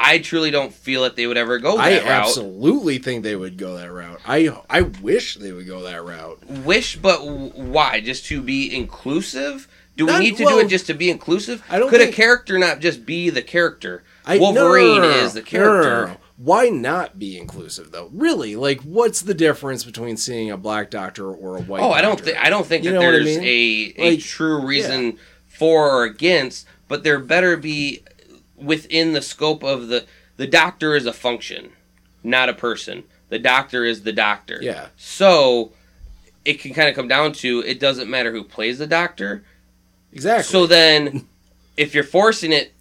I 0.00 0.18
truly 0.18 0.50
don't 0.52 0.72
feel 0.72 1.02
that 1.02 1.16
they 1.16 1.26
would 1.26 1.36
ever 1.36 1.58
go 1.58 1.76
I 1.76 1.90
that 1.90 2.02
route. 2.04 2.08
I 2.10 2.20
absolutely 2.20 2.98
think 2.98 3.24
they 3.24 3.34
would 3.34 3.56
go 3.56 3.76
that 3.76 3.90
route. 3.92 4.20
I 4.26 4.48
I 4.70 4.82
wish 4.82 5.36
they 5.36 5.52
would 5.52 5.66
go 5.66 5.82
that 5.82 6.04
route. 6.04 6.44
Wish, 6.48 6.96
but 6.96 7.26
why? 7.26 8.00
Just 8.00 8.26
to 8.26 8.40
be 8.40 8.72
inclusive? 8.74 9.66
Do 9.96 10.06
we 10.06 10.12
Not- 10.12 10.20
need 10.20 10.36
to 10.36 10.44
well, 10.44 10.58
do 10.58 10.64
it 10.64 10.68
just 10.68 10.86
to 10.86 10.94
be 10.94 11.10
inclusive? 11.10 11.64
I 11.68 11.78
don't 11.80 11.88
Could 11.90 12.00
think- 12.00 12.12
a 12.12 12.16
character 12.16 12.58
not 12.58 12.78
just 12.80 13.04
be 13.04 13.30
the 13.30 13.42
character? 13.42 14.04
I, 14.24 14.38
no, 14.38 14.44
no, 14.44 14.50
no, 14.52 14.60
Wolverine 14.62 15.02
no, 15.02 15.08
is 15.10 15.32
the 15.34 15.42
character. 15.42 16.16
Why 16.40 16.68
not 16.68 17.18
be 17.18 17.36
inclusive 17.36 17.90
though? 17.90 18.10
Really, 18.12 18.54
like, 18.54 18.80
what's 18.82 19.20
the 19.22 19.34
difference 19.34 19.82
between 19.84 20.16
seeing 20.16 20.50
a 20.52 20.56
black 20.56 20.88
doctor 20.88 21.28
or 21.30 21.56
a 21.56 21.60
white? 21.62 21.82
Oh, 21.82 21.90
I 21.90 22.00
don't 22.00 22.12
doctor? 22.12 22.24
think 22.26 22.38
I 22.38 22.48
don't 22.48 22.64
think 22.66 22.84
You 22.84 22.92
that 22.92 22.98
what 23.00 23.08
I 23.08 23.10
there's 23.10 23.38
mean? 23.38 23.44
a 23.44 23.94
a 24.06 24.10
Like, 24.12 24.20
true 24.20 24.64
reason 24.64 25.18
for 25.48 25.90
or 25.90 26.04
against, 26.04 26.66
but 26.86 27.02
there 27.02 27.18
better 27.18 27.56
be 27.56 28.04
within 28.56 29.12
the 29.14 29.22
scope 29.22 29.64
of 29.64 29.88
the 29.88 30.06
the 30.36 30.46
doctor 30.46 30.94
is 30.94 31.06
a 31.06 31.12
function, 31.12 31.70
not 32.22 32.48
a 32.48 32.54
person. 32.54 33.02
The 33.30 33.40
doctor 33.40 33.84
is 33.84 34.04
the 34.04 34.12
doctor. 34.12 34.58
Yeah. 34.62 34.88
So 34.96 35.72
it 36.44 36.60
can 36.60 36.72
kind 36.72 36.88
of 36.88 36.94
come 36.94 37.08
down 37.08 37.32
to 37.32 37.64
it 37.66 37.80
doesn't 37.80 38.08
matter 38.08 38.30
who 38.30 38.44
plays 38.44 38.78
the 38.78 38.86
doctor. 38.86 39.42
exactly. 40.12 40.44
So 40.44 40.66
then, 40.68 41.26
if 41.76 41.94
you're 41.94 42.04
forcing 42.04 42.52
it 42.52 42.72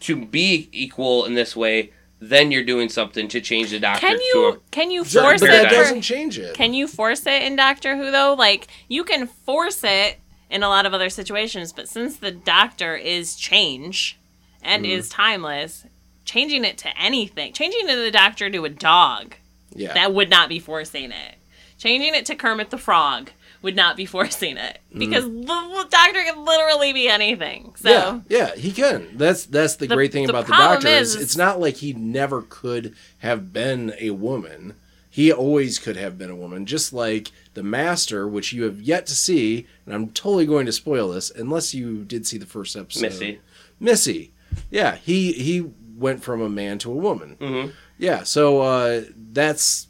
to 0.00 0.24
be 0.24 0.68
equal 0.70 1.24
in 1.24 1.34
this 1.34 1.56
way, 1.56 1.90
then 2.20 2.50
you're 2.50 2.64
doing 2.64 2.88
something 2.88 3.28
to 3.28 3.40
change 3.40 3.70
the 3.70 3.78
doctor 3.78 4.06
Can 4.06 4.18
to 4.18 4.24
you 4.24 4.62
can 4.70 4.90
you 4.90 5.04
force 5.04 5.40
but 5.40 5.50
it? 5.50 5.62
that 5.62 5.70
doesn't 5.70 6.02
change 6.02 6.38
it. 6.38 6.54
Can 6.54 6.72
you 6.74 6.86
force 6.86 7.26
it 7.26 7.42
in 7.42 7.56
Doctor 7.56 7.96
Who 7.96 8.10
though? 8.10 8.34
Like 8.34 8.68
you 8.88 9.04
can 9.04 9.26
force 9.26 9.82
it 9.84 10.18
in 10.50 10.62
a 10.62 10.68
lot 10.68 10.86
of 10.86 10.94
other 10.94 11.10
situations, 11.10 11.72
but 11.72 11.88
since 11.88 12.16
the 12.16 12.30
Doctor 12.30 12.94
is 12.96 13.36
change 13.36 14.18
and 14.62 14.84
Mm-hmm. 14.84 14.92
is 14.92 15.08
timeless, 15.08 15.84
changing 16.24 16.64
it 16.64 16.78
to 16.78 16.98
anything, 16.98 17.52
changing 17.52 17.88
it 17.88 17.96
the 17.96 18.10
Doctor 18.10 18.48
to 18.48 18.64
a 18.64 18.70
dog, 18.70 19.34
yeah. 19.74 19.92
that 19.92 20.14
would 20.14 20.30
not 20.30 20.48
be 20.48 20.58
forcing 20.58 21.10
it. 21.10 21.34
Changing 21.76 22.14
it 22.14 22.24
to 22.26 22.34
Kermit 22.34 22.70
the 22.70 22.78
Frog 22.78 23.32
would 23.64 23.74
not 23.74 23.96
be 23.96 24.06
forcing 24.06 24.56
it 24.56 24.78
because 24.96 25.24
the, 25.24 25.30
the 25.40 25.86
Doctor 25.90 26.22
can 26.22 26.44
literally 26.44 26.92
be 26.92 27.08
anything. 27.08 27.74
So 27.76 27.90
Mm-hmm. 27.90 28.18
yeah, 28.28 28.38
yeah, 28.38 28.54
he 28.54 28.70
can. 28.70 29.16
That's 29.16 29.46
that's 29.46 29.76
the, 29.76 29.86
The- 29.88 29.94
great 29.96 30.12
thing 30.12 30.26
the 30.26 30.30
about 30.32 30.46
the 30.46 30.52
problem 30.52 30.82
doctor 30.82 30.88
is, 30.88 31.16
is- 31.16 31.22
it's 31.22 31.36
not 31.36 31.58
like 31.60 31.76
he 31.76 31.92
never 31.92 32.42
could 32.48 32.94
have 33.18 33.52
been 33.52 33.92
a 33.98 34.10
woman. 34.10 34.74
He 35.10 35.32
always 35.32 35.78
could 35.78 35.96
have 35.96 36.18
been 36.18 36.30
a 36.30 36.34
woman, 36.34 36.66
just 36.66 36.92
like 36.92 37.30
the 37.54 37.62
master, 37.62 38.26
which 38.26 38.52
you 38.52 38.64
have 38.64 38.80
yet 38.82 39.06
to 39.06 39.14
see, 39.14 39.64
and 39.86 39.94
I'm 39.94 40.08
totally 40.10 40.44
going 40.44 40.66
to 40.66 40.72
spoil 40.72 41.10
this 41.10 41.30
unless 41.30 41.72
you 41.72 42.04
did 42.04 42.26
see 42.26 42.36
the 42.36 42.46
first 42.46 42.74
episode. 42.76 43.02
Missy. 43.02 43.40
Missy. 43.78 44.32
Yeah, 44.72 44.96
he 44.96 45.32
he 45.32 45.70
went 45.96 46.24
from 46.24 46.40
a 46.40 46.48
man 46.48 46.78
to 46.78 46.90
a 46.90 46.94
woman. 46.96 47.36
Mhm. 47.40 47.72
Yeah, 47.96 48.24
so 48.24 48.60
uh, 48.62 49.02
that's 49.14 49.86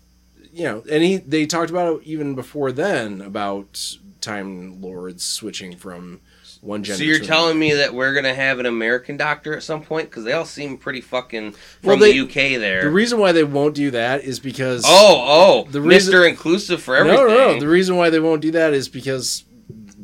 you 0.54 0.64
know, 0.64 0.82
and 0.90 1.02
he 1.02 1.16
they 1.18 1.46
talked 1.46 1.70
about 1.70 1.96
it 1.96 2.06
even 2.06 2.34
before 2.34 2.70
then 2.72 3.20
about 3.20 3.96
time 4.20 4.80
lords 4.80 5.22
switching 5.24 5.76
from 5.76 6.20
one 6.60 6.82
gender. 6.82 6.96
So 6.98 7.04
you're 7.04 7.18
telling 7.18 7.58
me 7.58 7.74
that 7.74 7.92
we're 7.92 8.14
gonna 8.14 8.32
have 8.34 8.58
an 8.58 8.64
American 8.66 9.16
doctor 9.18 9.54
at 9.54 9.62
some 9.62 9.82
point 9.82 10.08
because 10.08 10.24
they 10.24 10.32
all 10.32 10.46
seem 10.46 10.78
pretty 10.78 11.02
fucking 11.02 11.52
from 11.52 11.58
Well, 11.82 11.96
they- 11.98 12.12
the 12.12 12.20
UK 12.20 12.56
there. 12.58 12.82
The 12.84 12.90
reason 12.90 13.18
why 13.18 13.32
they 13.32 13.44
won't 13.44 13.74
do 13.74 13.90
that 13.90 14.22
is 14.24 14.38
because 14.40 14.84
oh, 14.86 15.64
oh, 15.66 15.70
The 15.70 15.80
reason- 15.82 16.14
Mr. 16.14 16.26
Inclusive 16.28 16.82
for 16.82 16.96
everything. 16.96 17.26
no, 17.26 17.52
no. 17.54 17.60
The 17.60 17.68
reason 17.68 17.96
why 17.96 18.08
they 18.10 18.20
won't 18.20 18.40
do 18.40 18.52
that 18.52 18.72
is 18.72 18.88
because 18.88 19.44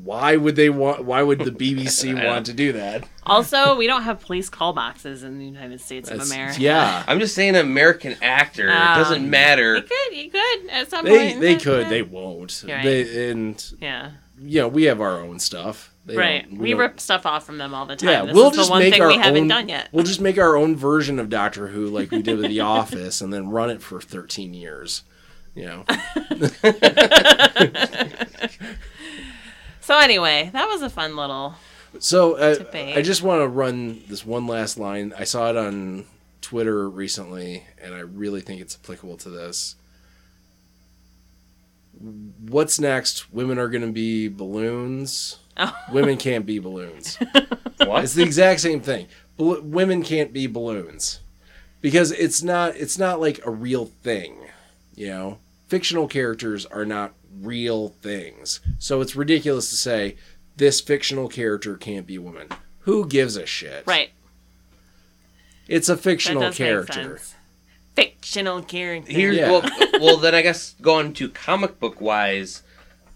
why 0.03 0.37
would 0.37 0.57
they 0.57 0.71
want? 0.71 1.05
Why 1.05 1.23
would 1.23 1.39
the 1.39 1.51
BBC 1.53 2.13
want 2.27 2.47
to 2.47 2.53
do 2.53 2.73
that? 2.73 3.07
Also 3.31 3.77
we 3.77 3.87
don't 3.87 4.03
have 4.03 4.21
police 4.21 4.49
call 4.49 4.73
boxes 4.73 5.23
in 5.23 5.39
the 5.39 5.45
United 5.47 5.81
States 5.81 6.11
of 6.11 6.21
America. 6.21 6.61
Yeah, 6.61 7.05
I'm 7.07 7.21
just 7.21 7.35
saying, 7.35 7.51
an 7.57 7.65
American 7.65 8.17
actor. 8.23 8.69
it 8.69 8.73
Um, 8.75 8.99
doesn't 8.99 9.23
You 9.25 9.29
matter. 9.31 9.81
could, 9.81 10.13
you 10.17 10.31
could 10.31 10.69
at 10.71 10.91
some 10.91 11.05
they 11.05 11.29
point. 11.31 11.41
they 11.41 11.57
could, 11.57 11.89
they 11.89 12.03
won't. 12.17 12.65
Right. 12.69 12.83
They 12.85 13.31
and 13.31 13.73
yeah. 13.81 14.11
you 14.43 14.61
know 14.61 14.69
we 14.69 14.85
have 14.85 15.01
our 15.01 15.21
own 15.21 15.39
stuff. 15.39 15.95
They 16.07 16.17
Right. 16.17 16.49
don't- 16.49 16.59
We 16.59 16.75
rip 16.75 16.99
stuff 16.99 17.25
off 17.27 17.45
from 17.45 17.59
them 17.59 17.73
all 17.75 17.85
the 17.87 17.95
time. 17.97 18.09
Yeah, 18.09 18.25
this 18.25 18.35
we'll 18.35 18.51
is 18.51 18.57
just 18.57 18.69
the 18.69 18.73
one 18.73 18.81
make 18.81 18.95
thing 18.95 19.03
our 19.03 19.09
we 19.09 19.17
haven't 19.19 19.43
own- 19.43 19.49
done 19.49 19.69
yet. 19.69 19.89
We'll 19.93 20.05
just 20.05 20.21
make 20.21 20.39
our 20.39 20.57
own 20.57 20.75
version 20.77 21.19
of 21.19 21.29
Doctor 21.29 21.69
Who, 21.69 21.87
like 21.87 22.11
we 22.11 22.23
did 22.23 22.39
with 22.39 22.49
The 22.51 22.61
Office, 22.79 23.21
and 23.21 23.33
then 23.33 23.51
run 23.51 23.71
it 23.71 23.81
for 23.83 24.01
13 24.01 24.55
years. 24.55 25.03
You 25.55 25.67
know, 25.67 25.85
So 29.81 29.99
anyway, 29.99 30.51
that 30.53 30.67
was 30.69 30.83
a 30.83 30.91
fun 30.91 31.17
little. 31.17 31.55
So 31.99 32.37
uh, 32.37 32.65
I 32.73 33.03
just 33.03 33.23
want 33.23 33.43
to 33.43 33.49
run 33.49 34.03
this 34.09 34.25
one 34.25 34.47
last 34.47 34.79
line. 34.79 35.13
I 35.19 35.25
saw 35.25 35.51
it 35.51 35.57
on 35.57 36.07
Twitter 36.41 36.89
recently, 36.89 37.65
and 37.83 37.95
I 37.95 38.01
really 38.01 38.41
think 38.41 38.61
it's 38.61 38.77
applicable 38.77 39.17
to 39.19 39.31
this. 39.31 39.77
What's 42.49 42.81
next? 42.81 43.33
Women 43.33 43.59
are 43.59 43.69
going 43.69 43.83
to 43.83 43.93
be 43.93 44.29
balloons. 44.29 45.39
Oh. 45.57 45.77
Women 45.93 46.17
can't 46.17 46.47
be 46.47 46.59
balloons. 46.59 47.19
What? 47.87 48.05
It's 48.05 48.13
the 48.13 48.23
exact 48.23 48.61
same 48.61 48.81
thing. 48.81 49.09
Bal- 49.39 49.63
women 49.63 50.03
can't 50.03 50.35
be 50.35 50.47
balloons 50.47 51.21
because 51.81 52.13
it's 52.13 52.43
not. 52.43 52.77
It's 52.77 52.99
not 52.99 53.21
like 53.21 53.41
a 53.47 53.51
real 53.51 53.87
thing. 53.87 54.37
You 54.95 55.09
know, 55.09 55.39
fictional 55.67 56.07
characters 56.07 56.67
are 56.67 56.85
not 56.85 57.15
real 57.41 57.89
things. 57.89 58.61
So 58.79 59.01
it's 59.01 59.17
ridiculous 59.17 59.71
to 59.71 59.77
say 59.77 60.17
this 60.61 60.79
fictional 60.83 61.27
character 61.27 61.75
can't 61.79 62.07
be 62.07 62.17
a 62.17 62.21
woman. 62.21 62.47
Who 62.81 63.09
gives 63.09 63.35
a 63.37 63.47
shit? 63.47 63.83
Right. 63.87 64.11
It's 65.67 65.89
a 65.89 65.95
That 65.95 66.03
fictional 66.03 66.43
does 66.43 66.61
make 66.61 66.69
character. 66.69 66.93
sense. 67.19 67.35
Fictional 67.97 68.61
character. 68.63 69.11
Here's 69.11 69.37
Yeah. 69.39 69.51
well, 69.51 69.63
well, 70.01 70.17
then 70.19 70.35
I 70.35 70.43
guess 70.43 70.75
going 70.83 71.15
to 71.15 71.31
comic 71.31 71.81
book 71.81 71.99
wise, 72.03 72.63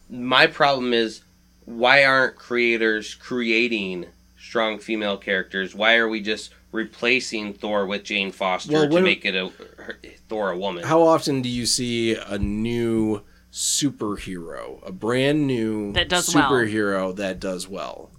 my 0.08 0.46
problem 0.46 0.94
is 0.94 1.20
why 1.66 2.02
aren't 2.04 2.36
creators 2.36 3.14
creating 3.14 4.06
strong 4.40 4.78
female 4.78 5.18
characters? 5.18 5.74
Why 5.74 5.96
are 5.96 6.08
we 6.08 6.22
just 6.22 6.50
replacing 6.72 7.52
Thor 7.52 7.84
with 7.84 8.04
Jane 8.04 8.32
Foster 8.32 8.72
Well, 8.72 8.88
to 8.88 9.00
make 9.02 9.26
it 9.26 9.34
a 9.34 9.48
her, 9.82 9.98
Thor 10.30 10.50
a 10.50 10.56
woman? 10.56 10.84
How 10.84 11.02
often 11.02 11.42
do 11.42 11.50
you 11.50 11.66
see 11.66 12.14
a 12.14 12.38
new 12.38 13.20
superhero, 13.54 14.84
a 14.84 14.90
brand 14.90 15.46
new 15.46 15.92
That 15.92 16.08
does 16.08 16.34
well. 16.34 16.50
superhero 16.50 17.14
that 17.14 17.38
does 17.38 17.68
well? 17.68 18.10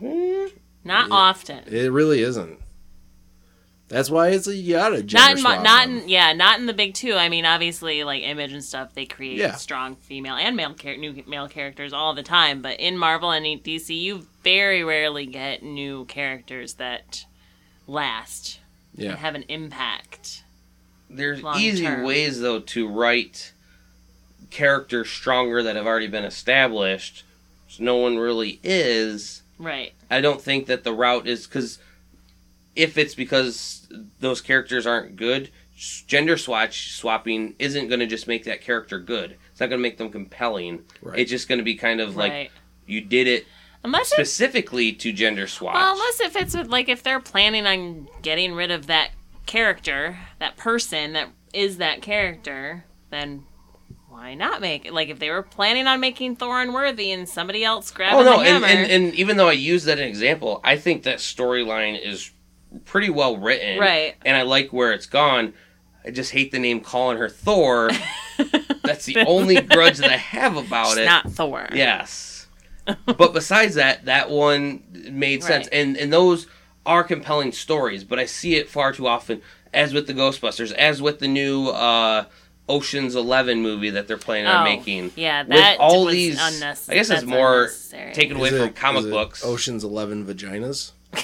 Mm, 0.00 0.52
Not 0.84 1.08
Yeah. 1.08 1.14
often. 1.14 1.64
It 1.66 1.90
really 1.90 2.20
isn't. 2.20 2.60
That's 3.88 4.10
why 4.10 4.28
it's 4.28 4.46
a 4.46 4.54
yada. 4.54 5.02
gotta 5.02 5.14
Not 5.14 5.30
in, 5.32 5.38
swap 5.38 5.62
not 5.64 5.88
in, 5.88 6.08
yeah, 6.08 6.32
not 6.34 6.58
in 6.60 6.66
the 6.66 6.72
big 6.72 6.94
two. 6.94 7.14
I 7.14 7.28
mean, 7.28 7.44
obviously, 7.44 8.04
like 8.04 8.22
Image 8.22 8.52
and 8.52 8.62
stuff, 8.64 8.94
they 8.94 9.06
create 9.06 9.38
Yeah. 9.38 9.54
strong 9.56 9.96
female 9.96 10.34
and 10.36 10.54
male 10.56 10.74
char- 10.74 10.96
new 10.96 11.22
male 11.26 11.48
characters 11.48 11.92
all 11.92 12.14
the 12.14 12.22
time. 12.22 12.62
But 12.62 12.78
in 12.80 12.96
Marvel 12.96 13.30
and 13.32 13.44
DC, 13.62 13.94
you 13.94 14.26
very 14.42 14.84
rarely 14.84 15.26
get 15.26 15.62
new 15.64 16.04
characters 16.04 16.74
that 16.74 17.24
last 17.88 18.60
yeah. 18.94 19.10
and 19.10 19.18
have 19.18 19.34
an 19.34 19.44
impact. 19.48 20.44
There's 21.10 21.42
Long 21.42 21.60
easy 21.60 21.84
term. 21.84 22.04
ways 22.04 22.40
though 22.40 22.60
to 22.60 22.88
write 22.88 23.52
characters 24.54 25.10
stronger 25.10 25.64
that 25.64 25.74
have 25.74 25.86
already 25.86 26.06
been 26.06 26.24
established. 26.24 27.24
So 27.68 27.82
no 27.82 27.96
one 27.96 28.18
really 28.18 28.60
is. 28.62 29.42
Right. 29.58 29.92
I 30.08 30.20
don't 30.20 30.40
think 30.40 30.66
that 30.66 30.84
the 30.84 30.92
route 30.92 31.26
is 31.26 31.46
because 31.46 31.80
if 32.76 32.96
it's 32.96 33.16
because 33.16 33.88
those 34.20 34.40
characters 34.40 34.86
aren't 34.86 35.16
good, 35.16 35.50
gender 36.06 36.38
swatch 36.38 36.92
swapping 36.92 37.56
isn't 37.58 37.88
going 37.88 37.98
to 37.98 38.06
just 38.06 38.28
make 38.28 38.44
that 38.44 38.60
character 38.60 39.00
good. 39.00 39.36
It's 39.50 39.60
not 39.60 39.70
going 39.70 39.80
to 39.80 39.82
make 39.82 39.98
them 39.98 40.10
compelling. 40.10 40.84
Right. 41.02 41.18
It's 41.18 41.30
just 41.32 41.48
going 41.48 41.58
to 41.58 41.64
be 41.64 41.74
kind 41.74 42.00
of 42.00 42.16
like 42.16 42.32
right. 42.32 42.50
you 42.86 43.00
did 43.00 43.26
it 43.26 43.46
Unless 43.82 44.12
it's 44.12 44.12
specifically 44.12 44.92
to 44.92 45.12
gender 45.12 45.48
swatch. 45.48 45.74
Well, 45.74 45.92
unless 45.92 46.20
if 46.20 46.36
it's 46.36 46.56
with, 46.56 46.68
like 46.68 46.88
if 46.88 47.02
they're 47.02 47.20
planning 47.20 47.66
on 47.66 48.08
getting 48.22 48.54
rid 48.54 48.70
of 48.70 48.86
that 48.86 49.10
character, 49.46 50.18
that 50.38 50.56
person 50.56 51.12
that 51.14 51.30
is 51.52 51.78
that 51.78 52.02
character, 52.02 52.84
then 53.10 53.46
why 54.14 54.34
not 54.34 54.60
make 54.60 54.86
it? 54.86 54.94
Like 54.94 55.08
if 55.08 55.18
they 55.18 55.28
were 55.28 55.42
planning 55.42 55.88
on 55.88 55.98
making 55.98 56.36
Thor 56.36 56.70
worthy 56.72 57.10
and 57.10 57.28
somebody 57.28 57.64
else 57.64 57.90
grabbing 57.90 58.20
Oh 58.20 58.22
no, 58.22 58.38
the 58.38 58.48
and, 58.48 58.64
and 58.64 58.90
and 58.90 59.14
even 59.16 59.36
though 59.36 59.48
I 59.48 59.52
use 59.52 59.84
that 59.84 59.98
as 59.98 60.02
an 60.02 60.08
example, 60.08 60.60
I 60.62 60.76
think 60.76 61.02
that 61.02 61.18
storyline 61.18 62.00
is 62.00 62.30
pretty 62.84 63.10
well 63.10 63.36
written, 63.36 63.76
Right. 63.80 64.14
And 64.24 64.36
I 64.36 64.42
like 64.42 64.72
where 64.72 64.92
it's 64.92 65.06
gone. 65.06 65.52
I 66.04 66.12
just 66.12 66.30
hate 66.30 66.52
the 66.52 66.60
name 66.60 66.80
calling 66.80 67.18
her 67.18 67.28
Thor. 67.28 67.90
That's 68.84 69.04
the 69.04 69.16
only 69.26 69.60
grudge 69.60 69.98
that 69.98 70.12
I 70.12 70.16
have 70.16 70.56
about 70.56 70.90
She's 70.90 70.98
it. 70.98 71.06
not 71.06 71.30
Thor. 71.32 71.68
Yes. 71.72 72.46
but 73.04 73.32
besides 73.32 73.74
that, 73.74 74.04
that 74.04 74.30
one 74.30 74.84
made 75.10 75.42
sense. 75.42 75.66
Right. 75.66 75.74
And 75.74 75.96
and 75.96 76.12
those 76.12 76.46
are 76.86 77.02
compelling 77.02 77.50
stories, 77.50 78.04
but 78.04 78.20
I 78.20 78.26
see 78.26 78.54
it 78.54 78.68
far 78.68 78.92
too 78.92 79.08
often 79.08 79.42
as 79.72 79.92
with 79.92 80.06
the 80.06 80.14
Ghostbusters, 80.14 80.70
as 80.72 81.02
with 81.02 81.18
the 81.18 81.26
new 81.26 81.66
uh 81.70 82.26
Ocean's 82.68 83.14
11 83.14 83.60
movie 83.60 83.90
that 83.90 84.08
they're 84.08 84.16
planning 84.16 84.46
on 84.46 84.62
Oh, 84.62 84.64
making. 84.64 85.12
yeah, 85.16 85.42
With 85.42 85.50
that 85.50 85.78
all 85.80 86.06
was 86.06 86.14
these 86.14 86.38
unnecess- 86.40 86.88
I 86.90 86.94
guess 86.94 87.10
it's 87.10 87.20
that's 87.20 87.24
more 87.24 87.68
taken 88.14 88.38
away 88.38 88.48
Is 88.48 88.58
from 88.58 88.68
it- 88.68 88.76
comic 88.76 89.00
is 89.00 89.06
it 89.06 89.10
books. 89.10 89.44
Ocean's 89.44 89.84
Eleven 89.84 90.24
vaginas. 90.26 90.92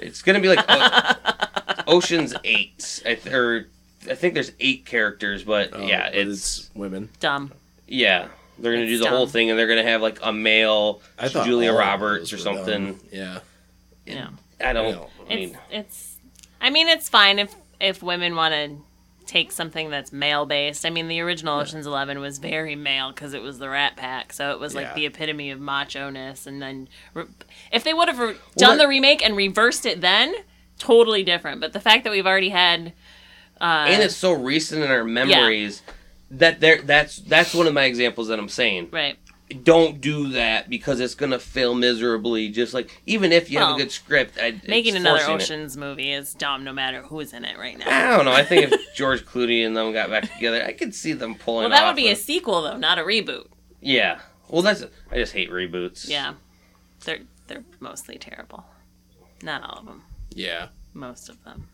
It's 0.00 0.22
going 0.22 0.34
to 0.34 0.40
be 0.40 0.48
like 0.54 0.64
uh, 0.68 1.14
Ocean's 1.88 2.32
8 2.44 3.02
I 3.04 3.14
th- 3.16 3.34
or 3.34 3.66
I 4.08 4.14
think 4.14 4.34
there's 4.34 4.52
8 4.60 4.86
characters, 4.86 5.42
but 5.42 5.70
Oh, 5.72 5.84
yeah, 5.84 6.04
but 6.10 6.14
it's, 6.14 6.70
women. 6.74 7.08
Dumb. 7.18 7.52
yeah, 7.88 8.28
they're 8.60 8.72
going 8.74 8.84
to 8.84 8.88
do 8.88 8.94
It's 8.94 9.02
the 9.04 9.10
whole 9.10 9.26
thing 9.26 9.50
and 9.50 9.58
they're 9.58 9.66
going 9.66 9.84
to 9.84 9.90
have 9.90 10.00
like 10.00 10.20
a 10.22 10.32
male 10.32 11.02
I 11.18 11.26
Julia 11.28 11.72
Roberts 11.72 12.32
or 12.32 12.38
something. 12.38 12.92
dumb. 12.92 13.00
Yeah. 13.10 13.40
Yeah. 14.06 14.28
I 14.60 14.72
don't 14.72 14.92
know. 14.92 15.08
I 15.28 15.34
mean 15.34 15.48
It's 15.50 15.58
it's. 15.72 16.16
I 16.60 16.70
mean, 16.70 16.86
it's 16.88 17.08
fine 17.08 17.38
if 17.40 17.54
if 17.80 18.00
women 18.02 18.36
want 18.36 18.54
to 18.54 18.76
take 19.28 19.52
something 19.52 19.90
that's 19.90 20.10
male 20.12 20.46
based. 20.46 20.84
I 20.84 20.90
mean, 20.90 21.06
the 21.06 21.20
original 21.20 21.60
Ocean's 21.60 21.86
Eleven 21.86 22.18
was 22.18 22.38
very 22.38 22.74
male 22.74 23.10
because 23.12 23.34
it 23.34 23.42
was 23.42 23.58
the 23.60 23.68
Rat 23.68 23.94
Pack, 23.94 24.32
so 24.32 24.50
it 24.50 24.58
was 24.58 24.74
like 24.74 24.86
Yeah. 24.86 24.94
the 24.94 25.06
epitome 25.06 25.50
of 25.50 25.60
macho 25.60 26.10
ness. 26.10 26.46
And 26.46 26.60
then 26.60 26.88
re- 27.14 27.26
if 27.70 27.84
they 27.84 27.94
would 27.94 28.08
have 28.08 28.18
re- 28.18 28.36
done 28.56 28.78
the 28.78 28.88
remake 28.88 29.22
and 29.24 29.36
reversed 29.36 29.86
it, 29.86 30.00
then 30.00 30.34
totally 30.78 31.22
different. 31.22 31.60
But 31.60 31.72
the 31.74 31.80
fact 31.80 32.02
that 32.04 32.10
we've 32.10 32.26
already 32.26 32.48
had. 32.48 32.92
Uh, 33.60 33.86
and 33.88 34.02
it's 34.02 34.16
so 34.16 34.32
recent 34.32 34.82
in 34.82 34.90
our 34.90 35.04
memories 35.04 35.82
that 36.30 36.60
there 36.60 36.80
that's 36.82 37.16
that's 37.18 37.54
one 37.54 37.66
of 37.66 37.74
my 37.74 37.84
examples 37.84 38.28
that 38.28 38.38
I'm 38.38 38.48
saying. 38.48 38.88
right. 38.90 39.18
Don't 39.62 40.00
do 40.00 40.28
that 40.30 40.68
because 40.68 41.00
it's 41.00 41.14
gonna 41.14 41.38
fail 41.38 41.74
miserably. 41.74 42.50
Just 42.50 42.74
like 42.74 43.00
even 43.06 43.32
if 43.32 43.50
you 43.50 43.58
have 43.58 43.76
a 43.76 43.78
good 43.78 43.90
script, 43.90 44.38
I, 44.40 44.60
Making 44.68 44.94
it's 44.94 45.00
another 45.00 45.20
forcing 45.20 45.34
it. 45.34 45.42
Ocean's 45.42 45.76
movie 45.76 46.12
is 46.12 46.34
dumb, 46.34 46.64
no 46.64 46.72
matter 46.72 47.02
who's 47.02 47.32
in 47.32 47.44
it 47.46 47.56
right 47.58 47.78
now. 47.78 47.86
I 47.88 48.14
don't 48.16 48.26
know. 48.26 48.32
I 48.32 48.44
think 48.44 48.70
if 48.70 48.80
George 48.94 49.24
Clooney 49.24 49.64
and 49.66 49.74
them 49.76 49.92
got 49.92 50.10
back 50.10 50.30
together, 50.34 50.62
I 50.62 50.72
could 50.72 50.94
see 50.94 51.12
them 51.14 51.34
pulling. 51.34 51.62
Well, 51.62 51.70
that 51.70 51.84
off 51.84 51.94
would 51.94 51.96
be 51.96 52.08
a, 52.08 52.12
a 52.12 52.16
sequel 52.16 52.62
though, 52.62 52.76
not 52.76 52.98
a 52.98 53.02
reboot. 53.02 53.46
yeah. 53.80 54.20
Well, 54.50 54.62
that's 54.62 54.82
I 55.10 55.16
just 55.16 55.32
hate 55.34 55.50
reboots. 55.50 56.08
Yeah, 56.08 56.34
they're 57.04 57.20
they're 57.46 57.64
mostly 57.80 58.16
terrible. 58.16 58.64
Not 59.42 59.62
all 59.62 59.78
of 59.80 59.86
them. 59.86 60.02
Yeah. 60.34 60.68
Most 60.94 61.28
of 61.28 61.42
them. 61.44 61.68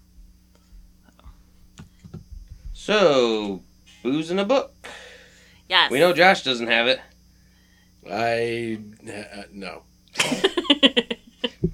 So 2.72 3.62
booze 4.02 4.30
in 4.30 4.38
a 4.38 4.44
book. 4.44 4.74
Yes. 5.68 5.90
We 5.90 5.98
know 6.00 6.12
Josh 6.12 6.42
doesn't 6.42 6.66
have 6.66 6.86
it. 6.86 7.00
I 8.10 8.78
uh, 9.08 9.42
no. 9.52 9.82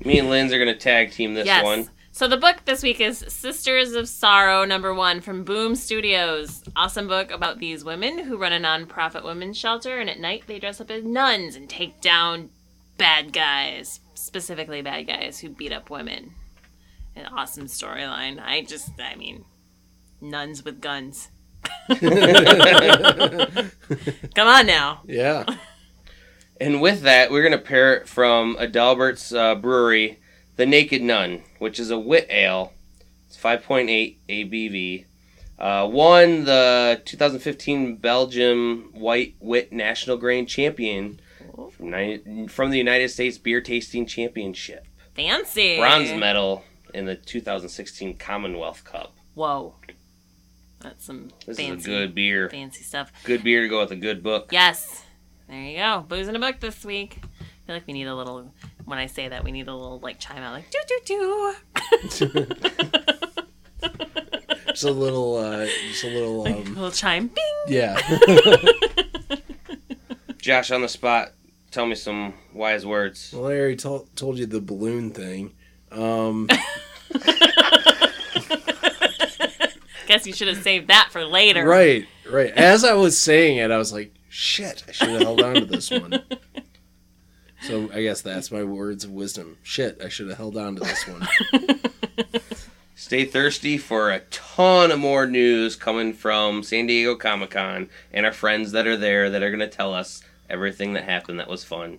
Me 0.04 0.18
and 0.18 0.30
Lynn's 0.30 0.52
are 0.52 0.58
gonna 0.58 0.76
tag 0.76 1.12
team 1.12 1.34
this 1.34 1.46
yes. 1.46 1.64
one. 1.64 1.88
So 2.12 2.26
the 2.28 2.36
book 2.36 2.64
this 2.64 2.82
week 2.82 3.00
is 3.00 3.24
Sisters 3.28 3.92
of 3.92 4.08
Sorrow 4.08 4.64
number 4.64 4.92
one 4.92 5.20
from 5.20 5.44
Boom 5.44 5.74
Studios. 5.74 6.62
Awesome 6.76 7.08
book 7.08 7.30
about 7.30 7.58
these 7.58 7.84
women 7.84 8.18
who 8.18 8.36
run 8.36 8.52
a 8.52 8.58
nonprofit 8.58 9.24
women's 9.24 9.56
shelter, 9.56 9.98
and 10.00 10.10
at 10.10 10.18
night 10.18 10.44
they 10.46 10.58
dress 10.58 10.80
up 10.80 10.90
as 10.90 11.04
nuns 11.04 11.56
and 11.56 11.70
take 11.70 12.00
down 12.00 12.50
bad 12.98 13.32
guys, 13.32 14.00
specifically 14.14 14.82
bad 14.82 15.06
guys 15.06 15.38
who 15.38 15.48
beat 15.48 15.72
up 15.72 15.88
women. 15.88 16.32
An 17.16 17.26
awesome 17.26 17.66
storyline. 17.66 18.38
I 18.38 18.62
just, 18.62 18.90
I 19.00 19.14
mean, 19.16 19.44
nuns 20.20 20.64
with 20.64 20.80
guns. 20.80 21.30
Come 21.88 22.00
on 24.46 24.66
now. 24.66 25.02
Yeah. 25.06 25.44
And 26.60 26.80
with 26.80 27.02
that, 27.02 27.30
we're 27.30 27.42
going 27.42 27.52
to 27.52 27.58
pair 27.58 27.94
it 27.94 28.08
from 28.08 28.56
Adelbert's 28.58 29.32
uh, 29.32 29.54
Brewery, 29.54 30.18
The 30.56 30.66
Naked 30.66 31.00
Nun, 31.02 31.42
which 31.58 31.80
is 31.80 31.90
a 31.90 31.98
wit 31.98 32.26
ale. 32.28 32.72
It's 33.26 33.36
5.8 33.38 34.16
ABV. 34.28 35.04
Uh, 35.58 35.88
won 35.90 36.44
the 36.44 37.00
2015 37.04 37.96
Belgium 37.96 38.90
White 38.92 39.36
Wit 39.40 39.72
National 39.72 40.16
Grain 40.16 40.46
Champion 40.46 41.20
from, 41.76 41.90
ni- 41.90 42.46
from 42.48 42.70
the 42.70 42.78
United 42.78 43.10
States 43.10 43.38
Beer 43.38 43.60
Tasting 43.60 44.06
Championship. 44.06 44.86
Fancy. 45.14 45.78
Bronze 45.78 46.12
medal 46.12 46.64
in 46.94 47.06
the 47.06 47.14
2016 47.14 48.16
Commonwealth 48.16 48.84
Cup. 48.84 49.12
Whoa. 49.34 49.74
That's 50.80 51.04
some 51.04 51.30
This 51.46 51.58
fancy, 51.58 51.74
is 51.80 51.86
a 51.86 51.88
good 51.90 52.14
beer. 52.14 52.48
fancy 52.48 52.82
stuff. 52.82 53.12
Good 53.24 53.44
beer 53.44 53.62
to 53.62 53.68
go 53.68 53.80
with 53.80 53.90
a 53.92 53.96
good 53.96 54.22
book. 54.22 54.48
Yes. 54.50 55.04
There 55.50 55.60
you 55.60 55.76
go. 55.78 56.04
Booze 56.08 56.28
in 56.28 56.36
a 56.36 56.38
book 56.38 56.60
this 56.60 56.84
week. 56.84 57.18
I 57.22 57.26
feel 57.66 57.74
like 57.76 57.86
we 57.86 57.92
need 57.92 58.06
a 58.06 58.14
little, 58.14 58.52
when 58.84 58.98
I 58.98 59.06
say 59.06 59.28
that, 59.28 59.42
we 59.44 59.50
need 59.52 59.66
a 59.68 59.74
little 59.74 59.98
like 59.98 60.18
chime 60.20 60.42
out 60.42 60.52
like, 60.52 60.70
doo 60.70 60.78
doo 60.86 61.00
doo. 61.04 61.54
Just 64.68 64.84
a 64.84 64.90
little. 64.92 65.36
Uh, 65.36 65.66
just 65.90 66.04
a 66.04 66.08
little. 66.08 66.46
a 66.46 66.50
Um, 66.52 66.64
little 66.74 66.90
chime. 66.92 67.26
Bing. 67.28 67.44
yeah. 67.66 67.98
Josh, 70.38 70.70
on 70.70 70.80
the 70.82 70.88
spot, 70.88 71.32
tell 71.72 71.86
me 71.86 71.94
some 71.96 72.34
wise 72.54 72.86
words. 72.86 73.32
Well, 73.34 73.50
I 73.50 73.54
already 73.56 73.74
told 73.76 74.14
told 74.16 74.38
you 74.38 74.46
the 74.46 74.60
balloon 74.60 75.10
thing. 75.10 75.52
Um, 75.90 76.46
Guess 80.06 80.26
you 80.26 80.32
should 80.32 80.48
have 80.48 80.62
saved 80.62 80.88
that 80.88 81.08
for 81.10 81.24
later. 81.24 81.66
right. 81.66 82.06
Right. 82.28 82.50
As 82.52 82.84
I 82.84 82.92
was 82.94 83.18
saying 83.18 83.56
it, 83.58 83.70
I 83.72 83.76
was 83.78 83.92
like, 83.92 84.14
"Shit! 84.30 84.84
I 84.88 84.92
should 84.92 85.10
have 85.10 85.22
held 85.22 85.42
on 85.42 85.54
to 85.56 85.64
this 85.66 85.90
one." 85.90 86.22
So 87.62 87.90
I 87.92 88.02
guess 88.02 88.22
that's 88.22 88.50
my 88.50 88.62
words 88.64 89.04
of 89.04 89.10
wisdom. 89.10 89.58
Shit! 89.62 90.00
I 90.02 90.08
should 90.08 90.28
have 90.28 90.38
held 90.38 90.56
on 90.56 90.76
to 90.76 90.80
this 90.80 91.06
one. 91.06 91.28
Stay 92.94 93.24
thirsty 93.24 93.76
for 93.76 94.10
a 94.10 94.20
ton 94.30 94.90
of 94.90 94.98
more 94.98 95.26
news 95.26 95.74
coming 95.74 96.12
from 96.12 96.62
San 96.62 96.86
Diego 96.86 97.16
Comic 97.16 97.50
Con 97.50 97.90
and 98.12 98.24
our 98.24 98.32
friends 98.32 98.72
that 98.72 98.86
are 98.86 98.96
there 98.96 99.28
that 99.28 99.42
are 99.42 99.50
going 99.50 99.60
to 99.60 99.68
tell 99.68 99.92
us 99.92 100.22
everything 100.48 100.92
that 100.92 101.04
happened 101.04 101.40
that 101.40 101.48
was 101.48 101.64
fun. 101.64 101.98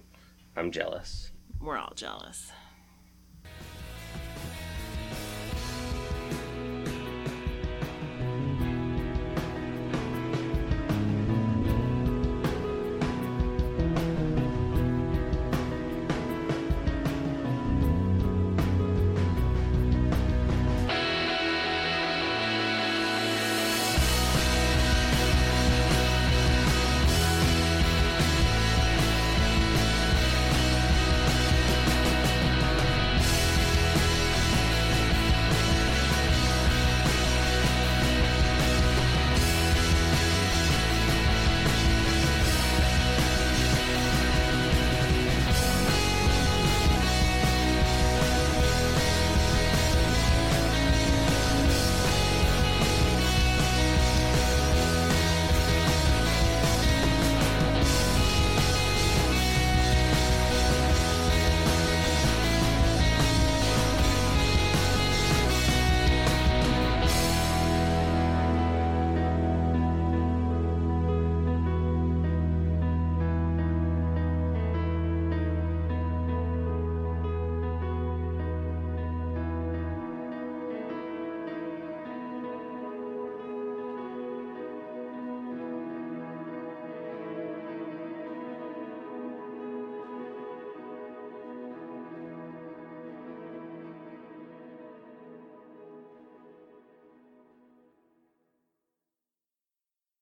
I'm 0.55 0.71
jealous. 0.71 1.31
We're 1.59 1.77
all 1.77 1.93
jealous. 1.95 2.51